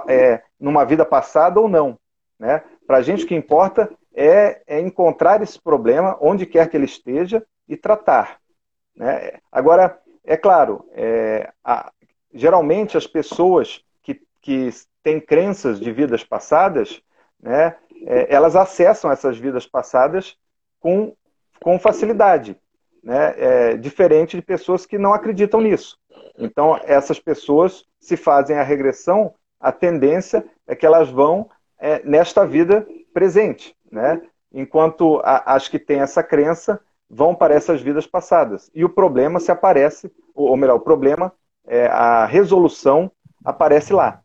é, 0.08 0.42
numa 0.60 0.86
vida 0.86 1.06
passada 1.06 1.60
ou 1.60 1.68
não. 1.68 1.98
Né? 2.38 2.64
Para 2.86 2.98
a 2.98 3.02
gente 3.02 3.24
o 3.24 3.28
que 3.28 3.36
importa 3.36 3.90
é, 4.14 4.62
é, 4.68 4.80
encontrar 4.80 5.42
esse 5.42 5.60
problema 5.60 6.18
onde 6.22 6.46
quer 6.46 6.70
que 6.70 6.78
ele 6.78 6.86
esteja 6.86 7.44
e 7.68 7.76
tratar. 7.76 8.40
Né? 8.96 9.40
Agora, 9.52 10.00
é 10.24 10.38
claro, 10.38 10.88
é, 10.92 11.52
a, 11.64 11.92
geralmente 12.34 12.98
as 12.98 13.08
pessoas 13.08 13.84
que, 14.02 14.22
que 14.42 14.70
têm 15.02 15.20
crenças 15.20 15.80
de 15.80 15.92
vidas 15.92 16.24
passadas, 16.24 17.02
né, 17.42 17.76
é, 18.06 18.34
elas 18.34 18.56
acessam 18.56 19.12
essas 19.12 19.38
vidas 19.38 19.66
passadas 19.66 20.36
com, 20.80 21.16
com 21.62 21.80
facilidade, 21.80 22.58
né? 23.04 23.36
É, 23.38 23.78
diferente 23.78 24.38
de 24.38 24.42
pessoas 24.42 24.86
que 24.86 24.98
não 24.98 25.14
acreditam 25.14 25.62
nisso. 25.62 25.98
Então, 26.38 26.80
essas 26.84 27.20
pessoas, 27.20 27.86
se 28.00 28.16
fazem 28.16 28.58
a 28.58 28.64
regressão, 28.64 29.34
a 29.60 29.72
tendência 29.72 30.46
é 30.68 30.76
que 30.76 30.86
elas 30.86 31.10
vão 31.10 31.50
é, 31.80 32.02
nesta 32.04 32.46
vida 32.46 32.88
presente, 33.14 33.76
né? 33.92 34.22
enquanto 34.54 35.20
a, 35.24 35.56
as 35.56 35.68
que 35.68 35.80
têm 35.80 36.02
essa 36.02 36.22
crença 36.22 36.80
vão 37.10 37.34
para 37.34 37.54
essas 37.54 37.82
vidas 37.82 38.06
passadas. 38.06 38.70
E 38.74 38.86
o 38.86 38.90
problema 38.90 39.40
se 39.40 39.52
aparece, 39.52 40.12
ou 40.34 40.56
melhor, 40.56 40.76
o 40.76 40.82
problema, 40.82 41.32
é, 41.68 41.88
a 41.88 42.26
resolução 42.26 43.12
aparece 43.44 43.94
lá. 43.94 44.22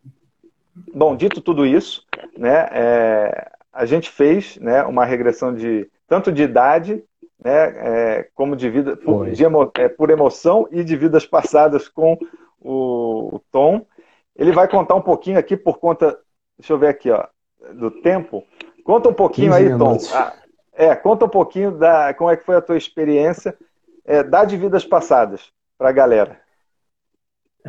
Bom, 0.94 1.16
dito 1.16 1.40
tudo 1.40 1.66
isso, 1.66 2.04
né, 2.36 2.68
é, 2.70 3.50
a 3.72 3.84
gente 3.84 4.10
fez 4.10 4.56
né, 4.58 4.82
uma 4.84 5.04
regressão 5.04 5.54
de 5.54 5.90
tanto 6.06 6.32
de 6.32 6.42
idade 6.42 7.02
né, 7.42 7.52
é, 7.52 8.28
como 8.34 8.56
de 8.56 8.68
vida 8.68 8.96
por, 8.96 9.30
de 9.30 9.44
emo, 9.44 9.70
é, 9.76 9.88
por, 9.88 10.10
emoção 10.10 10.66
e 10.70 10.82
de 10.82 10.96
vidas 10.96 11.24
passadas 11.24 11.88
com 11.88 12.18
o, 12.60 13.36
o, 13.36 13.40
Tom. 13.52 13.86
Ele 14.34 14.52
vai 14.52 14.68
contar 14.68 14.94
um 14.94 15.00
pouquinho 15.00 15.38
aqui 15.38 15.56
por 15.56 15.78
conta, 15.78 16.18
deixa 16.58 16.72
eu 16.72 16.78
ver 16.78 16.88
aqui, 16.88 17.10
ó, 17.10 17.26
do 17.74 17.90
tempo. 17.90 18.44
Conta 18.84 19.08
um 19.08 19.14
pouquinho 19.14 19.52
aí, 19.52 19.76
Tom. 19.76 19.98
Ah, 20.12 20.32
é, 20.72 20.94
conta 20.94 21.26
um 21.26 21.28
pouquinho 21.28 21.72
da 21.72 22.14
como 22.14 22.30
é 22.30 22.36
que 22.36 22.44
foi 22.44 22.56
a 22.56 22.62
tua 22.62 22.76
experiência 22.76 23.56
é, 24.04 24.22
da 24.22 24.44
de 24.44 24.56
vidas 24.56 24.84
passadas 24.84 25.52
para 25.76 25.90
a 25.90 25.92
galera. 25.92 26.40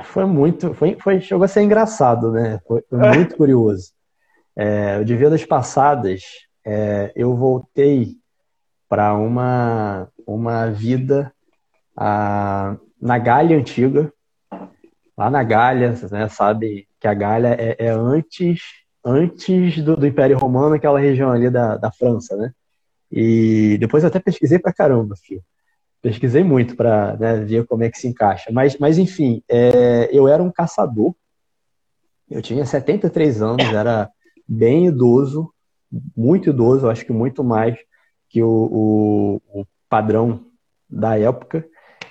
Foi 0.04 0.26
muito, 0.26 0.74
foi, 0.74 0.98
foi, 1.00 1.20
chegou 1.20 1.44
a 1.44 1.48
ser 1.48 1.62
engraçado, 1.62 2.32
né? 2.32 2.60
Foi, 2.68 2.84
foi 2.90 3.00
muito 3.16 3.36
curioso. 3.36 3.92
É, 4.56 5.04
de 5.04 5.16
vidas 5.16 5.46
passadas, 5.46 6.22
é, 6.66 7.12
eu 7.16 7.36
voltei 7.36 8.18
para 8.88 9.14
uma, 9.14 10.10
uma 10.26 10.70
vida 10.70 11.32
a, 11.96 12.76
na 13.02 13.18
Gália 13.18 13.58
antiga, 13.58 14.12
lá 15.18 15.30
na 15.30 15.44
Gália, 15.44 15.96
né, 16.12 16.28
sabe 16.30 16.88
que 17.00 17.08
a 17.08 17.14
Gália 17.14 17.56
é, 17.60 17.76
é 17.86 17.90
antes 17.90 18.62
antes 19.04 19.82
do, 19.84 19.96
do, 19.96 20.06
Império 20.06 20.38
Romano, 20.38 20.76
aquela 20.76 21.00
região 21.00 21.32
ali 21.32 21.50
da, 21.50 21.78
da 21.78 21.92
França, 21.92 22.36
né? 22.36 22.52
E 23.12 23.78
depois 23.80 24.04
eu 24.04 24.10
até 24.10 24.20
pesquisei 24.20 24.60
pra 24.60 24.74
caramba, 24.74 25.16
filho. 25.16 25.44
Pesquisei 26.02 26.44
muito 26.44 26.76
para 26.76 27.18
né, 27.18 27.36
ver 27.38 27.66
como 27.66 27.84
é 27.84 27.90
que 27.90 27.98
se 27.98 28.08
encaixa. 28.08 28.52
Mas, 28.52 28.78
mas 28.78 28.98
enfim, 28.98 29.44
é, 29.50 30.10
eu 30.12 30.28
era 30.28 30.42
um 30.42 30.52
caçador. 30.52 31.14
Eu 32.30 32.42
tinha 32.42 32.66
73 32.66 33.42
anos, 33.42 33.66
era 33.66 34.10
bem 34.48 34.88
idoso, 34.88 35.52
muito 36.16 36.50
idoso, 36.50 36.90
acho 36.90 37.06
que 37.06 37.12
muito 37.12 37.44
mais 37.44 37.78
que 38.30 38.44
o, 38.44 38.48
o, 39.52 39.62
o 39.62 39.66
padrão 39.90 40.46
da 40.90 41.18
época, 41.18 41.66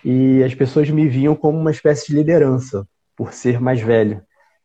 e 0.05 0.43
as 0.43 0.55
pessoas 0.55 0.91
me 0.91 1.09
viam 1.09 1.35
como 1.35 1.59
uma 1.59 1.71
espécie 1.71 2.09
de 2.09 2.15
liderança, 2.15 2.87
por 3.17 3.33
ser 3.33 3.61
mais 3.61 3.81
velho. 3.81 4.23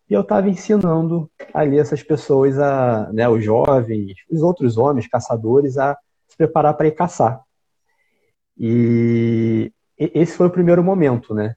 E 0.10 0.14
eu 0.14 0.22
estava 0.22 0.50
ensinando 0.50 1.30
ali 1.54 1.80
essas 1.80 2.04
pessoas, 2.04 2.60
a, 2.60 3.12
né, 3.12 3.28
os 3.28 3.44
jovens, 3.44 4.14
os 4.30 4.42
outros 4.42 4.78
homens, 4.78 5.08
caçadores, 5.08 5.78
a 5.78 5.98
se 6.28 6.38
preparar 6.38 6.76
para 6.76 6.88
ir 6.88 6.92
caçar. 6.92 7.42
E 8.58 9.72
esse 9.98 10.38
foi 10.38 10.48
o 10.48 10.52
primeiro 10.52 10.84
momento, 10.84 11.34
né? 11.34 11.56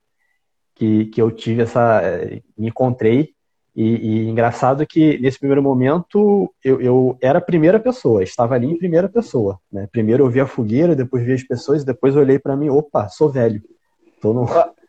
Que, 0.74 1.06
que 1.06 1.20
eu 1.20 1.30
tive 1.30 1.62
essa. 1.62 2.00
Eh, 2.02 2.42
me 2.56 2.68
encontrei 2.68 3.34
e, 3.76 3.84
e, 3.84 4.28
engraçado 4.30 4.86
que 4.86 5.18
nesse 5.18 5.38
primeiro 5.38 5.62
momento 5.62 6.50
eu, 6.64 6.80
eu, 6.80 7.18
era 7.20 7.38
a 7.38 7.42
primeira 7.42 7.78
pessoa, 7.78 8.22
estava 8.22 8.54
ali 8.54 8.66
em 8.66 8.78
primeira 8.78 9.06
pessoa. 9.06 9.60
Né? 9.70 9.86
Primeiro 9.92 10.24
eu 10.24 10.30
vi 10.30 10.40
a 10.40 10.46
fogueira, 10.46 10.96
depois 10.96 11.22
vi 11.22 11.34
as 11.34 11.42
pessoas, 11.42 11.84
depois 11.84 12.14
eu 12.14 12.22
olhei 12.22 12.38
para 12.38 12.56
mim, 12.56 12.70
opa, 12.70 13.06
sou 13.08 13.28
velho, 13.28 13.62
estou 14.14 14.32
num, 14.32 14.46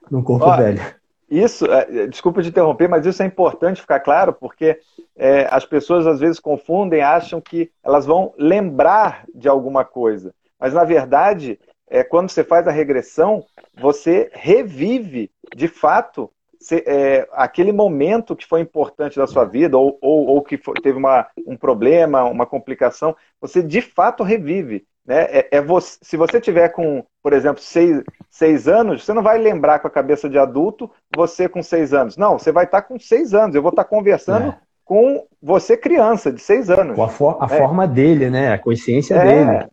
num 0.09 0.23
corpo 0.23 0.55
velho. 0.55 0.81
Isso, 1.29 1.65
é, 1.65 2.07
desculpa 2.07 2.41
te 2.41 2.47
interromper, 2.47 2.87
mas 2.87 3.05
isso 3.05 3.21
é 3.21 3.25
importante 3.25 3.81
ficar 3.81 3.99
claro, 3.99 4.31
porque 4.31 4.79
é, 5.17 5.45
as 5.51 5.65
pessoas 5.65 6.07
às 6.07 6.21
vezes 6.21 6.39
confundem, 6.39 7.01
acham 7.01 7.41
que 7.41 7.69
elas 7.83 8.05
vão 8.05 8.33
lembrar 8.37 9.25
de 9.35 9.49
alguma 9.49 9.83
coisa. 9.83 10.33
Mas 10.57 10.73
na 10.73 10.85
verdade, 10.85 11.59
é, 11.89 12.03
quando 12.03 12.29
você 12.29 12.43
faz 12.43 12.67
a 12.67 12.71
regressão, 12.71 13.43
você 13.79 14.29
revive 14.33 15.31
de 15.55 15.67
fato 15.67 16.29
se, 16.59 16.83
é, 16.85 17.27
aquele 17.31 17.71
momento 17.71 18.35
que 18.35 18.45
foi 18.45 18.61
importante 18.61 19.17
da 19.17 19.27
sua 19.27 19.45
vida, 19.45 19.77
ou, 19.77 19.97
ou, 20.01 20.27
ou 20.27 20.41
que 20.41 20.57
foi, 20.57 20.73
teve 20.81 20.97
uma, 20.97 21.27
um 21.45 21.55
problema, 21.55 22.23
uma 22.23 22.45
complicação, 22.45 23.15
você 23.39 23.61
de 23.61 23.81
fato 23.81 24.23
revive. 24.23 24.85
Né? 25.05 25.23
É, 25.29 25.47
é 25.51 25.61
você, 25.61 25.97
se 26.01 26.17
você 26.17 26.41
tiver 26.41 26.69
com, 26.69 27.03
por 27.23 27.31
exemplo, 27.31 27.61
seis, 27.61 28.03
seis 28.29 28.67
anos, 28.67 29.05
você 29.05 29.13
não 29.13 29.23
vai 29.23 29.37
lembrar 29.37 29.79
com 29.79 29.87
a 29.87 29.91
cabeça 29.91 30.29
de 30.29 30.37
adulto 30.37 30.91
você 31.15 31.47
com 31.47 31.63
seis 31.63 31.93
anos. 31.93 32.17
Não, 32.17 32.37
você 32.37 32.51
vai 32.51 32.65
estar 32.65 32.81
com 32.81 32.99
seis 32.99 33.33
anos. 33.33 33.55
Eu 33.55 33.61
vou 33.61 33.69
estar 33.69 33.85
conversando 33.85 34.49
é. 34.49 34.57
com 34.83 35.25
você 35.41 35.77
criança, 35.77 36.31
de 36.33 36.41
seis 36.41 36.69
anos. 36.69 36.95
Com 36.95 37.03
a, 37.03 37.07
for, 37.07 37.37
a 37.39 37.45
é. 37.45 37.57
forma 37.57 37.87
dele, 37.87 38.29
né? 38.29 38.51
A 38.51 38.59
consciência 38.59 39.15
é. 39.15 39.23
dele. 39.23 39.67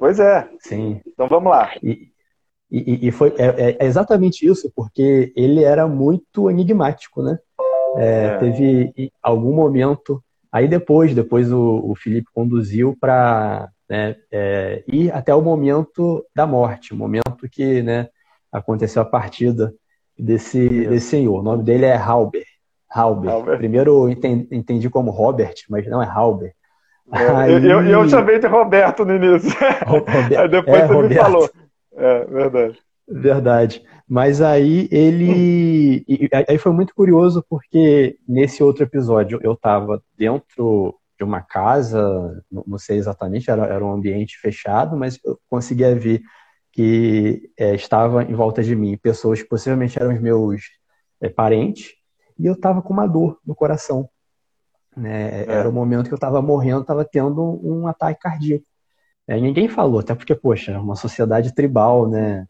Pois 0.00 0.18
é. 0.18 0.48
Sim. 0.60 0.98
Então 1.06 1.28
vamos 1.28 1.52
lá. 1.52 1.74
E, 1.82 2.08
e, 2.70 3.08
e 3.08 3.10
foi 3.12 3.34
é, 3.36 3.76
é, 3.78 3.86
exatamente 3.86 4.46
isso, 4.46 4.72
porque 4.74 5.30
ele 5.36 5.62
era 5.62 5.86
muito 5.86 6.50
enigmático, 6.50 7.22
né? 7.22 7.38
É, 7.98 8.24
é. 8.24 8.38
teve 8.38 9.12
algum 9.22 9.52
momento. 9.54 10.24
Aí 10.50 10.66
depois, 10.66 11.14
depois 11.14 11.52
o, 11.52 11.82
o 11.84 11.94
Felipe 11.94 12.28
conduziu 12.32 12.96
para 12.98 13.68
né, 13.86 14.16
é, 14.32 14.82
ir 14.88 15.12
até 15.12 15.34
o 15.34 15.42
momento 15.42 16.24
da 16.34 16.46
morte, 16.46 16.94
o 16.94 16.96
momento 16.96 17.46
que 17.50 17.82
né, 17.82 18.08
aconteceu 18.50 19.02
a 19.02 19.04
partida 19.04 19.70
desse, 20.18 20.66
desse 20.86 21.08
senhor. 21.08 21.40
O 21.40 21.42
nome 21.42 21.62
dele 21.62 21.84
é 21.84 21.94
Halber. 21.94 22.46
Halber. 22.88 23.30
Halber. 23.30 23.58
Primeiro 23.58 24.04
eu 24.04 24.08
entendi, 24.08 24.48
entendi, 24.50 24.88
como 24.88 25.10
Robert, 25.10 25.56
mas 25.68 25.86
não 25.86 26.02
é 26.02 26.06
Halber. 26.06 26.54
Aí... 27.12 27.52
eu, 27.52 27.82
eu, 27.82 28.08
chamei 28.08 28.38
de 28.38 28.46
Roberto 28.46 29.04
no 29.04 29.16
início. 29.16 29.50
Aí 30.38 30.48
depois 30.48 30.80
é, 30.80 30.86
você 30.86 30.92
Roberto. 30.92 31.08
me 31.08 31.14
falou. 31.16 31.50
É, 31.96 32.24
verdade. 32.26 32.78
Verdade. 33.08 33.82
Mas 34.08 34.40
aí 34.40 34.88
ele. 34.90 36.04
Aí 36.48 36.58
foi 36.58 36.72
muito 36.72 36.94
curioso, 36.94 37.44
porque 37.48 38.16
nesse 38.26 38.62
outro 38.62 38.82
episódio 38.84 39.38
eu 39.42 39.52
estava 39.52 40.02
dentro 40.16 40.96
de 41.18 41.24
uma 41.24 41.42
casa, 41.42 42.42
não 42.50 42.78
sei 42.78 42.96
exatamente, 42.96 43.50
era, 43.50 43.66
era 43.66 43.84
um 43.84 43.92
ambiente 43.92 44.38
fechado, 44.38 44.96
mas 44.96 45.18
eu 45.22 45.38
conseguia 45.50 45.94
ver 45.94 46.22
que 46.72 47.50
é, 47.58 47.74
estava 47.74 48.22
em 48.22 48.32
volta 48.32 48.62
de 48.62 48.74
mim 48.74 48.96
pessoas 48.96 49.42
que 49.42 49.48
possivelmente 49.48 49.98
eram 50.00 50.14
os 50.14 50.20
meus 50.20 50.62
é, 51.20 51.28
parentes, 51.28 51.90
e 52.38 52.46
eu 52.46 52.54
estava 52.54 52.80
com 52.80 52.92
uma 52.92 53.06
dor 53.06 53.38
no 53.46 53.54
coração. 53.54 54.08
Né? 55.00 55.44
É. 55.44 55.52
Era 55.52 55.68
o 55.68 55.72
momento 55.72 56.08
que 56.08 56.14
eu 56.14 56.16
estava 56.16 56.42
morrendo, 56.42 56.82
estava 56.82 57.04
tendo 57.04 57.42
um 57.64 57.86
ataque 57.86 58.20
cardíaco. 58.20 58.64
É, 59.26 59.40
ninguém 59.40 59.68
falou, 59.68 60.00
até 60.00 60.14
porque, 60.14 60.34
poxa, 60.34 60.72
é 60.72 60.78
uma 60.78 60.96
sociedade 60.96 61.54
tribal, 61.54 62.08
né? 62.08 62.46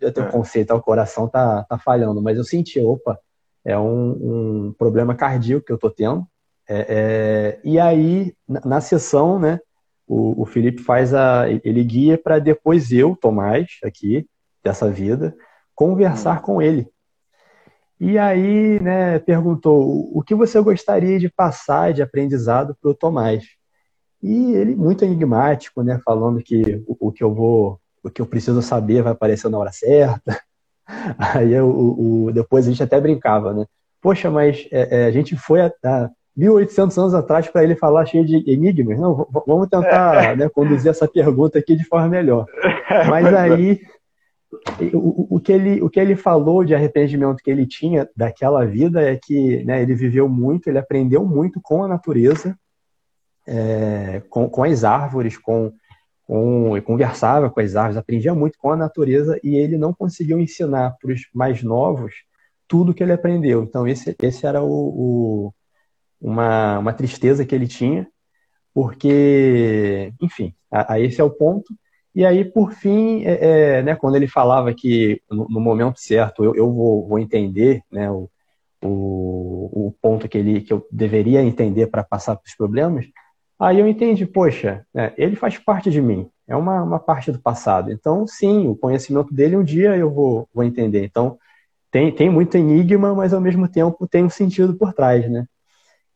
Eu 0.00 0.12
tenho 0.12 0.26
é. 0.26 0.30
conceito, 0.30 0.74
o 0.74 0.80
coração 0.80 1.28
tá, 1.28 1.64
tá 1.64 1.78
falhando, 1.78 2.22
mas 2.22 2.36
eu 2.36 2.44
senti, 2.44 2.80
opa, 2.80 3.18
é 3.64 3.78
um, 3.78 4.66
um 4.68 4.74
problema 4.76 5.14
cardíaco 5.14 5.64
que 5.64 5.72
eu 5.72 5.78
tô 5.78 5.90
tendo. 5.90 6.26
É, 6.68 6.86
é, 6.88 7.60
e 7.62 7.78
aí, 7.78 8.34
na, 8.48 8.60
na, 8.64 8.80
sessão, 8.80 9.38
né, 9.38 9.60
o, 10.06 10.42
o 10.42 10.46
Felipe 10.46 10.82
faz 10.82 11.14
a. 11.14 11.48
Ele 11.48 11.84
guia 11.84 12.18
para 12.18 12.38
depois 12.38 12.90
eu, 12.90 13.16
Tomás, 13.16 13.78
aqui, 13.82 14.26
dessa 14.62 14.90
vida, 14.90 15.34
conversar 15.74 16.40
com 16.42 16.60
ele. 16.60 16.88
E 18.06 18.18
aí, 18.18 18.78
né, 18.80 19.18
perguntou 19.18 20.10
o 20.12 20.22
que 20.22 20.34
você 20.34 20.60
gostaria 20.60 21.18
de 21.18 21.30
passar 21.30 21.90
de 21.94 22.02
aprendizado 22.02 22.76
para 22.78 22.90
o 22.90 22.94
Tomás. 22.94 23.46
E 24.22 24.54
ele, 24.54 24.76
muito 24.76 25.02
enigmático, 25.06 25.82
né, 25.82 25.98
falando 26.04 26.42
que 26.42 26.84
o, 26.86 27.08
o, 27.08 27.10
que 27.10 27.24
eu 27.24 27.32
vou, 27.32 27.80
o 28.02 28.10
que 28.10 28.20
eu 28.20 28.26
preciso 28.26 28.60
saber 28.60 29.02
vai 29.02 29.12
aparecer 29.12 29.48
na 29.48 29.56
hora 29.56 29.72
certa. 29.72 30.38
Aí 31.16 31.54
eu, 31.54 31.66
o, 31.66 32.30
depois 32.30 32.66
a 32.66 32.70
gente 32.70 32.82
até 32.82 33.00
brincava, 33.00 33.54
né? 33.54 33.64
Poxa, 34.02 34.30
mas 34.30 34.68
é, 34.70 35.04
é, 35.04 35.06
a 35.06 35.10
gente 35.10 35.34
foi 35.34 35.62
a, 35.62 35.72
a 35.82 36.10
1.800 36.38 36.98
anos 36.98 37.14
atrás 37.14 37.48
para 37.48 37.64
ele 37.64 37.74
falar 37.74 38.04
cheio 38.04 38.26
de 38.26 38.36
enigmas. 38.52 39.00
Não, 39.00 39.26
vamos 39.46 39.66
tentar 39.70 40.32
é. 40.32 40.36
né, 40.36 40.48
conduzir 40.50 40.90
essa 40.90 41.08
pergunta 41.08 41.58
aqui 41.58 41.74
de 41.74 41.84
forma 41.84 42.08
melhor. 42.08 42.44
Mas 43.08 43.32
aí, 43.32 43.80
o, 44.94 45.40
que 45.40 45.52
ele, 45.52 45.82
o 45.82 45.90
que 45.90 46.00
ele 46.00 46.16
falou 46.16 46.64
de 46.64 46.74
arrependimento 46.74 47.42
que 47.42 47.50
ele 47.50 47.66
tinha 47.66 48.08
daquela 48.16 48.64
vida 48.64 49.02
é 49.02 49.16
que 49.16 49.64
né, 49.64 49.82
ele 49.82 49.94
viveu 49.94 50.28
muito, 50.28 50.68
ele 50.68 50.78
aprendeu 50.78 51.24
muito 51.24 51.60
com 51.60 51.84
a 51.84 51.88
natureza, 51.88 52.58
é, 53.46 54.22
com, 54.28 54.48
com 54.48 54.64
as 54.64 54.84
árvores, 54.84 55.36
com, 55.36 55.72
com, 56.26 56.80
conversava 56.82 57.50
com 57.50 57.60
as 57.60 57.76
árvores, 57.76 57.96
aprendia 57.96 58.34
muito 58.34 58.58
com 58.58 58.70
a 58.70 58.76
natureza 58.76 59.38
e 59.42 59.56
ele 59.56 59.76
não 59.76 59.92
conseguiu 59.92 60.38
ensinar 60.38 60.96
para 61.00 61.12
os 61.12 61.22
mais 61.34 61.62
novos 61.62 62.14
tudo 62.66 62.94
que 62.94 63.02
ele 63.02 63.12
aprendeu. 63.12 63.62
Então, 63.62 63.86
esse, 63.86 64.16
esse 64.20 64.46
era 64.46 64.62
o, 64.62 64.68
o 64.68 65.54
uma, 66.20 66.78
uma 66.78 66.92
tristeza 66.92 67.44
que 67.44 67.54
ele 67.54 67.68
tinha, 67.68 68.08
porque, 68.72 70.12
enfim, 70.20 70.54
a, 70.70 70.94
a 70.94 71.00
esse 71.00 71.20
é 71.20 71.24
o 71.24 71.30
ponto. 71.30 71.74
E 72.14 72.24
aí, 72.24 72.44
por 72.44 72.72
fim, 72.72 73.24
é, 73.24 73.78
é, 73.78 73.82
né, 73.82 73.96
quando 73.96 74.14
ele 74.14 74.28
falava 74.28 74.72
que 74.72 75.20
no, 75.28 75.48
no 75.48 75.60
momento 75.60 75.98
certo 75.98 76.44
eu, 76.44 76.54
eu 76.54 76.72
vou, 76.72 77.08
vou, 77.08 77.18
entender 77.18 77.82
né, 77.90 78.08
o, 78.10 78.30
o, 78.82 79.88
o, 79.88 79.94
ponto 80.00 80.28
que, 80.28 80.38
ele, 80.38 80.60
que 80.60 80.72
eu 80.72 80.86
deveria 80.92 81.42
entender 81.42 81.88
para 81.88 82.04
passar 82.04 82.36
para 82.36 82.46
os 82.46 82.54
problemas, 82.54 83.06
aí 83.58 83.80
eu 83.80 83.88
entendi, 83.88 84.26
poxa, 84.26 84.86
né, 84.94 85.12
ele 85.16 85.34
faz 85.34 85.58
parte 85.58 85.90
de 85.90 86.00
mim, 86.00 86.28
é 86.46 86.54
uma, 86.54 86.82
uma 86.82 87.00
parte 87.00 87.32
do 87.32 87.40
passado. 87.40 87.90
Então, 87.90 88.26
sim, 88.28 88.68
o 88.68 88.76
conhecimento 88.76 89.34
dele 89.34 89.56
um 89.56 89.64
dia 89.64 89.96
eu 89.96 90.10
vou, 90.10 90.48
vou 90.54 90.62
entender. 90.62 91.04
Então, 91.04 91.36
tem, 91.90 92.12
tem 92.12 92.30
muito 92.30 92.56
enigma, 92.56 93.14
mas 93.14 93.32
ao 93.32 93.40
mesmo 93.40 93.68
tempo 93.68 94.06
tem 94.06 94.24
um 94.24 94.30
sentido 94.30 94.74
por 94.74 94.92
trás, 94.92 95.28
né? 95.30 95.46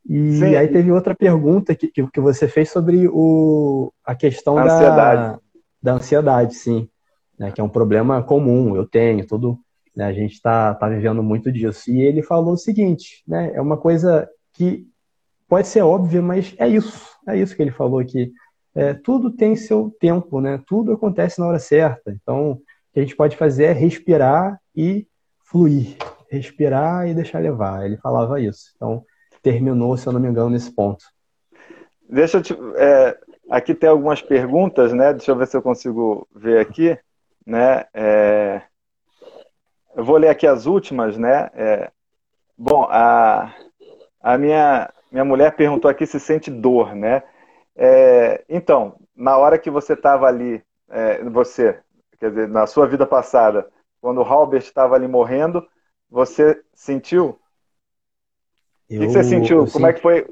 E 0.09 0.39
Sim. 0.39 0.57
aí 0.57 0.69
teve 0.69 0.91
outra 0.91 1.15
pergunta 1.15 1.75
que, 1.75 1.89
que, 1.89 2.07
que, 2.07 2.21
você 2.21 2.49
fez 2.49 2.71
sobre 2.71 3.07
o, 3.09 3.93
a 4.05 4.15
questão 4.15 4.57
a 4.57 4.65
ansiedade. 4.65 5.39
Da, 5.83 5.93
da 5.93 5.99
ansiedade, 5.99 6.55
sim. 6.55 6.89
Né, 7.39 7.53
que 7.53 7.61
é 7.61 7.65
um 7.65 7.69
problema 7.69 8.23
comum, 8.23 8.75
eu 8.75 8.85
tenho, 8.85 9.25
todo, 9.27 9.59
né, 9.95 10.07
a 10.07 10.13
gente 10.13 10.33
está 10.33 10.75
tá 10.75 10.89
vivendo 10.89 11.23
muito 11.23 11.53
disso. 11.53 11.91
E 11.91 12.01
ele 12.01 12.23
falou 12.23 12.55
o 12.55 12.59
seguinte, 12.59 13.23
né, 13.27 13.53
é 13.55 13.61
uma 13.61 13.77
coisa 13.77 14.29
que 14.53 14.87
pode 15.49 15.69
ser 15.69 15.83
óbvia, 15.83 16.21
mas 16.21 16.55
é 16.59 16.69
isso, 16.69 17.09
é 17.27 17.37
isso 17.37 17.57
que 17.57 17.63
ele 17.63 17.71
falou 17.71 18.01
aqui. 18.01 18.33
É, 18.75 18.93
tudo 18.93 19.31
tem 19.31 19.57
seu 19.57 19.93
tempo, 19.99 20.41
né? 20.41 20.63
Tudo 20.67 20.93
acontece 20.93 21.41
na 21.41 21.47
hora 21.47 21.59
certa. 21.59 22.13
Então, 22.13 22.53
o 22.53 22.63
que 22.93 23.01
a 23.01 23.03
gente 23.03 23.17
pode 23.17 23.37
fazer 23.37 23.65
é 23.65 23.73
respirar 23.73 24.61
e 24.77 25.07
fluir, 25.45 25.97
respirar 26.31 27.09
e 27.09 27.15
deixar 27.15 27.41
levar. 27.41 27.85
Ele 27.87 27.97
falava 27.97 28.41
isso. 28.41 28.73
Então, 28.77 29.05
terminou, 29.43 29.97
se 29.97 30.07
eu 30.07 30.13
não 30.13 30.21
me 30.21 30.29
engano, 30.29 30.51
nesse 30.51 30.71
ponto. 30.71 31.05
Deixa 32.09 32.39
eu 32.39 32.43
te, 32.43 32.57
é, 32.77 33.19
aqui 33.51 33.75
tem 33.75 33.89
algumas 33.89 34.23
perguntas, 34.23 34.93
né? 34.93 35.13
Deixa 35.13 35.31
eu 35.31 35.37
ver 35.37 35.47
se 35.47 35.57
eu 35.57 35.63
consigo 35.63 36.27
ver 36.35 36.61
aqui, 36.61 36.99
né? 37.47 37.87
É, 37.95 38.63
eu 39.97 40.05
vou 40.05 40.17
ler 40.17 40.29
aqui 40.29 40.47
as 40.47 40.67
últimas, 40.67 41.17
né? 41.17 41.51
É, 41.55 41.91
bom, 42.57 42.87
a, 42.91 43.55
a 44.21 44.39
minha 44.39 44.93
minha 45.11 45.25
mulher 45.25 45.57
perguntou 45.57 45.91
aqui 45.91 46.07
se 46.07 46.21
sente 46.21 46.51
dor, 46.51 46.95
né? 46.95 47.23
É, 47.75 48.45
então, 48.49 48.97
na 49.17 49.39
hora 49.39 49.59
que 49.59 49.71
você 49.71 49.95
estava 49.95 50.27
ali, 50.27 50.63
é, 50.91 51.23
você, 51.25 51.81
quer 52.19 52.31
dizer, 52.31 52.49
na 52.49 52.67
sua 52.67 52.87
vida 52.87 53.07
passada, 53.07 53.71
quando 54.01 54.19
o 54.19 54.25
Halbert 54.25 54.63
estava 54.63 54.95
ali 54.95 55.09
morrendo, 55.09 55.67
você 56.11 56.61
sentiu 56.75 57.39
eu, 58.89 59.03
o 59.03 59.07
que 59.07 59.09
você 59.13 59.25
sentiu? 59.25 59.67
Como 59.67 59.87
é 59.87 59.93
que 59.93 60.01
foi? 60.01 60.27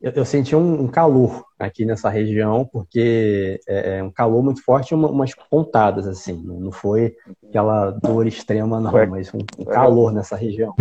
Eu, 0.00 0.12
eu 0.12 0.24
senti 0.24 0.54
um, 0.54 0.82
um, 0.82 0.88
calor 0.88 1.44
aqui 1.58 1.84
nessa 1.84 2.08
região, 2.08 2.64
porque 2.64 3.60
é, 3.66 3.98
é 3.98 4.02
um 4.02 4.10
calor 4.10 4.42
muito 4.42 4.62
forte, 4.62 4.94
uma, 4.94 5.08
umas 5.08 5.34
pontadas, 5.34 6.06
assim. 6.06 6.42
Não 6.44 6.70
foi 6.70 7.16
aquela 7.48 7.90
dor 7.90 8.26
extrema, 8.26 8.80
não, 8.80 8.92
Ué. 8.92 9.06
mas 9.06 9.32
um, 9.32 9.38
um 9.58 9.64
calor 9.64 10.12
nessa 10.12 10.36
região. 10.36 10.74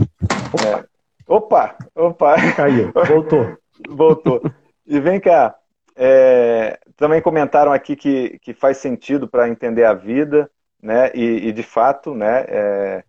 Opa! 0.54 0.68
É. 0.68 0.86
Opa! 1.28 1.78
Opa! 1.96 2.36
Caiu, 2.56 2.92
voltou. 3.08 3.58
voltou. 3.90 4.42
E 4.86 5.00
vem 5.00 5.20
cá, 5.20 5.56
é, 5.96 6.80
também 6.96 7.22
comentaram 7.22 7.72
aqui 7.72 7.96
que, 7.96 8.38
que 8.40 8.54
faz 8.54 8.78
sentido 8.78 9.28
para 9.28 9.50
entender 9.50 9.86
a 9.86 9.94
vida, 9.94 10.50
né? 10.82 11.12
E, 11.16 11.48
e 11.48 11.52
de 11.52 11.64
fato, 11.64 12.14
né? 12.14 12.46
É, 12.48 13.04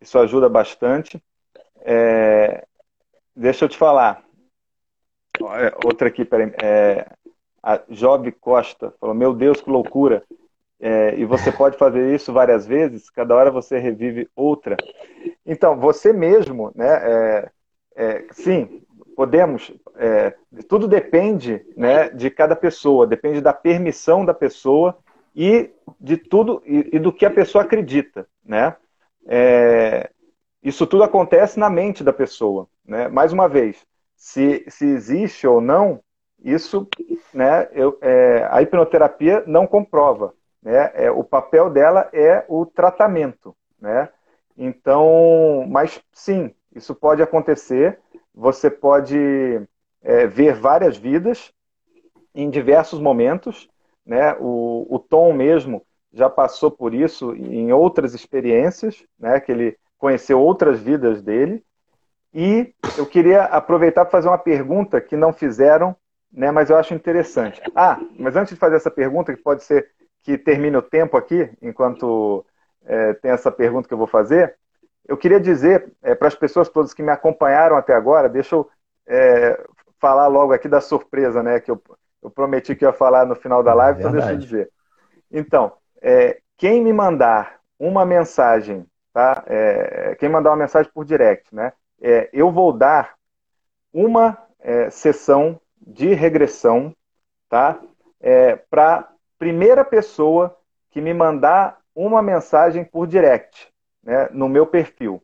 isso 0.00 0.18
ajuda 0.18 0.48
bastante. 0.48 1.22
É, 1.80 2.64
Deixa 3.38 3.64
eu 3.64 3.68
te 3.68 3.78
falar. 3.78 4.24
É, 5.40 5.74
outra 5.84 6.08
aqui, 6.08 6.24
peraí. 6.24 6.52
É, 6.62 7.06
a 7.62 7.80
Job 7.88 8.30
Costa 8.32 8.94
falou: 9.00 9.14
Meu 9.14 9.34
Deus, 9.34 9.60
que 9.60 9.70
loucura. 9.70 10.24
É, 10.80 11.14
e 11.16 11.24
você 11.24 11.50
pode 11.50 11.76
fazer 11.76 12.14
isso 12.14 12.32
várias 12.32 12.64
vezes, 12.64 13.10
cada 13.10 13.34
hora 13.34 13.50
você 13.50 13.78
revive 13.78 14.28
outra. 14.36 14.76
Então, 15.44 15.76
você 15.78 16.12
mesmo, 16.12 16.70
né? 16.74 16.88
É, 17.02 17.50
é, 17.96 18.26
sim, 18.30 18.82
podemos. 19.16 19.72
É, 19.96 20.32
tudo 20.68 20.86
depende 20.86 21.66
né, 21.76 22.08
de 22.10 22.30
cada 22.30 22.54
pessoa, 22.54 23.06
depende 23.06 23.40
da 23.40 23.52
permissão 23.52 24.24
da 24.24 24.32
pessoa 24.32 24.96
e 25.34 25.70
de 26.00 26.16
tudo 26.16 26.62
e, 26.64 26.90
e 26.92 26.98
do 27.00 27.12
que 27.12 27.26
a 27.26 27.30
pessoa 27.30 27.64
acredita, 27.64 28.28
né? 28.44 28.76
É, 29.26 30.10
isso 30.62 30.86
tudo 30.86 31.02
acontece 31.02 31.58
na 31.58 31.68
mente 31.68 32.04
da 32.04 32.12
pessoa. 32.12 32.68
Né? 32.84 33.08
Mais 33.08 33.32
uma 33.32 33.48
vez, 33.48 33.84
se, 34.18 34.64
se 34.68 34.84
existe 34.84 35.46
ou 35.46 35.60
não, 35.60 36.02
isso 36.42 36.88
né, 37.32 37.68
eu, 37.72 37.96
é, 38.02 38.46
a 38.50 38.60
hipnoterapia 38.60 39.44
não 39.46 39.66
comprova. 39.66 40.34
Né? 40.60 40.90
É, 40.94 41.10
o 41.10 41.22
papel 41.22 41.70
dela 41.70 42.10
é 42.12 42.44
o 42.48 42.66
tratamento. 42.66 43.56
Né? 43.80 44.08
Então, 44.56 45.64
mas 45.68 46.02
sim, 46.12 46.52
isso 46.74 46.94
pode 46.94 47.22
acontecer. 47.22 48.00
Você 48.34 48.68
pode 48.68 49.16
é, 50.02 50.26
ver 50.26 50.54
várias 50.54 50.96
vidas 50.96 51.52
em 52.34 52.50
diversos 52.50 53.00
momentos. 53.00 53.70
Né? 54.04 54.34
O, 54.40 54.86
o 54.90 54.98
Tom 54.98 55.32
mesmo 55.32 55.84
já 56.12 56.28
passou 56.28 56.70
por 56.70 56.92
isso 56.92 57.34
em 57.36 57.72
outras 57.72 58.14
experiências, 58.14 59.04
né? 59.18 59.38
que 59.38 59.52
ele 59.52 59.78
conhecer 59.96 60.34
outras 60.34 60.80
vidas 60.80 61.22
dele. 61.22 61.62
E 62.34 62.74
eu 62.96 63.06
queria 63.06 63.44
aproveitar 63.44 64.04
para 64.04 64.10
fazer 64.12 64.28
uma 64.28 64.38
pergunta 64.38 65.00
que 65.00 65.16
não 65.16 65.32
fizeram, 65.32 65.96
né, 66.32 66.50
mas 66.50 66.70
eu 66.70 66.76
acho 66.76 66.94
interessante. 66.94 67.60
Ah, 67.74 67.98
mas 68.18 68.36
antes 68.36 68.52
de 68.52 68.60
fazer 68.60 68.76
essa 68.76 68.90
pergunta, 68.90 69.34
que 69.34 69.42
pode 69.42 69.64
ser 69.64 69.90
que 70.22 70.36
termine 70.36 70.76
o 70.76 70.82
tempo 70.82 71.16
aqui, 71.16 71.50
enquanto 71.62 72.44
é, 72.84 73.14
tem 73.14 73.30
essa 73.30 73.50
pergunta 73.50 73.88
que 73.88 73.94
eu 73.94 73.98
vou 73.98 74.06
fazer, 74.06 74.56
eu 75.06 75.16
queria 75.16 75.40
dizer 75.40 75.90
é, 76.02 76.14
para 76.14 76.28
as 76.28 76.34
pessoas 76.34 76.68
todas 76.68 76.92
que 76.92 77.02
me 77.02 77.10
acompanharam 77.10 77.76
até 77.76 77.94
agora, 77.94 78.28
deixa 78.28 78.56
eu 78.56 78.68
é, 79.06 79.58
falar 79.98 80.26
logo 80.26 80.52
aqui 80.52 80.68
da 80.68 80.82
surpresa, 80.82 81.42
né, 81.42 81.60
que 81.60 81.70
eu, 81.70 81.80
eu, 82.22 82.30
prometi 82.30 82.76
que 82.76 82.84
ia 82.84 82.92
falar 82.92 83.24
no 83.24 83.34
final 83.34 83.62
da 83.62 83.72
live, 83.72 84.00
então 84.00 84.12
deixa 84.12 84.32
eu 84.32 84.38
dizer. 84.38 84.70
Então, 85.32 85.72
é, 86.02 86.40
quem 86.58 86.82
me 86.82 86.92
mandar 86.92 87.58
uma 87.78 88.04
mensagem 88.04 88.86
tá? 89.18 89.42
É, 89.48 90.14
quem 90.14 90.28
mandar 90.28 90.50
uma 90.50 90.56
mensagem 90.56 90.90
por 90.94 91.04
direct, 91.04 91.52
né? 91.52 91.72
É, 92.00 92.28
eu 92.32 92.50
vou 92.50 92.72
dar 92.72 93.14
uma 93.92 94.38
é, 94.60 94.90
sessão 94.90 95.60
de 95.80 96.14
regressão, 96.14 96.94
tá? 97.48 97.80
É, 98.20 98.56
para 98.56 99.08
primeira 99.38 99.84
pessoa 99.84 100.56
que 100.90 101.00
me 101.00 101.14
mandar 101.14 101.78
uma 101.94 102.22
mensagem 102.22 102.84
por 102.84 103.06
direct, 103.06 103.68
né? 104.02 104.28
No 104.32 104.48
meu 104.48 104.66
perfil. 104.66 105.22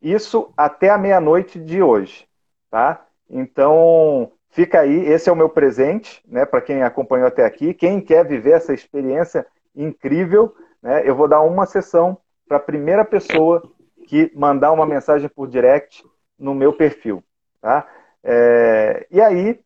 Isso 0.00 0.52
até 0.56 0.90
a 0.90 0.98
meia-noite 0.98 1.58
de 1.58 1.82
hoje, 1.82 2.28
tá? 2.70 3.06
Então, 3.28 4.30
fica 4.50 4.80
aí, 4.80 5.06
esse 5.06 5.28
é 5.28 5.32
o 5.32 5.36
meu 5.36 5.48
presente, 5.48 6.22
né? 6.26 6.44
Para 6.44 6.60
quem 6.60 6.82
acompanhou 6.82 7.26
até 7.26 7.44
aqui. 7.44 7.72
Quem 7.72 8.00
quer 8.00 8.26
viver 8.26 8.52
essa 8.52 8.74
experiência 8.74 9.46
incrível, 9.74 10.54
né? 10.82 11.02
Eu 11.08 11.14
vou 11.14 11.26
dar 11.26 11.40
uma 11.40 11.64
sessão 11.64 12.18
para 12.46 12.58
a 12.58 12.60
primeira 12.60 13.04
pessoa 13.04 13.62
que 14.06 14.30
mandar 14.34 14.72
uma 14.72 14.86
mensagem 14.86 15.28
por 15.28 15.48
direct 15.48 16.04
no 16.38 16.54
meu 16.54 16.72
perfil. 16.72 17.22
Tá? 17.60 17.86
É, 18.22 19.06
e 19.10 19.20
aí, 19.20 19.60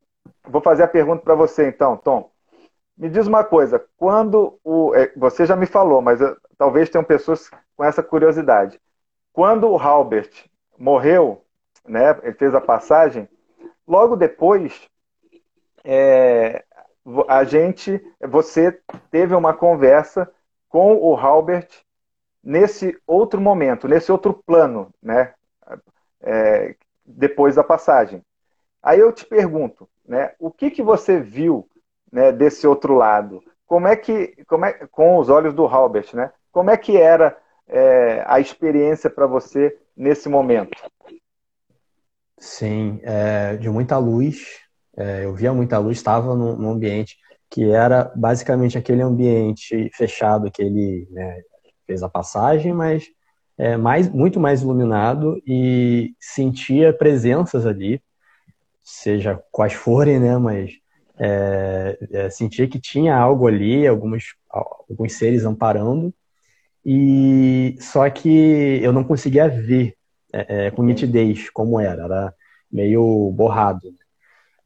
vou 0.47 0.61
fazer 0.61 0.83
a 0.83 0.89
pergunta 0.89 1.23
para 1.23 1.35
você 1.35 1.69
então, 1.69 1.97
Tom. 1.97 2.31
Me 2.97 3.09
diz 3.09 3.27
uma 3.27 3.45
coisa, 3.45 3.85
quando 3.97 4.59
o. 4.65 4.95
É, 4.95 5.13
você 5.17 5.47
já 5.47 5.55
me 5.55 5.67
falou, 5.67 6.03
mas 6.03 6.21
eu, 6.21 6.37
talvez 6.57 6.89
tenham 6.91 7.05
pessoas 7.05 7.49
com 7.77 7.85
essa 7.85 8.03
curiosidade. 8.03 8.81
Quando 9.33 9.69
o 9.69 9.79
Halbert 9.79 10.31
morreu, 10.77 11.45
né, 11.87 12.19
ele 12.23 12.35
fez 12.35 12.55
a 12.55 12.61
passagem, 12.61 13.29
logo 13.87 14.17
depois, 14.17 14.89
é, 15.85 16.65
a 17.29 17.45
gente, 17.45 18.05
você 18.21 18.81
teve 19.11 19.35
uma 19.35 19.55
conversa 19.55 20.31
com 20.69 20.97
o 20.97 21.17
Halbert 21.17 21.69
nesse 22.49 22.97
outro 23.07 23.39
momento, 23.39 23.87
nesse 23.87 24.11
outro 24.11 24.33
plano, 24.33 24.89
né, 25.03 25.35
é, 26.23 26.75
depois 27.05 27.57
da 27.57 27.63
passagem. 27.63 28.23
Aí 28.83 28.99
eu 28.99 29.13
te 29.13 29.27
pergunto, 29.27 29.87
né, 30.07 30.33
o 30.39 30.51
que, 30.51 30.71
que 30.71 30.83
você 30.83 31.21
viu 31.21 31.69
né, 32.11 32.33
desse 32.33 32.67
outro 32.67 32.95
lado? 32.95 33.45
Como 33.67 33.87
é 33.87 33.95
que, 33.95 34.35
como 34.47 34.65
é, 34.65 34.73
com 34.91 35.19
os 35.19 35.29
olhos 35.29 35.53
do 35.53 35.67
Halbert, 35.67 36.15
né? 36.15 36.33
Como 36.51 36.71
é 36.71 36.77
que 36.79 36.97
era 36.97 37.37
é, 37.69 38.25
a 38.27 38.41
experiência 38.41 39.11
para 39.11 39.27
você 39.27 39.77
nesse 39.95 40.27
momento? 40.27 40.71
Sim, 42.39 42.99
é, 43.03 43.57
de 43.57 43.69
muita 43.69 43.99
luz. 43.99 44.59
É, 44.97 45.27
eu 45.27 45.35
via 45.35 45.53
muita 45.53 45.77
luz, 45.77 45.99
estava 45.99 46.35
num, 46.35 46.57
num, 46.57 46.71
ambiente 46.71 47.19
que 47.51 47.71
era 47.71 48.11
basicamente 48.17 48.79
aquele 48.79 49.03
ambiente 49.03 49.91
fechado 49.95 50.51
que 50.51 50.63
ele 50.63 51.07
né, 51.11 51.43
fez 51.89 52.03
a 52.03 52.09
passagem, 52.09 52.75
mas 52.75 53.07
é, 53.57 53.77
mais, 53.77 54.09
muito 54.09 54.39
mais 54.39 54.63
iluminado 54.63 55.43
e 55.47 56.15
sentia 56.21 56.93
presenças 56.93 57.65
ali, 57.67 58.01
seja 58.85 59.43
quais 59.51 59.73
forem, 59.73 60.21
né? 60.21 60.37
Mas 60.37 60.73
é, 61.19 61.99
é, 62.13 62.31
sentia 62.31 62.69
que 62.69 62.79
tinha 62.79 63.17
algo 63.17 63.47
ali, 63.49 63.87
alguns, 63.87 64.37
alguns 64.51 65.15
seres 65.15 65.45
amparando, 65.45 66.15
e 66.85 67.77
só 67.81 68.09
que 68.11 68.79
eu 68.83 68.93
não 68.93 69.03
conseguia 69.03 69.49
ver 69.49 69.95
é, 70.33 70.67
é 70.67 70.71
com 70.71 70.83
nitidez 70.83 71.51
como 71.51 71.81
era, 71.81 72.05
era 72.05 72.35
meio 72.71 73.33
borrado. 73.33 73.81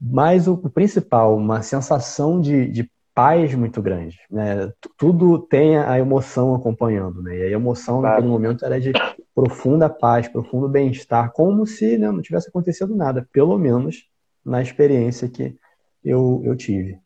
Mas 0.00 0.48
o 0.48 0.56
principal, 0.56 1.36
uma 1.36 1.62
sensação 1.62 2.40
de, 2.40 2.66
de 2.68 2.90
paz 3.14 3.54
muito 3.54 3.82
grande. 3.82 4.18
Né? 4.30 4.72
Tudo 4.96 5.38
tem 5.38 5.76
a 5.78 5.98
emoção 5.98 6.54
acompanhando, 6.54 7.22
né? 7.22 7.36
E 7.36 7.42
a 7.42 7.50
emoção 7.50 8.00
claro. 8.00 8.14
naquele 8.14 8.32
momento 8.32 8.64
era 8.64 8.80
de 8.80 8.92
profunda 9.34 9.88
paz, 9.88 10.28
profundo 10.28 10.68
bem-estar, 10.68 11.32
como 11.32 11.66
se 11.66 11.98
né, 11.98 12.10
não 12.10 12.22
tivesse 12.22 12.48
acontecido 12.48 12.94
nada, 12.94 13.26
pelo 13.32 13.58
menos 13.58 14.06
na 14.44 14.60
experiência 14.60 15.28
que, 15.28 15.56
eu, 16.04 16.40
eu 16.44 16.56
tive. 16.56 16.98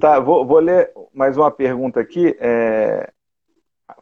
Tá, 0.00 0.20
vou, 0.20 0.46
vou 0.46 0.58
ler 0.58 0.92
mais 1.12 1.36
uma 1.36 1.50
pergunta 1.50 2.00
aqui. 2.00 2.36
É, 2.38 3.10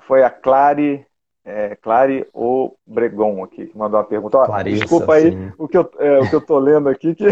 foi 0.01 0.23
a 0.23 0.31
Clare, 0.31 1.07
é, 1.45 1.77
Clare 1.77 2.27
Obregon 2.33 3.45
aqui, 3.45 3.67
que 3.67 3.79
mandou 3.79 4.01
uma 4.01 4.07
pergunta. 4.07 4.39
Ó, 4.39 4.47
Clarissa, 4.47 4.81
desculpa 4.81 5.15
aí 5.15 5.53
o 5.57 5.69
que, 5.69 5.79
eu, 5.79 5.91
é, 5.99 6.19
o 6.19 6.29
que 6.29 6.35
eu 6.35 6.41
tô 6.41 6.59
lendo 6.59 6.89
aqui, 6.89 7.15
que, 7.15 7.27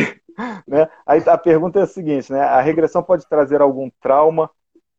né? 0.66 0.89
Aí 1.07 1.22
a 1.26 1.39
pergunta 1.39 1.80
é 1.80 1.82
a 1.82 1.87
seguinte, 1.87 2.32
né? 2.32 2.41
A 2.41 2.61
regressão 2.61 3.03
pode 3.03 3.28
trazer 3.28 3.61
algum 3.61 3.91
trauma 4.01 4.51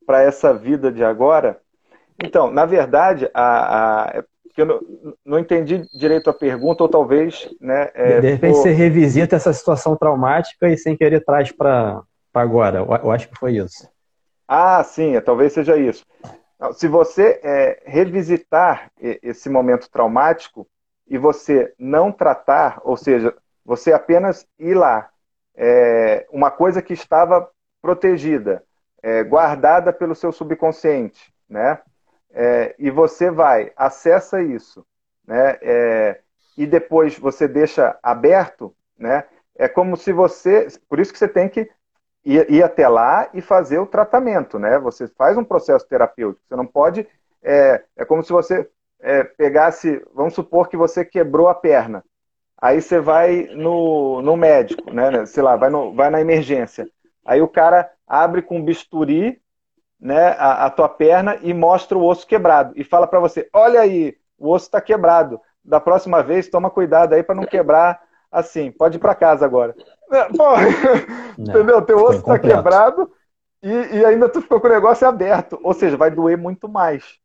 para 0.06 0.22
essa 0.22 0.54
vida 0.54 0.92
de 0.92 1.04
agora? 1.04 1.60
Então, 2.24 2.50
na 2.52 2.66
verdade, 2.66 3.30
a, 3.34 4.20
a, 4.20 4.24
que 4.54 4.62
eu 4.62 4.66
não, 4.66 4.82
não, 5.26 5.40
entendi 5.40 5.86
direito 5.94 6.30
a 6.30 6.34
pergunta, 6.34 6.84
ou 6.84 6.90
talvez. 6.90 7.50
Né, 7.60 7.92
é, 7.94 8.22
de 8.22 8.32
repente 8.32 8.58
você 8.58 8.72
revisita 8.72 9.36
essa 9.36 9.52
situação 9.52 9.98
traumática 9.98 10.70
e 10.70 10.78
sem 10.78 10.96
querer 10.96 11.24
traz 11.26 11.52
para 11.52 12.02
agora. 12.34 12.80
Eu, 12.80 12.88
eu, 13.04 13.12
acho 13.12 13.28
que 13.30 13.38
foi 13.38 13.58
isso. 13.58 13.90
Ah, 14.48 14.82
sim, 14.84 15.16
é, 15.16 15.22
talvez 15.22 15.52
seja 15.52 15.76
isso. 15.76 16.06
Se 16.74 16.88
você 16.88 17.42
é, 17.44 17.84
revisitar 17.86 18.90
esse 19.02 19.50
momento 19.50 19.90
traumático 19.92 20.66
e 21.06 21.18
você 21.18 21.74
não 21.78 22.12
tratar, 22.12 22.80
ou 22.84 22.96
seja, 22.96 23.36
você 23.66 23.92
apenas 23.92 24.48
ir 24.58 24.74
lá, 24.74 25.10
é, 25.56 26.26
uma 26.32 26.52
coisa 26.52 26.82
que 26.82 26.94
estava 26.94 27.50
protegida, 27.82 28.64
é, 29.02 29.24
guardada 29.24 29.94
pelo 29.94 30.16
seu 30.16 30.32
subconsciente, 30.32 31.34
né? 31.50 31.80
é, 32.36 32.76
e 32.78 32.92
você 32.92 33.32
vai, 33.32 33.72
acessa 33.78 34.44
isso, 34.44 34.86
né? 35.26 35.58
É, 35.62 36.20
e 36.58 36.68
depois 36.68 37.18
você 37.18 37.48
deixa 37.48 37.98
aberto, 38.04 38.76
né? 39.00 39.24
É 39.58 39.70
como 39.70 39.96
se 39.96 40.12
você, 40.12 40.68
por 40.90 41.00
isso 41.00 41.14
que 41.14 41.18
você 41.20 41.30
tem 41.30 41.48
que 41.48 41.70
ir, 42.26 42.52
ir 42.52 42.62
até 42.62 42.88
lá 42.90 43.30
e 43.34 43.42
fazer 43.42 43.80
o 43.80 43.88
tratamento, 43.88 44.60
né? 44.60 44.78
Você 44.80 45.08
faz 45.08 45.38
um 45.38 45.46
processo 45.46 45.88
terapêutico. 45.88 46.46
Você 46.46 46.56
não 46.58 46.68
pode, 46.68 47.08
é, 47.42 47.82
é 47.96 48.04
como 48.04 48.22
se 48.22 48.34
você 48.34 48.70
é, 49.00 49.24
pegasse, 49.24 50.06
vamos 50.14 50.34
supor 50.34 50.68
que 50.68 50.76
você 50.76 51.06
quebrou 51.06 51.48
a 51.48 51.56
perna. 51.56 52.04
Aí 52.62 52.82
você 52.82 53.00
vai 53.00 53.50
no, 53.54 54.22
no 54.22 54.36
médico, 54.38 54.92
né? 54.92 55.26
Sei 55.26 55.44
lá, 55.44 55.56
vai, 55.56 55.70
no, 55.70 55.94
vai 55.94 56.10
na 56.10 56.22
emergência. 56.22 56.88
Aí 57.26 57.42
o 57.42 57.48
cara 57.48 57.90
abre 58.08 58.42
com 58.42 58.64
bisturi 58.64 59.42
né, 60.00 60.30
a, 60.38 60.66
a 60.66 60.70
tua 60.70 60.88
perna 60.88 61.38
e 61.42 61.54
mostra 61.54 61.98
o 61.98 62.06
osso 62.06 62.28
quebrado 62.28 62.74
e 62.76 62.84
fala 62.84 63.08
para 63.08 63.20
você: 63.20 63.50
olha 63.54 63.82
aí, 63.82 64.16
o 64.38 64.52
osso 64.52 64.66
está 64.66 64.80
quebrado. 64.80 65.40
Da 65.64 65.80
próxima 65.80 66.22
vez, 66.22 66.48
toma 66.48 66.70
cuidado 66.70 67.14
aí 67.14 67.24
para 67.24 67.36
não 67.36 67.46
quebrar 67.46 68.00
assim. 68.32 68.72
Pode 68.72 68.98
ir 68.98 69.00
para 69.00 69.16
casa 69.16 69.44
agora. 69.46 69.76
É, 70.12 70.26
pô, 70.26 70.44
não, 71.38 71.44
entendeu? 71.50 71.82
Teu 71.82 71.98
osso 71.98 72.20
está 72.20 72.38
quebrado 72.38 73.12
e, 73.64 73.98
e, 73.98 74.06
ainda 74.06 74.30
tu 74.30 74.42
ficou 74.42 74.62
com 74.62 74.68
o 74.68 74.72
negócio 74.72 75.08
aberto. 75.08 75.60
Ou 75.64 75.74
seja, 75.74 75.98
vai 75.98 76.12
doer 76.12 76.38
muito 76.38 76.70
mais. 76.70 77.18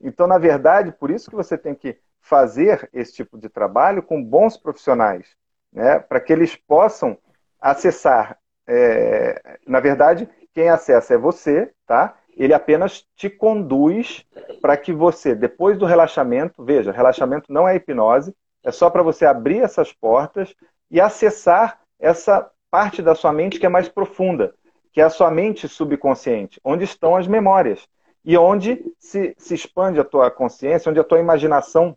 Então, 0.00 0.28
na 0.28 0.38
verdade, 0.38 0.92
por 0.92 1.10
isso 1.10 1.28
que 1.28 1.34
você 1.34 1.58
tem 1.58 1.74
que 1.74 1.98
fazer 2.28 2.88
esse 2.92 3.14
tipo 3.14 3.38
de 3.38 3.48
trabalho 3.48 4.02
com 4.02 4.22
bons 4.22 4.56
profissionais, 4.56 5.26
né? 5.72 5.98
para 5.98 6.20
que 6.20 6.32
eles 6.32 6.54
possam 6.54 7.16
acessar. 7.58 8.38
É, 8.66 9.58
na 9.66 9.80
verdade, 9.80 10.28
quem 10.52 10.68
acessa 10.68 11.14
é 11.14 11.18
você, 11.18 11.72
tá? 11.86 12.14
ele 12.36 12.52
apenas 12.52 13.04
te 13.16 13.30
conduz 13.30 14.26
para 14.60 14.76
que 14.76 14.92
você, 14.92 15.34
depois 15.34 15.78
do 15.78 15.86
relaxamento, 15.86 16.62
veja, 16.62 16.92
relaxamento 16.92 17.50
não 17.50 17.66
é 17.66 17.76
hipnose, 17.76 18.34
é 18.62 18.70
só 18.70 18.90
para 18.90 19.02
você 19.02 19.24
abrir 19.24 19.62
essas 19.62 19.92
portas 19.92 20.54
e 20.90 21.00
acessar 21.00 21.80
essa 21.98 22.50
parte 22.70 23.00
da 23.00 23.14
sua 23.14 23.32
mente 23.32 23.58
que 23.58 23.64
é 23.64 23.70
mais 23.70 23.88
profunda, 23.88 24.54
que 24.92 25.00
é 25.00 25.04
a 25.04 25.10
sua 25.10 25.30
mente 25.30 25.66
subconsciente, 25.66 26.60
onde 26.62 26.84
estão 26.84 27.16
as 27.16 27.26
memórias 27.26 27.88
e 28.22 28.36
onde 28.36 28.84
se, 28.98 29.34
se 29.38 29.54
expande 29.54 29.98
a 29.98 30.04
tua 30.04 30.30
consciência, 30.30 30.90
onde 30.90 31.00
a 31.00 31.04
tua 31.04 31.18
imaginação 31.18 31.96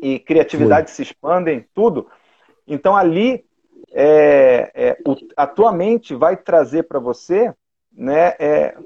e 0.00 0.18
criatividade 0.18 0.90
Sim. 0.90 0.96
se 0.96 1.02
expandem, 1.02 1.66
tudo. 1.74 2.08
Então 2.66 2.96
ali 2.96 3.44
é, 3.92 4.70
é, 4.74 4.98
o, 5.06 5.16
a 5.36 5.46
tua 5.46 5.72
mente 5.72 6.14
vai 6.14 6.36
trazer 6.36 6.84
para 6.84 6.98
você 6.98 7.52
né, 7.96 8.34
é, 8.38 8.76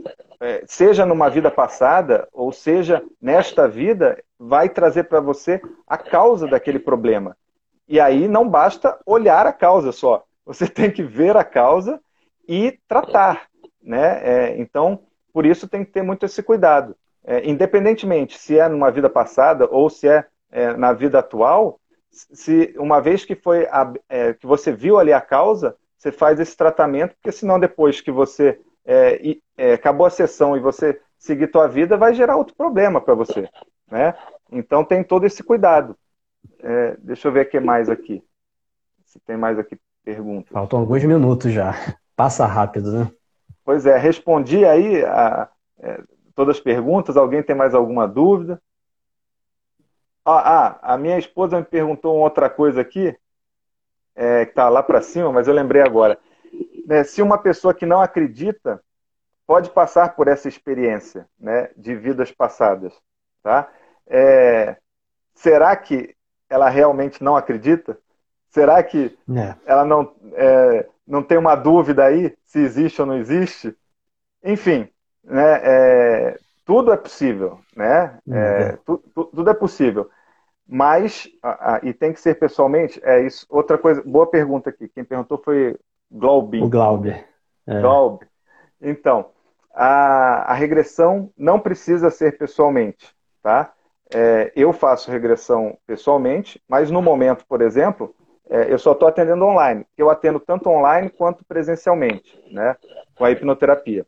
é, 0.41 0.63
seja 0.67 1.05
numa 1.05 1.29
vida 1.29 1.51
passada, 1.51 2.29
ou 2.33 2.53
seja 2.53 3.03
nesta 3.21 3.69
vida, 3.69 4.23
vai 4.39 4.69
trazer 4.69 5.05
para 5.05 5.21
você 5.21 5.61
a 5.87 5.99
causa 5.99 6.47
daquele 6.47 6.79
problema. 6.79 7.37
E 7.89 7.99
aí 7.99 8.29
não 8.29 8.49
basta 8.49 8.99
olhar 9.05 9.47
a 9.47 9.53
causa 9.53 9.91
só, 9.91 10.25
você 10.47 10.67
tem 10.69 10.91
que 10.91 11.03
ver 11.03 11.37
a 11.37 11.45
causa 11.45 12.01
e 12.49 12.79
tratar. 12.87 13.49
Né? 13.83 14.21
É, 14.23 14.59
então, 14.59 15.01
por 15.33 15.45
isso 15.45 15.69
tem 15.69 15.85
que 15.85 15.91
ter 15.91 16.03
muito 16.03 16.25
esse 16.25 16.43
cuidado. 16.43 16.97
É, 17.23 17.47
independentemente 17.47 18.39
se 18.39 18.59
é 18.59 18.67
numa 18.67 18.91
vida 18.91 19.11
passada 19.11 19.69
ou 19.71 19.91
se 19.91 20.09
é, 20.09 20.25
é 20.51 20.77
na 20.77 20.93
vida 20.93 21.19
atual, 21.19 21.81
se 22.11 22.75
uma 22.77 23.01
vez 23.01 23.25
que 23.25 23.35
foi 23.35 23.67
a, 23.67 23.93
é, 24.09 24.35
que 24.35 24.47
você 24.47 24.73
viu 24.73 24.99
ali 24.99 25.13
a 25.13 25.21
causa, 25.21 25.77
você 25.97 26.11
faz 26.11 26.41
esse 26.41 26.57
tratamento, 26.57 27.15
porque 27.15 27.33
senão 27.33 27.61
depois 27.61 28.01
que 28.01 28.11
você 28.11 28.59
é, 28.85 29.21
e, 29.25 29.43
é, 29.57 29.75
acabou 29.75 30.07
a 30.07 30.11
sessão 30.11 30.57
e 30.57 30.61
você 30.61 31.01
seguir 31.19 31.49
tua 31.49 31.69
vida, 31.69 31.97
vai 31.97 32.15
gerar 32.15 32.37
outro 32.37 32.55
problema 32.57 33.01
para 33.01 33.15
você. 33.15 33.49
Né? 33.91 34.15
Então 34.51 34.85
tem 34.85 35.05
todo 35.05 35.27
esse 35.27 35.43
cuidado. 35.43 35.97
É, 36.61 36.97
deixa 36.99 37.29
eu 37.29 37.33
ver 37.33 37.47
o 37.47 37.51
que 37.51 37.61
mais 37.61 37.89
aqui. 37.89 38.23
Se 39.05 39.21
tem 39.21 39.37
mais 39.37 39.59
aqui 39.59 39.79
perguntas. 40.05 40.51
Faltam 40.51 40.81
alguns 40.81 41.05
minutos 41.05 41.53
já. 41.53 41.75
Passa 42.17 42.47
rápido, 42.47 42.93
né? 42.93 43.11
Pois 43.65 43.87
é, 43.87 43.97
respondi 43.99 44.65
aí 44.65 45.05
a, 45.05 45.49
é, 45.79 46.03
todas 46.35 46.57
as 46.57 46.63
perguntas. 46.63 47.17
Alguém 47.17 47.43
tem 47.43 47.55
mais 47.55 47.75
alguma 47.75 48.09
dúvida? 48.09 48.61
Ah, 50.25 50.79
ah 50.83 50.95
a 50.95 50.99
minha 50.99 51.19
esposa 51.19 51.59
me 51.59 51.65
perguntou 51.65 52.17
outra 52.17 52.49
coisa 52.51 52.81
aqui, 52.81 53.17
é, 54.15 54.45
que 54.45 54.53
está 54.53 54.69
lá 54.69 54.83
para 54.83 55.03
cima, 55.03 55.33
mas 55.33 55.49
eu 55.49 55.55
lembrei 55.55 55.83
agora 55.83 56.19
né, 56.91 57.05
se 57.05 57.23
uma 57.23 57.39
pessoa 57.39 57.73
que 57.73 57.87
não 57.87 58.01
acredita 58.01 58.83
pode 59.47 59.71
passar 59.71 60.17
por 60.17 60.27
essa 60.27 60.49
experiência 60.49 61.25
né, 61.39 61.71
de 61.77 61.95
vidas 61.95 62.33
passadas, 62.33 62.93
tá? 63.45 63.69
É, 64.09 64.77
será 65.33 65.75
que 65.77 66.17
ela 66.49 66.69
realmente 66.69 67.23
não 67.23 67.37
acredita? 67.37 67.97
Será 68.49 68.83
que 68.83 69.17
é. 69.37 69.55
ela 69.67 69.85
não, 69.85 70.13
é, 70.35 70.89
não 71.07 71.23
tem 71.23 71.39
uma 71.39 71.55
dúvida 71.55 72.05
aí 72.05 72.37
se 72.45 72.59
existe 72.59 73.01
ou 73.01 73.07
não 73.07 73.17
existe. 73.17 73.77
Enfim, 74.43 74.89
né, 75.23 75.61
é, 75.63 76.39
tudo 76.71 76.93
é 76.93 76.97
possível, 76.97 77.59
né? 77.75 78.17
É, 78.31 78.79
tu, 78.87 79.03
tu, 79.13 79.25
tudo 79.25 79.51
é 79.51 79.55
possível. 79.55 80.09
Mas, 80.65 81.29
e 81.83 81.93
tem 81.93 82.13
que 82.13 82.21
ser 82.21 82.39
pessoalmente, 82.39 83.01
é 83.03 83.21
isso. 83.27 83.45
Outra 83.51 83.77
coisa, 83.77 84.01
boa 84.07 84.25
pergunta 84.25 84.71
aqui. 84.71 84.87
Quem 84.87 85.03
perguntou 85.03 85.37
foi 85.45 85.77
Glaubin. 86.09 86.63
O 86.63 86.69
Glauber. 86.69 87.27
É. 87.67 87.81
Glauber. 87.81 88.29
Então, 88.81 89.31
a, 89.75 90.53
a, 90.53 90.55
regressão 90.55 91.33
não 91.37 91.59
precisa 91.59 92.09
ser 92.09 92.39
pessoalmente, 92.39 93.17
tá? 93.43 93.73
É, 94.15 94.53
eu 94.55 94.73
faço 94.73 95.11
regressão 95.11 95.77
pessoalmente, 95.85 96.63
mas 96.69 96.89
no 96.89 97.03
momento, 97.03 97.45
por 97.49 97.63
exemplo, 97.63 98.15
é, 98.49 98.73
eu 98.73 98.79
só 98.79 98.93
estou 98.93 99.09
atendendo 99.09 99.45
online. 99.45 99.85
Eu 99.99 100.09
atendo 100.09 100.39
tanto 100.39 100.71
online 100.71 101.11
quanto 101.11 101.45
presencialmente, 101.45 102.41
né? 102.53 102.77
Com 103.17 103.25
a 103.25 103.33
hipnoterapia. 103.33 104.07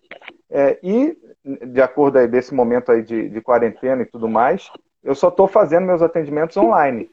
É, 0.48 0.78
e, 0.80 1.18
de 1.66 1.80
acordo 1.80 2.18
aí 2.18 2.26
desse 2.26 2.54
momento 2.54 2.90
aí 2.90 3.02
de, 3.02 3.28
de 3.28 3.40
quarentena 3.40 4.02
e 4.02 4.06
tudo 4.06 4.28
mais, 4.28 4.70
eu 5.02 5.14
só 5.14 5.28
estou 5.28 5.46
fazendo 5.48 5.86
meus 5.86 6.02
atendimentos 6.02 6.56
online. 6.56 7.10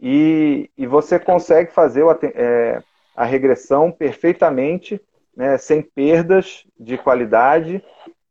E, 0.00 0.70
e 0.76 0.86
você 0.86 1.18
consegue 1.18 1.72
fazer 1.72 2.02
o, 2.02 2.10
é, 2.10 2.82
a 3.16 3.24
regressão 3.24 3.90
perfeitamente, 3.90 5.00
né, 5.36 5.56
sem 5.58 5.82
perdas 5.82 6.64
de 6.78 6.98
qualidade 6.98 7.82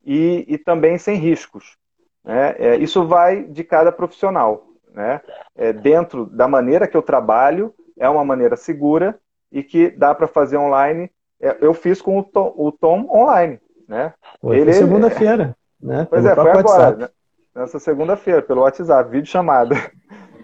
e, 0.06 0.46
e 0.48 0.58
também 0.58 0.98
sem 0.98 1.18
riscos. 1.18 1.78
Né? 2.24 2.56
É, 2.58 2.76
isso 2.76 3.06
vai 3.08 3.44
de 3.44 3.64
cada 3.64 3.92
profissional. 3.92 4.66
Né? 4.94 5.22
É, 5.56 5.72
dentro 5.72 6.26
da 6.26 6.48
maneira 6.48 6.88
que 6.88 6.98
eu 6.98 7.02
trabalho, 7.02 7.74
é 7.98 8.08
uma 8.10 8.26
maneira 8.26 8.56
segura 8.56 9.18
e 9.52 9.64
que 9.64 9.90
dá 9.90 10.14
para 10.14 10.28
fazer 10.28 10.58
online. 10.58 11.10
É, 11.40 11.58
eu 11.62 11.74
fiz 11.74 12.02
com 12.02 12.20
o 12.20 12.24
Tom, 12.24 12.54
o 12.56 12.72
Tom 12.72 13.08
online. 13.10 13.60
Né? 13.88 14.14
Foi 14.40 14.58
Ele, 14.60 14.74
segunda-feira. 14.74 15.56
Né? 15.82 16.08
Pois 16.10 16.26
é, 16.26 16.36
foi 16.36 16.52
agora. 16.52 16.96
Né? 16.96 17.10
nessa 17.54 17.80
segunda-feira, 17.80 18.42
pelo 18.42 18.62
WhatsApp, 18.62 19.10
vídeo 19.10 19.30
chamada. 19.30 19.76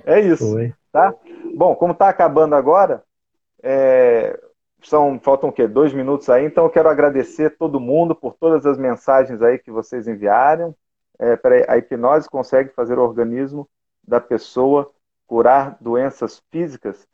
É 0.10 0.22
isso. 0.22 0.54
Foi. 0.54 0.74
Tá? 0.90 1.14
Bom, 1.54 1.76
como 1.76 1.92
está 1.92 2.08
acabando 2.08 2.56
agora, 2.56 3.04
é, 3.62 4.40
são, 4.82 5.20
faltam 5.20 5.50
o 5.50 5.52
quê? 5.52 5.68
Dois 5.68 5.94
minutos 5.94 6.30
aí, 6.30 6.46
então 6.46 6.64
eu 6.64 6.70
quero 6.70 6.88
agradecer 6.88 7.58
todo 7.58 7.78
mundo 7.78 8.16
por 8.16 8.34
todas 8.34 8.66
as 8.66 8.78
mensagens 8.78 9.42
aí 9.42 9.60
que 9.60 9.70
vocês 9.70 10.08
enviaram. 10.08 10.74
É, 11.20 11.38
a 11.68 11.78
hipnose 11.78 12.30
consegue 12.30 12.70
fazer 12.70 12.98
o 12.98 13.04
organismo 13.04 13.68
da 14.08 14.22
pessoa 14.22 14.90
curar 15.28 15.76
doenças 15.82 16.42
físicas. 16.50 17.06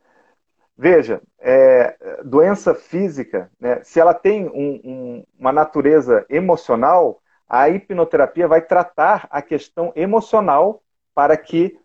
Veja, 0.78 1.20
é, 1.40 1.98
doença 2.24 2.76
física, 2.76 3.50
né, 3.60 3.82
se 3.84 4.00
ela 4.00 4.14
tem 4.14 4.48
um, 4.50 4.82
um, 4.84 5.26
uma 5.40 5.52
natureza 5.52 6.28
emocional, 6.30 7.23
a 7.48 7.70
hipnoterapia 7.70 8.48
vai 8.48 8.62
tratar 8.62 9.28
a 9.30 9.42
questão 9.42 9.92
emocional 9.96 10.82
para 11.14 11.38
que 11.38 11.78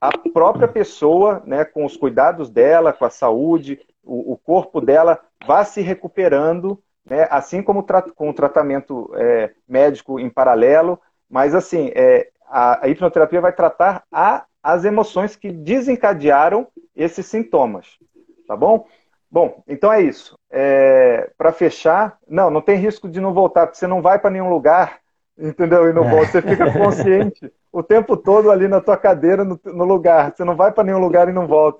a 0.00 0.10
própria 0.32 0.68
pessoa, 0.68 1.42
né, 1.44 1.64
com 1.64 1.84
os 1.84 1.96
cuidados 1.96 2.50
dela, 2.50 2.92
com 2.92 3.04
a 3.04 3.10
saúde, 3.10 3.80
o, 4.04 4.32
o 4.32 4.36
corpo 4.36 4.80
dela, 4.80 5.20
vá 5.46 5.64
se 5.64 5.80
recuperando, 5.80 6.80
né, 7.04 7.26
assim 7.30 7.62
como 7.62 7.84
com 8.14 8.30
o 8.30 8.34
tratamento 8.34 9.10
é, 9.14 9.52
médico 9.66 10.20
em 10.20 10.28
paralelo. 10.28 11.00
Mas, 11.28 11.54
assim, 11.54 11.90
é, 11.94 12.28
a, 12.46 12.84
a, 12.84 12.88
hipnoterapia 12.88 13.40
vai 13.40 13.52
tratar 13.52 14.04
a, 14.12 14.44
as 14.62 14.84
emoções 14.84 15.34
que 15.34 15.50
desencadearam 15.50 16.68
esses 16.94 17.26
sintomas. 17.26 17.98
Tá 18.46 18.56
bom? 18.56 18.86
Bom, 19.30 19.62
então 19.66 19.92
é 19.92 20.00
isso. 20.00 20.38
É, 20.50 21.30
para 21.36 21.52
fechar, 21.52 22.16
não, 22.28 22.48
não 22.48 22.60
tem 22.60 22.78
risco 22.78 23.08
de 23.08 23.20
não 23.20 23.34
voltar, 23.34 23.66
porque 23.66 23.78
você 23.78 23.86
não 23.86 24.00
vai 24.00 24.18
para 24.18 24.30
nenhum 24.30 24.48
lugar 24.48 25.00
entendeu? 25.38 25.88
E 25.88 25.92
não 25.92 26.08
volta. 26.08 26.32
Você 26.32 26.42
fica 26.42 26.72
consciente 26.72 27.52
o 27.72 27.82
tempo 27.82 28.16
todo 28.16 28.50
ali 28.50 28.68
na 28.68 28.80
tua 28.80 28.96
cadeira, 28.96 29.44
no, 29.44 29.58
no 29.64 29.84
lugar. 29.84 30.32
Você 30.34 30.44
não 30.44 30.56
vai 30.56 30.72
para 30.72 30.84
nenhum 30.84 30.98
lugar 30.98 31.28
e 31.28 31.32
não 31.32 31.46
volta. 31.46 31.74